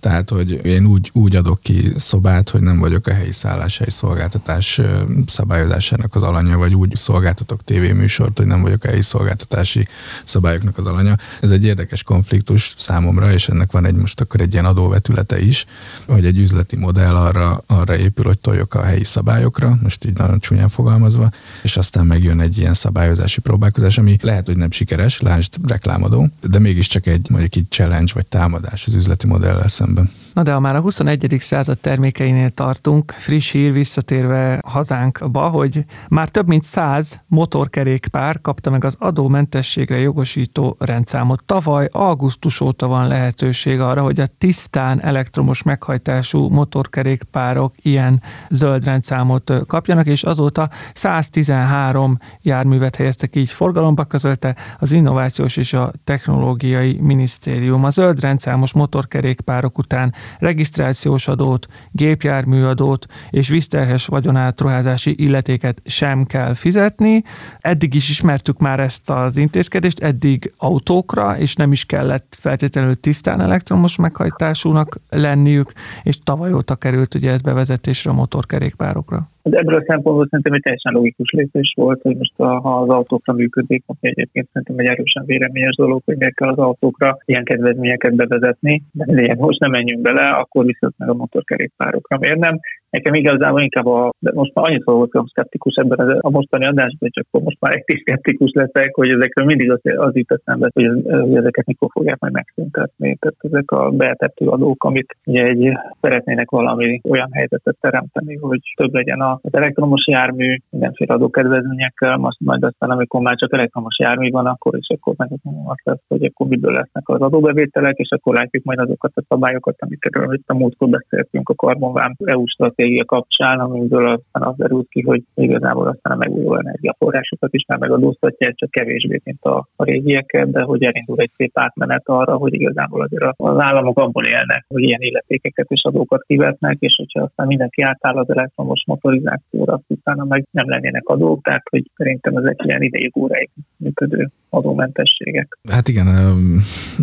Tehát, 0.06 0.30
hogy 0.30 0.60
én 0.64 0.86
úgy, 0.86 1.10
úgy 1.12 1.36
adok 1.36 1.60
ki 1.60 1.92
szobát, 1.96 2.50
hogy 2.50 2.60
nem 2.60 2.78
vagyok 2.78 3.06
a 3.06 3.12
helyi 3.12 3.32
szálláshely 3.32 3.88
szolgáltatás 3.88 4.80
szabályozásának 5.26 6.14
az 6.14 6.22
alanya, 6.22 6.58
vagy 6.58 6.74
úgy 6.74 6.96
szolgáltatok 6.96 7.64
tévéműsort, 7.64 8.36
hogy 8.36 8.46
nem 8.46 8.62
vagyok 8.62 8.84
a 8.84 8.88
helyi 8.88 9.02
szolgáltatási 9.02 9.88
szabályoknak 10.24 10.78
az 10.78 10.86
alanya. 10.86 11.16
Ez 11.40 11.50
egy 11.50 11.64
érdekes 11.64 12.02
konfliktus 12.02 12.74
számomra, 12.76 13.32
és 13.32 13.48
ennek 13.48 13.72
van 13.72 13.84
egy 13.84 13.94
most 13.94 14.20
akkor 14.20 14.40
egy 14.40 14.52
ilyen 14.52 14.64
adóvetülete 14.64 15.40
is, 15.40 15.66
hogy 16.06 16.26
egy 16.26 16.38
üzleti 16.38 16.76
modell 16.76 17.16
arra, 17.16 17.62
arra 17.66 17.96
épül, 17.96 18.24
hogy 18.24 18.38
toljok 18.38 18.74
a 18.74 18.82
helyi 18.82 19.04
szabályokra, 19.04 19.78
most 19.82 20.04
így 20.04 20.16
nagyon 20.16 20.38
csúnyán 20.40 20.68
fogalmazva, 20.68 21.30
és 21.62 21.76
aztán 21.76 22.06
megjön 22.06 22.40
egy 22.40 22.58
ilyen 22.58 22.74
szabályozási 22.74 23.40
próbálkozás, 23.40 23.98
ami 23.98 24.16
lehet, 24.20 24.46
hogy 24.46 24.56
nem 24.56 24.70
sikeres, 24.70 25.20
lásd 25.20 25.54
reklámadó, 25.68 26.28
de 26.40 26.58
mégiscsak 26.58 27.06
egy 27.06 27.30
mondjuk 27.30 27.56
így 27.56 27.68
challenge 27.68 28.12
vagy 28.14 28.26
támadás 28.26 28.86
az 28.86 28.94
üzleti 28.94 29.26
modellel 29.26 29.68
szemben 29.68 29.94
szemben. 29.96 30.25
Na 30.36 30.42
de 30.42 30.52
ha 30.52 30.60
már 30.60 30.76
a 30.76 30.80
21. 30.80 31.36
század 31.38 31.78
termékeinél 31.78 32.50
tartunk, 32.50 33.10
friss 33.10 33.52
hír 33.52 33.72
visszatérve 33.72 34.60
hazánkba, 34.66 35.48
hogy 35.48 35.84
már 36.08 36.28
több 36.28 36.46
mint 36.46 36.62
száz 36.62 37.20
motorkerékpár 37.26 38.40
kapta 38.40 38.70
meg 38.70 38.84
az 38.84 38.96
adómentességre 38.98 39.98
jogosító 39.98 40.76
rendszámot. 40.78 41.44
Tavaly 41.44 41.88
augusztus 41.92 42.60
óta 42.60 42.86
van 42.86 43.08
lehetőség 43.08 43.80
arra, 43.80 44.02
hogy 44.02 44.20
a 44.20 44.26
tisztán 44.38 45.02
elektromos 45.02 45.62
meghajtású 45.62 46.48
motorkerékpárok 46.48 47.74
ilyen 47.82 48.22
zöld 48.50 48.84
rendszámot 48.84 49.52
kapjanak, 49.66 50.06
és 50.06 50.22
azóta 50.22 50.68
113 50.94 52.18
járművet 52.42 52.96
helyeztek 52.96 53.36
így 53.36 53.50
forgalomba, 53.50 54.04
közölte 54.04 54.56
az 54.78 54.92
Innovációs 54.92 55.56
és 55.56 55.72
a 55.72 55.92
Technológiai 56.04 56.98
Minisztérium. 57.00 57.84
A 57.84 57.90
zöld 57.90 58.20
rendszámos 58.20 58.72
motorkerékpárok 58.72 59.78
után 59.78 60.14
regisztrációs 60.38 61.28
adót, 61.28 61.66
gépjárműadót 61.90 63.06
és 63.30 63.48
vízterhes 63.48 64.06
vagyonátruházási 64.06 65.14
illetéket 65.18 65.82
sem 65.84 66.24
kell 66.24 66.54
fizetni. 66.54 67.24
Eddig 67.60 67.94
is 67.94 68.08
ismertük 68.08 68.58
már 68.58 68.80
ezt 68.80 69.10
az 69.10 69.36
intézkedést, 69.36 69.98
eddig 69.98 70.52
autókra, 70.56 71.38
és 71.38 71.54
nem 71.54 71.72
is 71.72 71.84
kellett 71.84 72.36
feltétlenül 72.40 73.00
tisztán 73.00 73.40
elektromos 73.40 73.96
meghajtásúnak 73.96 75.00
lenniük, 75.08 75.72
és 76.02 76.18
tavaly 76.24 76.52
óta 76.52 76.74
került 76.74 77.14
ugye 77.14 77.30
ez 77.30 77.40
bevezetésre 77.40 78.10
a 78.10 78.14
motorkerékpárokra. 78.14 79.28
Hát 79.46 79.54
ebből 79.54 79.74
a 79.74 79.84
szempontból 79.86 80.26
szerintem 80.26 80.52
egy 80.52 80.62
teljesen 80.62 80.92
logikus 80.92 81.30
lépés 81.30 81.72
volt, 81.76 82.02
hogy 82.02 82.16
most 82.16 82.32
a, 82.36 82.60
ha 82.60 82.80
az 82.80 82.88
autókra 82.88 83.32
működik, 83.32 83.84
ami 83.86 83.98
egyébként 84.00 84.48
szerintem 84.52 84.78
egy 84.78 84.92
erősen 84.92 85.24
véleményes 85.26 85.74
dolog, 85.76 86.02
hogy 86.04 86.16
miért 86.16 86.34
kell 86.34 86.48
az 86.48 86.58
autókra 86.58 87.18
ilyen 87.24 87.44
kedvezményeket 87.44 88.14
bevezetni, 88.14 88.82
de 88.92 89.34
most 89.38 89.60
nem 89.60 89.70
menjünk 89.70 90.00
bele, 90.02 90.28
akkor 90.28 90.64
viszont 90.64 90.94
meg 90.98 91.08
a 91.08 91.14
motorkerékpárokra. 91.14 92.18
Miért 92.18 92.38
nem? 92.38 92.58
Nekem 92.90 93.14
igazából 93.14 93.62
inkább 93.62 93.86
a, 93.86 94.10
de 94.18 94.30
most 94.34 94.54
már 94.54 94.64
annyiszor 94.68 94.94
voltam 94.94 95.26
szkeptikus 95.26 95.74
ebben 95.74 96.18
a 96.20 96.30
mostani 96.30 96.64
adásban, 96.64 97.10
hogy 97.12 97.24
akkor 97.28 97.42
most 97.42 97.60
már 97.60 97.72
egy 97.84 97.98
szkeptikus 98.00 98.50
leszek, 98.54 98.94
hogy 98.94 99.08
ezekről 99.08 99.46
mindig 99.46 99.70
az, 99.70 99.80
az 99.96 100.16
jut 100.16 100.32
eszembe, 100.32 100.70
hogy, 100.72 100.90
hogy 101.04 101.36
ezeket 101.36 101.66
mikor 101.66 101.88
fogják 101.92 102.18
majd 102.18 102.32
megszüntetni. 102.32 103.16
Tehát 103.20 103.36
ezek 103.38 103.70
a 103.70 103.90
beetettő 103.90 104.46
adók, 104.46 104.84
amit 104.84 105.16
ugye 105.24 105.44
egy, 105.44 105.72
szeretnének 106.00 106.50
valami 106.50 107.00
olyan 107.08 107.28
helyzetet 107.32 107.76
teremteni, 107.80 108.36
hogy 108.36 108.60
több 108.76 108.94
legyen 108.94 109.20
az 109.20 109.54
elektromos 109.54 110.06
jármű, 110.06 110.56
mindenféle 110.70 111.14
adókedvezményekkel, 111.14 112.16
most 112.16 112.40
majd 112.40 112.64
aztán, 112.64 112.90
amikor 112.90 113.20
már 113.20 113.36
csak 113.36 113.52
elektromos 113.52 113.98
jármű 113.98 114.30
van, 114.30 114.46
akkor 114.46 114.76
is 114.76 114.86
akkor 114.88 115.14
meg 115.16 115.28
azt 115.64 115.84
lesz, 115.84 116.02
hogy 116.08 116.24
akkor 116.24 116.46
miből 116.46 116.72
lesznek 116.72 117.08
az 117.08 117.20
adóbevételek, 117.20 117.96
és 117.96 118.08
akkor 118.10 118.34
látjuk 118.34 118.64
majd 118.64 118.78
azokat 118.78 119.12
a 119.14 119.22
szabályokat, 119.28 119.76
amikről 119.78 120.34
itt 120.34 120.48
a 120.48 120.54
múltkor 120.54 120.88
beszéltünk, 120.88 121.48
a 121.48 121.54
karbonvám 121.54 122.14
EU 122.24 122.46
stratégia 122.46 122.85
régia 122.86 123.04
kapcsán, 123.04 123.60
amiből 123.60 124.06
aztán 124.06 124.48
az 124.48 124.54
derült 124.56 124.88
ki, 124.88 125.02
hogy 125.02 125.22
igazából 125.34 125.86
aztán 125.86 126.12
a 126.12 126.16
megújuló 126.16 126.54
energiaforrásokat 126.58 127.54
is 127.54 127.64
már 127.68 127.78
megadóztatja, 127.78 128.52
csak 128.54 128.70
kevésbé, 128.70 129.20
mint 129.24 129.42
a, 129.44 129.68
a 129.76 129.84
régieket, 129.84 130.50
de 130.50 130.60
hogy 130.60 130.82
elindul 130.82 131.18
egy 131.18 131.30
szép 131.36 131.58
átmenet 131.58 132.02
arra, 132.04 132.36
hogy 132.36 132.54
igazából 132.54 133.02
azért 133.02 133.24
az 133.36 133.58
államok 133.58 133.98
abból 133.98 134.24
élnek, 134.24 134.64
hogy 134.68 134.82
ilyen 134.82 135.00
illetékeket 135.00 135.66
és 135.70 135.82
adókat 135.84 136.24
kivetnek, 136.26 136.76
és 136.78 136.94
hogyha 136.96 137.20
aztán 137.22 137.46
mindenki 137.46 137.82
átáll 137.82 138.16
az 138.16 138.30
elektromos 138.30 138.82
motorizációra, 138.86 139.80
utána 139.86 140.24
meg 140.24 140.46
nem 140.50 140.68
lennének 140.68 141.08
adók, 141.08 141.42
tehát 141.42 141.62
hogy 141.70 141.90
szerintem 141.96 142.36
ezek 142.36 142.62
ilyen 142.64 142.82
idejük 142.82 143.16
óráig 143.16 143.50
működő 143.76 144.30
adómentességek. 144.50 145.58
Hát 145.70 145.88
igen, 145.88 146.06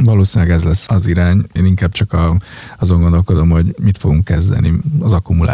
valószínűleg 0.06 0.54
ez 0.54 0.63
lesz 0.63 0.91
az 0.91 1.08
irány. 1.08 1.38
Én 1.56 1.65
inkább 1.65 1.91
csak 1.91 2.13
a, 2.13 2.36
azon 2.80 3.02
gondolkodom, 3.02 3.49
hogy 3.49 3.66
mit 3.84 3.97
fogunk 3.97 4.24
kezdeni 4.24 4.70
az 5.01 5.14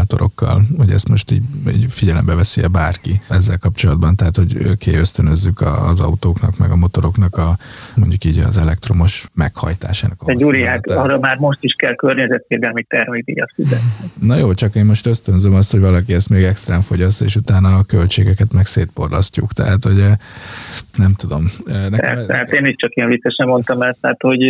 akkumulátorokkal, 0.10 0.62
hogy 0.78 0.90
ezt 0.92 1.10
most 1.10 1.32
így, 1.32 1.42
így 1.76 1.86
figyelembe 1.90 2.36
veszi 2.36 2.62
-e 2.62 2.68
bárki 2.68 3.22
ezzel 3.30 3.58
kapcsolatban, 3.58 4.16
tehát 4.16 4.36
hogy 4.36 4.78
ki 4.78 4.96
ösztönözzük 4.96 5.62
az 5.62 6.02
autóknak, 6.02 6.58
meg 6.58 6.72
a 6.72 6.76
motoroknak 6.76 7.38
a 7.38 7.58
mondjuk 7.96 8.24
így 8.24 8.40
az 8.40 8.58
elektromos 8.58 9.28
meghajtásának. 9.34 10.26
De 10.26 10.34
Gyuri, 10.34 10.64
hát 10.64 10.90
arra 10.90 11.20
már 11.20 11.38
most 11.38 11.64
is 11.64 11.74
kell 11.74 11.96
környezetvédelmi 11.96 12.84
termékdíjat 12.84 13.52
fizetni. 13.56 13.88
Na 14.22 14.36
jó, 14.36 14.54
csak 14.54 14.76
én 14.76 14.86
most 14.86 15.06
ösztönzöm 15.06 15.54
azt, 15.54 15.72
hogy 15.72 15.82
valaki 15.82 16.14
ezt 16.14 16.30
még 16.30 16.44
extrán 16.44 16.82
fogyaszt, 16.82 17.22
és 17.22 17.36
utána 17.36 17.78
a 17.78 17.84
költségeket 17.84 18.54
meg 18.54 18.66
szétporlasztjuk. 18.66 19.54
Tehát, 19.54 19.84
hogy 19.84 20.04
nem 20.98 21.14
tudom. 21.14 21.44
Nekem, 21.66 22.16
Persze, 22.16 22.36
hát 22.36 22.52
én 22.52 22.66
is 22.66 22.76
csak 22.78 22.96
ilyen 22.96 23.10
viccesen 23.10 23.48
mondtam 23.48 23.82
ezt, 23.82 23.98
tehát 24.02 24.22
hogy, 24.22 24.42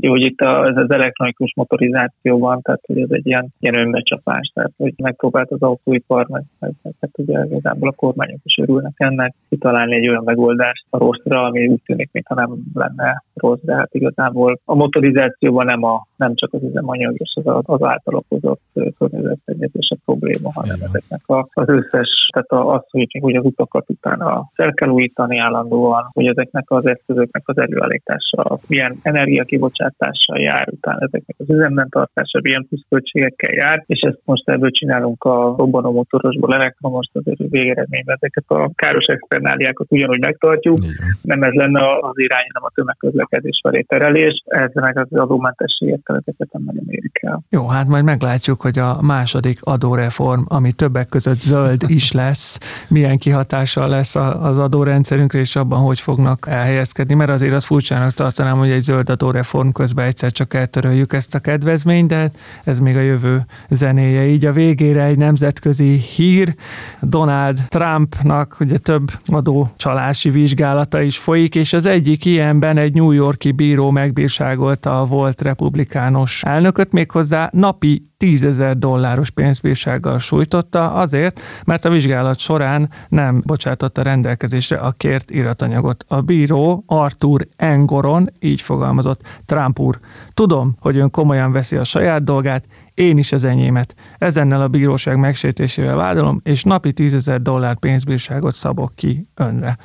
hogy 0.00 0.22
itt 0.22 0.40
az, 0.40 0.76
az 0.76 0.90
elektronikus 0.90 1.52
motorizációban, 1.56 2.62
tehát 2.62 2.80
hogy 2.86 2.98
ez 3.00 3.08
egy 3.10 3.26
ilyen, 3.26 3.48
ilyen 3.60 3.74
önbecsapás, 3.74 4.50
tehát 4.54 4.72
hogy 4.76 4.92
megpróbált 5.08 5.50
az 5.50 5.62
autóipar, 5.62 6.26
meg, 6.28 6.42
meg, 6.58 6.72
meg 6.82 6.94
hát 7.00 7.10
ugye 7.18 7.44
igazából 7.44 7.88
a 7.88 7.92
kormányok 7.92 8.40
is 8.44 8.56
örülnek 8.56 8.94
ennek, 8.96 9.34
kitalálni 9.48 9.94
egy 9.94 10.08
olyan 10.08 10.24
megoldást 10.24 10.86
a 10.90 10.98
rosszra, 10.98 11.42
ami 11.42 11.66
úgy 11.66 11.82
tűnik, 11.84 12.08
mintha 12.12 12.34
nem 12.34 12.50
lenne 12.74 13.22
rossz, 13.34 13.60
de 13.62 13.74
hát 13.74 13.94
igazából 13.94 14.60
a 14.64 14.74
motorizációban 14.74 15.66
nem, 15.66 15.82
a, 15.84 16.06
nem 16.16 16.34
csak 16.34 16.52
az 16.52 16.62
üzemanyag 16.62 17.14
és 17.18 17.32
az, 17.34 17.62
az 17.62 17.82
által 17.82 18.14
okozott 18.14 18.60
környezetszennyezés 18.98 19.88
a 19.90 19.96
probléma, 20.04 20.50
hanem 20.52 20.76
Igen. 20.76 20.88
ezeknek 20.88 21.20
a, 21.26 21.48
az 21.52 21.68
összes, 21.68 22.28
tehát 22.32 22.66
az, 22.76 22.84
hogy, 22.90 23.18
hogy 23.20 23.36
az 23.36 23.44
utakat 23.44 23.90
utána 23.90 24.50
fel 24.54 24.72
kell 24.72 24.88
újítani 24.88 25.38
állandóan, 25.38 26.10
hogy 26.12 26.26
ezeknek 26.26 26.70
az 26.70 26.86
eszközöknek 26.86 27.42
az 27.44 27.58
előállítása, 27.58 28.58
milyen 28.68 28.96
energiakibocsátással 29.02 30.38
jár, 30.40 30.68
utána 30.70 30.98
ezeknek 31.00 31.36
az 31.38 31.50
üzemben 31.50 31.88
tartása, 31.88 32.40
milyen 32.42 32.66
pluszköltségekkel 32.68 33.52
jár, 33.52 33.82
és 33.86 34.00
ezt 34.00 34.20
most 34.24 34.48
ebből 34.48 34.70
csinálunk 34.98 35.24
a 35.24 35.54
robbanó 35.56 35.92
motorosból 35.92 36.54
elektromos, 36.54 37.06
azért 37.12 37.38
végeredményben 37.50 38.16
ezeket 38.20 38.44
a 38.46 38.70
káros 38.74 39.04
externáliákat 39.04 39.86
ugyanúgy 39.90 40.20
megtartjuk. 40.20 40.78
Igen. 40.78 41.18
Nem 41.22 41.42
ez 41.42 41.52
lenne 41.52 41.80
az 42.00 42.18
irány, 42.18 42.46
hanem 42.52 42.68
a 42.68 42.72
tömegközlekedés 42.74 43.60
felé 43.62 43.80
terelés, 43.80 44.42
ez 44.46 44.70
meg 44.74 44.98
az 44.98 45.18
adómentességekkel 45.18 46.16
ezeket 46.16 46.52
nem 46.52 46.62
nagyon 46.64 46.84
érik 46.88 47.18
el. 47.22 47.40
Jó, 47.50 47.68
hát 47.68 47.86
majd 47.86 48.04
meglátjuk, 48.04 48.60
hogy 48.60 48.78
a 48.78 48.98
második 49.02 49.58
adóreform, 49.62 50.40
ami 50.48 50.72
többek 50.72 51.08
között 51.08 51.40
zöld 51.40 51.82
is 51.86 52.12
lesz, 52.12 52.58
milyen 52.88 53.18
kihatással 53.18 53.88
lesz 53.88 54.16
az 54.16 54.58
adórendszerünkre, 54.58 55.38
és 55.38 55.56
abban 55.56 55.78
hogy 55.78 56.00
fognak 56.00 56.46
elhelyezkedni, 56.48 57.14
mert 57.14 57.30
azért 57.30 57.52
az 57.52 57.64
furcsának 57.64 58.12
tartanám, 58.12 58.58
hogy 58.58 58.70
egy 58.70 58.82
zöld 58.82 59.10
adóreform 59.10 59.68
közben 59.68 60.06
egyszer 60.06 60.32
csak 60.32 60.54
eltöröljük 60.54 61.12
ezt 61.12 61.34
a 61.34 61.38
kedvezményt, 61.38 62.08
de 62.08 62.30
ez 62.64 62.78
még 62.78 62.96
a 62.96 63.00
jövő 63.00 63.40
zenéje. 63.68 64.24
Így 64.26 64.44
a 64.44 64.52
végére 64.88 65.04
egy 65.06 65.18
nemzetközi 65.18 65.96
hír, 65.96 66.54
Donald 67.00 67.58
Trumpnak 67.68 68.56
ugye 68.60 68.78
több 68.78 69.10
adócsalási 69.26 70.30
vizsgálata 70.30 71.00
is 71.00 71.18
folyik, 71.18 71.54
és 71.54 71.72
az 71.72 71.86
egyik 71.86 72.24
ilyenben 72.24 72.76
egy 72.76 72.94
New 72.94 73.10
Yorki 73.10 73.52
bíró 73.52 73.90
megbírságolta 73.90 75.00
a 75.00 75.06
volt 75.06 75.40
republikánus 75.40 76.42
elnököt, 76.42 76.92
méghozzá 76.92 77.50
napi 77.52 78.02
10 78.16 78.44
ezer 78.44 78.78
dolláros 78.78 79.30
pénzbírsággal 79.30 80.18
sújtotta 80.18 80.92
azért, 80.92 81.40
mert 81.64 81.84
a 81.84 81.90
vizsgálat 81.90 82.38
során 82.38 82.90
nem 83.08 83.42
bocsátotta 83.46 84.02
rendelkezésre 84.02 84.76
a 84.76 84.90
kért 84.90 85.30
iratanyagot. 85.30 86.04
A 86.08 86.20
bíró 86.20 86.84
Arthur 86.86 87.48
Engoron 87.56 88.30
így 88.40 88.60
fogalmazott, 88.60 89.20
Trump 89.44 89.78
úr, 89.78 89.98
tudom, 90.34 90.76
hogy 90.80 90.96
ön 90.96 91.10
komolyan 91.10 91.52
veszi 91.52 91.76
a 91.76 91.84
saját 91.84 92.24
dolgát, 92.24 92.64
én 92.98 93.18
is 93.18 93.32
az 93.32 93.44
enyémet. 93.44 93.94
Ezennel 94.18 94.60
a 94.60 94.68
bíróság 94.68 95.18
megsértésével 95.18 95.96
vádolom, 95.96 96.40
és 96.44 96.62
napi 96.62 96.92
10 96.92 97.14
ezer 97.14 97.42
dollár 97.42 97.78
pénzbírságot 97.78 98.54
szabok 98.54 98.92
ki 98.94 99.28
önre. 99.34 99.78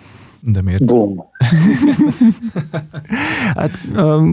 De 0.45 0.61
miért? 0.61 0.85
Boom. 0.85 1.23
hát 3.57 3.71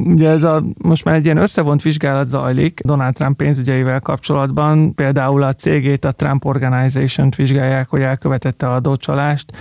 ugye 0.04 0.28
ez 0.28 0.42
a, 0.42 0.62
most 0.78 1.04
már 1.04 1.14
egy 1.14 1.24
ilyen 1.24 1.36
összevont 1.36 1.82
vizsgálat 1.82 2.28
zajlik 2.28 2.80
Donald 2.84 3.14
Trump 3.14 3.36
pénzügyeivel 3.36 4.00
kapcsolatban, 4.00 4.94
például 4.94 5.42
a 5.42 5.52
cégét, 5.52 6.04
a 6.04 6.12
Trump 6.12 6.44
Organization-t 6.44 7.36
vizsgálják, 7.36 7.88
hogy 7.88 8.00
elkövetette 8.00 8.68
a 8.68 8.74
adócsalást. 8.74 9.52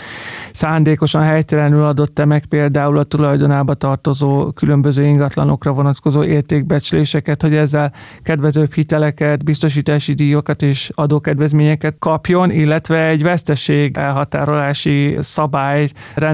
Szándékosan 0.54 1.22
helytelenül 1.22 1.84
adott-e 1.84 2.26
meg 2.26 2.46
például 2.46 2.98
a 2.98 3.04
tulajdonába 3.04 3.74
tartozó 3.74 4.52
különböző 4.52 5.06
ingatlanokra 5.06 5.72
vonatkozó 5.72 6.24
értékbecsléseket, 6.24 7.42
hogy 7.42 7.56
ezzel 7.56 7.94
kedvezőbb 8.24 8.74
hiteleket, 8.74 9.44
biztosítási 9.44 10.14
díjokat 10.14 10.62
és 10.62 10.92
adókedvezményeket 10.96 11.96
kapjon, 12.00 12.52
illetve 12.52 13.08
egy 13.08 13.24
veszteség 13.24 13.98
elhatárolási 13.98 15.18
szabály 15.20 15.90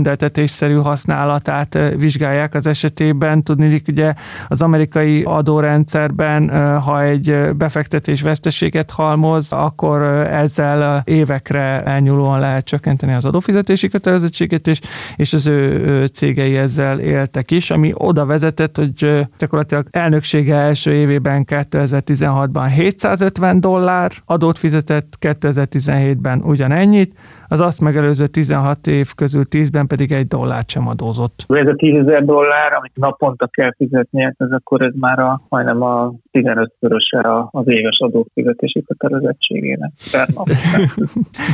rendeltetésszerű 0.05 0.75
használat 0.75 1.23
használatát 1.25 1.97
vizsgálják 1.97 2.53
az 2.53 2.67
esetében. 2.67 3.43
Tudni, 3.43 3.81
ugye 3.87 4.13
az 4.47 4.61
amerikai 4.61 5.23
adórendszerben, 5.23 6.49
ha 6.79 7.03
egy 7.03 7.55
befektetés 7.55 8.21
veszteséget 8.21 8.91
halmoz, 8.91 9.53
akkor 9.53 10.01
ezzel 10.01 11.01
évekre 11.05 11.83
elnyúlóan 11.83 12.39
lehet 12.39 12.65
csökkenteni 12.65 13.13
az 13.13 13.25
adófizetési 13.25 13.87
kötelezettséget, 13.87 14.67
és, 14.67 14.79
és 15.15 15.33
az 15.33 15.47
ő 15.47 16.05
cégei 16.05 16.55
ezzel 16.55 16.99
éltek 16.99 17.51
is, 17.51 17.71
ami 17.71 17.91
oda 17.93 18.25
vezetett, 18.25 18.77
hogy 18.77 19.27
gyakorlatilag 19.37 19.87
elnöksége 19.91 20.55
első 20.55 20.93
évében 20.93 21.45
2016-ban 21.47 22.71
750 22.75 23.59
dollár 23.59 24.11
adót 24.25 24.57
fizetett, 24.57 25.17
2017-ben 25.21 26.41
ugyanennyit, 26.41 27.13
az 27.47 27.59
azt 27.59 27.81
megelőző 27.81 28.27
16 28.27 28.87
év 28.87 29.13
közül 29.15 29.43
10-ben 29.49 29.87
pedig 29.87 30.11
egy 30.11 30.27
dollárt 30.27 30.69
sem 30.69 30.87
adózott. 30.87 31.45
Ez 31.47 31.67
a 31.67 31.75
10 31.75 31.95
ezer 31.95 32.25
dollár, 32.25 32.73
amit 32.73 32.91
naponta 32.95 33.47
kell 33.47 33.73
fizetni, 33.77 34.23
hát 34.23 34.35
ez 34.37 34.51
akkor 34.51 34.81
ez 34.81 34.93
már 34.99 35.19
a, 35.19 35.41
majdnem 35.49 35.81
a 35.81 36.13
15-szöröse 36.31 37.49
az 37.51 37.67
éves 37.67 37.97
adófizetési 37.99 38.83
kötelezettségének. 38.87 39.91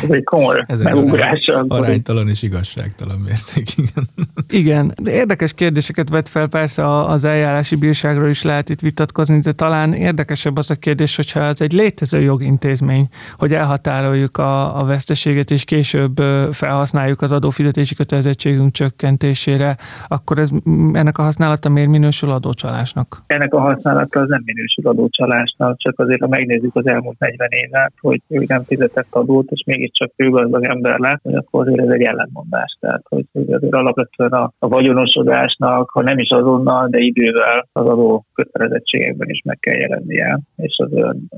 ez 0.04 0.10
egy 0.10 0.24
komoly 0.24 0.64
ez 0.68 0.82
megugrás. 0.82 1.48
Arány, 1.48 1.68
aránytalan 1.68 2.28
és 2.28 2.44
igazságtalan 2.44 3.20
mérték, 3.20 3.78
igen. 3.78 4.08
Igen, 4.62 4.94
de 5.02 5.12
érdekes 5.12 5.54
kérdéseket 5.54 6.10
vet 6.10 6.30
fel, 6.30 6.48
persze 6.48 6.88
az 6.88 7.24
eljárási 7.24 7.76
bírságról 7.76 8.30
is 8.30 8.44
lehet 8.44 8.70
itt 8.70 8.80
vitatkozni, 8.80 9.40
de 9.40 9.52
talán 9.52 9.94
érdekesebb 9.94 10.58
az 10.58 10.72
a 10.72 10.76
kérdés, 10.76 11.16
hogyha 11.16 11.40
ez 11.40 11.62
egy 11.62 11.72
létező 11.72 12.22
jogintézmény, 12.22 13.08
hogy 13.38 13.54
elhatároljuk 13.54 14.38
a, 14.38 14.80
a 14.80 14.86
veszteséget 14.86 15.52
és 15.52 15.64
később 15.64 15.81
felhasználjuk 16.52 17.22
az 17.22 17.32
adófizetési 17.32 17.96
kötelezettségünk 17.96 18.72
csökkentésére, 18.72 19.78
akkor 20.08 20.40
ez, 20.40 20.50
ennek 20.94 21.18
a 21.18 21.22
használata 21.22 21.70
miért 21.70 21.90
minősül 21.90 22.32
adócsalásnak? 22.32 23.24
Ennek 23.28 23.54
a 23.54 23.60
használata 23.60 24.20
az 24.20 24.30
nem 24.30 24.42
minősül 24.46 24.88
adócsalásnak, 24.88 25.78
csak 25.78 26.00
azért, 26.00 26.22
ha 26.22 26.28
megnézzük 26.28 26.76
az 26.76 26.88
elmúlt 26.88 27.20
40 27.20 27.48
évet, 27.52 27.94
hogy 28.00 28.22
ő 28.28 28.44
nem 28.48 28.64
fizetett 28.64 29.08
adót, 29.10 29.52
és 29.52 29.64
mégiscsak 29.66 30.12
ő 30.16 30.30
gazdag 30.30 30.64
ember 30.64 31.00
lett, 31.00 31.20
hogy 31.24 31.36
akkor 31.36 31.68
azért 31.68 31.82
ez 31.82 31.90
egy 31.90 32.02
ellentmondás. 32.02 32.78
Tehát, 32.80 33.04
hogy 33.10 33.26
azért 33.34 33.74
alapvetően 33.74 34.32
a, 34.32 34.54
a 34.60 34.68
vagyonosodásnak, 34.68 35.90
ha 35.90 36.02
nem 36.02 36.18
is 36.20 36.30
azonnal, 36.30 36.88
de 36.88 36.98
idővel 36.98 37.68
az 37.72 37.86
adó 37.86 38.26
kötelezettségekben 38.34 39.30
is 39.30 39.42
meg 39.46 39.58
kell 39.60 39.76
jelennie. 39.76 40.40
És 40.56 40.76
az, 40.78 40.90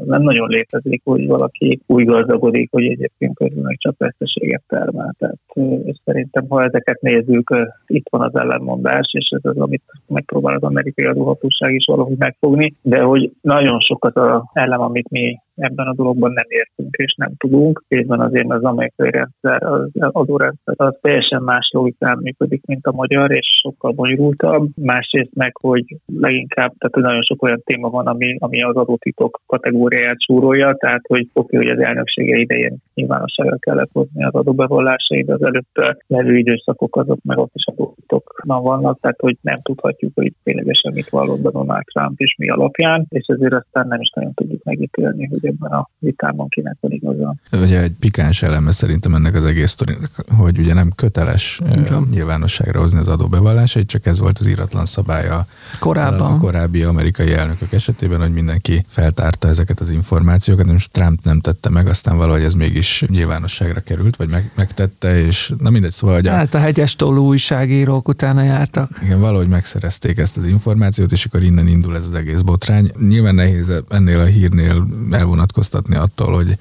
nem 0.05 0.21
nagyon 0.21 0.49
létezik, 0.49 1.01
hogy 1.03 1.27
valaki 1.27 1.81
úgy 1.87 2.05
gazdagodik, 2.05 2.71
hogy 2.71 2.83
egyébként 2.83 3.35
közben 3.35 3.75
csak 3.77 3.95
veszteség 3.97 4.32
veszteséget 4.33 4.63
termel. 4.67 5.15
Tehát, 5.17 5.37
és 5.85 5.97
szerintem, 6.05 6.45
ha 6.49 6.63
ezeket 6.63 7.01
nézzük, 7.01 7.55
itt 7.87 8.07
van 8.09 8.21
az 8.21 8.35
ellenmondás, 8.35 9.09
és 9.11 9.29
ez 9.29 9.51
az, 9.51 9.57
amit 9.57 9.83
megpróbál 10.07 10.55
az 10.55 10.63
amerikai 10.63 11.05
adóhatóság 11.05 11.73
is 11.73 11.85
valahogy 11.85 12.17
megfogni, 12.17 12.73
de 12.81 13.01
hogy 13.01 13.31
nagyon 13.41 13.79
sokat 13.79 14.15
az 14.15 14.41
ellem, 14.53 14.81
amit 14.81 15.09
mi 15.09 15.39
ebben 15.55 15.87
a 15.87 15.93
dologban 15.93 16.31
nem 16.31 16.45
értünk 16.47 16.95
és 16.95 17.15
nem 17.17 17.31
tudunk. 17.37 17.83
Részben 17.87 18.19
azért 18.19 18.51
az 18.51 18.63
amerikai 18.63 19.11
rendszer, 19.11 19.63
az 19.63 19.89
adórendszer 19.95 20.73
az 20.77 20.97
teljesen 21.01 21.41
más 21.41 21.69
logikán 21.73 22.17
működik, 22.21 22.65
mint 22.65 22.85
a 22.85 22.91
magyar, 22.91 23.31
és 23.31 23.47
sokkal 23.61 23.91
bonyolultabb. 23.91 24.67
Másrészt 24.75 25.33
meg, 25.33 25.57
hogy 25.61 25.85
leginkább, 26.05 26.73
tehát 26.77 27.07
nagyon 27.07 27.21
sok 27.21 27.43
olyan 27.43 27.61
téma 27.63 27.89
van, 27.89 28.07
ami, 28.07 28.35
ami 28.39 28.61
az 28.61 28.75
adótitok 28.75 29.41
kategóriáját 29.45 30.21
súrolja, 30.21 30.75
tehát 30.75 31.01
hogy 31.07 31.27
oké, 31.33 31.57
hogy 31.57 31.69
az 31.69 31.79
elnöksége 31.79 32.37
idején 32.37 32.77
nyilvánosságra 32.93 33.57
kellett 33.57 33.89
hozni 33.93 34.23
az 34.23 34.33
adóbevallásai, 34.33 35.21
az 35.27 35.43
előtte 35.43 35.97
levő 36.07 36.37
időszakok 36.37 36.95
azok 36.95 37.19
meg 37.23 37.37
ott 37.37 37.51
is 37.53 37.65
adótitokban 37.65 38.63
vannak, 38.63 38.99
tehát 38.99 39.19
hogy 39.19 39.37
nem 39.41 39.61
tudhatjuk, 39.61 40.11
hogy 40.15 40.33
ténylegesen 40.43 40.93
mit 40.93 41.09
vallott 41.09 41.41
Donald 41.41 41.83
Trump 41.83 42.19
és 42.19 42.35
mi 42.37 42.49
alapján, 42.49 43.05
és 43.09 43.25
ezért 43.27 43.53
aztán 43.53 43.87
nem 43.87 44.01
is 44.01 44.09
nagyon 44.09 44.33
tudjuk 44.33 44.63
megítélni, 44.63 45.27
hogy 45.27 45.42
ebben 45.45 45.71
a 45.71 45.89
vitában 45.99 46.49
kinek 46.49 46.77
van 46.79 46.91
igaza. 46.91 47.35
Ugye 47.51 47.81
egy 47.81 47.91
pikáns 47.99 48.41
eleme 48.41 48.71
szerintem 48.71 49.15
ennek 49.15 49.35
az 49.35 49.45
egész 49.45 49.69
sztorinak, 49.69 50.11
hogy 50.37 50.59
ugye 50.59 50.73
nem 50.73 50.91
köteles 50.95 51.61
Igen. 51.71 52.07
nyilvánosságra 52.11 52.79
hozni 52.79 52.99
az 52.99 53.07
adóbevallásait, 53.07 53.87
csak 53.87 54.05
ez 54.05 54.19
volt 54.19 54.39
az 54.39 54.47
íratlan 54.47 54.85
szabálya 54.85 55.45
Korábban. 55.79 56.33
a 56.33 56.37
korábbi 56.37 56.83
amerikai 56.83 57.33
elnökök 57.33 57.71
esetében, 57.73 58.19
hogy 58.19 58.33
mindenki 58.33 58.85
feltárta 58.87 59.47
ezeket 59.47 59.79
az 59.79 59.89
információkat, 59.89 60.65
most 60.65 60.91
Trump 60.91 61.23
nem 61.23 61.39
tette 61.39 61.69
meg, 61.69 61.87
aztán 61.87 62.17
valahogy 62.17 62.43
ez 62.43 62.53
mégis 62.53 63.05
nyilvánosságra 63.07 63.79
került, 63.79 64.15
vagy 64.15 64.29
meg, 64.29 64.51
megtette, 64.55 65.25
és 65.25 65.53
na 65.59 65.69
mindegy, 65.69 65.91
szóval... 65.91 66.15
Hogy 66.15 66.27
a, 66.27 66.31
hát 66.31 66.53
a 66.53 66.59
hegyes 66.59 66.95
tollú 66.95 67.25
újságírók 67.25 68.07
utána 68.07 68.43
jártak. 68.43 68.99
Igen, 69.03 69.19
valahogy 69.19 69.47
megszerezték 69.47 70.17
ezt 70.17 70.37
az 70.37 70.47
információt, 70.47 71.11
és 71.11 71.25
akkor 71.25 71.43
innen 71.43 71.67
indul 71.67 71.95
ez 71.95 72.05
az 72.05 72.13
egész 72.13 72.41
botrány. 72.41 72.91
Nyilván 73.07 73.35
nehéz 73.35 73.71
ennél 73.89 74.19
a 74.19 74.25
hírnél 74.25 74.87
elvonatkoztatni 75.33 75.95
attól, 75.95 76.33
hogy 76.33 76.57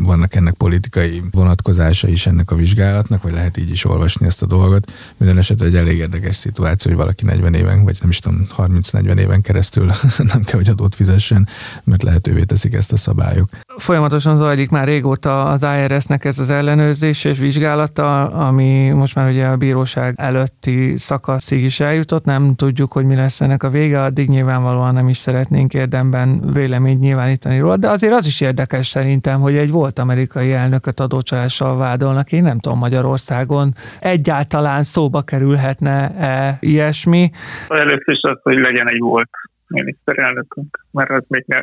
vannak 0.00 0.34
ennek 0.34 0.54
politikai 0.54 1.22
vonatkozása 1.30 2.08
is 2.08 2.26
ennek 2.26 2.50
a 2.50 2.56
vizsgálatnak, 2.56 3.22
vagy 3.22 3.32
lehet 3.32 3.56
így 3.56 3.70
is 3.70 3.84
olvasni 3.84 4.26
ezt 4.26 4.42
a 4.42 4.46
dolgot. 4.46 4.92
Minden 5.16 5.38
esetre 5.38 5.66
egy 5.66 5.76
elég 5.76 5.98
érdekes 5.98 6.36
szituáció, 6.36 6.90
hogy 6.90 7.00
valaki 7.00 7.24
40 7.24 7.54
éven, 7.54 7.84
vagy 7.84 7.98
nem 8.00 8.10
is 8.10 8.18
tudom, 8.18 8.46
30-40 8.56 9.18
éven 9.18 9.40
keresztül 9.40 9.84
nem 10.32 10.42
kell, 10.42 10.58
hogy 10.58 10.68
adót 10.68 10.94
fizessen, 10.94 11.48
mert 11.84 12.02
lehetővé 12.02 12.44
teszik 12.44 12.74
ezt 12.74 12.92
a 12.92 12.96
szabályok. 12.96 13.48
Folyamatosan 13.76 14.36
zajlik 14.36 14.70
már 14.70 14.86
régóta 14.86 15.44
az 15.44 15.62
IRS-nek 15.62 16.24
ez 16.24 16.38
az 16.38 16.50
ellenőrzés 16.50 17.24
és 17.24 17.38
vizsgálata, 17.38 18.26
ami 18.26 18.88
most 18.88 19.14
már 19.14 19.28
ugye 19.30 19.46
a 19.46 19.56
bíróság 19.56 20.14
előtti 20.16 20.96
szakaszig 20.96 21.64
is 21.64 21.80
eljutott, 21.80 22.24
nem 22.24 22.54
tudjuk, 22.54 22.92
hogy 22.92 23.04
mi 23.04 23.14
lesz 23.14 23.40
ennek 23.40 23.62
a 23.62 23.70
vége, 23.70 24.02
addig 24.02 24.28
nyilvánvalóan 24.28 24.94
nem 24.94 25.08
is 25.08 25.16
szeretnénk 25.16 25.74
érdemben 25.74 26.52
véleményt 26.52 27.00
nyilvánítani 27.00 27.58
róla, 27.58 27.76
de 27.76 27.88
azért 27.88 28.12
az 28.12 28.26
is 28.26 28.40
érdekes 28.40 28.86
szerintem, 28.86 29.40
hogy 29.40 29.56
egy 29.56 29.70
volt 29.70 29.98
amerikai 29.98 30.52
elnököt 30.52 31.00
adócsalással 31.00 31.76
vádolnak, 31.76 32.32
én 32.32 32.42
nem 32.42 32.58
tudom 32.58 32.78
Magyarországon 32.78 33.74
egyáltalán 34.00 34.82
szóba 34.82 35.22
kerülhetne-e 35.22 36.56
ilyesmi. 36.60 37.30
Először 37.68 38.14
is 38.14 38.20
az, 38.22 38.38
hogy 38.42 38.56
legyen 38.56 38.90
egy 38.90 39.00
volt 39.00 39.30
miniszterelnökünk, 39.68 40.86
mert 40.90 41.10
az 41.10 41.24
még 41.28 41.44
ne... 41.46 41.58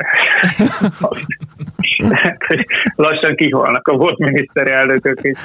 lassan 3.04 3.34
kihalnak 3.34 3.88
a 3.88 3.96
volt 3.96 4.18
miniszterelnökök, 4.18 5.22
és 5.22 5.38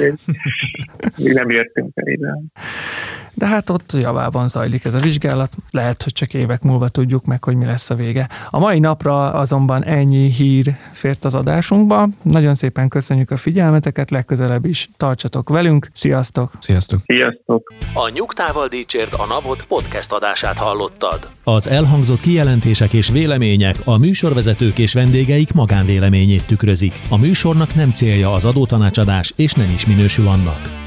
még 1.18 1.34
nem 1.34 1.50
értünk 1.50 1.92
el 1.96 2.08
ide. 2.08 2.34
De 3.38 3.48
hát 3.48 3.70
ott 3.70 3.94
javában 3.94 4.48
zajlik 4.48 4.86
ez 4.86 4.94
a 4.94 4.98
vizsgálat, 5.00 5.52
lehet, 5.72 6.04
hogy 6.04 6.14
csak 6.14 6.34
évek 6.34 6.62
múlva 6.62 6.88
tudjuk 6.88 7.26
meg, 7.26 7.44
hogy 7.44 7.56
mi 7.56 7.66
lesz 7.66 7.90
a 7.90 7.96
vége. 7.96 8.30
A 8.50 8.60
mai 8.60 8.80
napra 8.80 9.34
azonban 9.34 9.84
ennyi 9.84 10.32
hír 10.32 10.76
fért 10.92 11.26
az 11.26 11.34
adásunkba. 11.34 12.08
Nagyon 12.22 12.56
szépen 12.56 12.88
köszönjük 12.88 13.32
a 13.32 13.38
figyelmeteket, 13.38 14.12
legközelebb 14.12 14.66
is 14.66 14.90
tartsatok 14.98 15.50
velünk. 15.50 15.90
Sziasztok! 15.94 16.52
Sziasztok! 16.60 17.00
Sziasztok! 17.06 17.74
A 17.94 18.10
Nyugtával 18.14 18.68
Dícsért 18.68 19.14
a 19.14 19.26
Napot 19.26 19.66
podcast 19.68 20.12
adását 20.12 20.58
hallottad. 20.58 21.30
Az 21.44 21.68
elhangzott 21.68 22.20
kijelentések 22.20 22.94
és 22.94 23.10
vélemények 23.10 23.76
a 23.84 23.98
műsorvezetők 23.98 24.78
és 24.78 24.94
vendégeik 24.94 25.54
magánvéleményét 25.54 26.48
tükrözik. 26.48 27.02
A 27.10 27.18
műsornak 27.18 27.76
nem 27.76 27.92
célja 27.92 28.34
az 28.34 28.46
adótanácsadás, 28.46 29.34
és 29.36 29.54
nem 29.54 29.70
is 29.76 29.86
minősül 29.86 30.28
annak. 30.28 30.87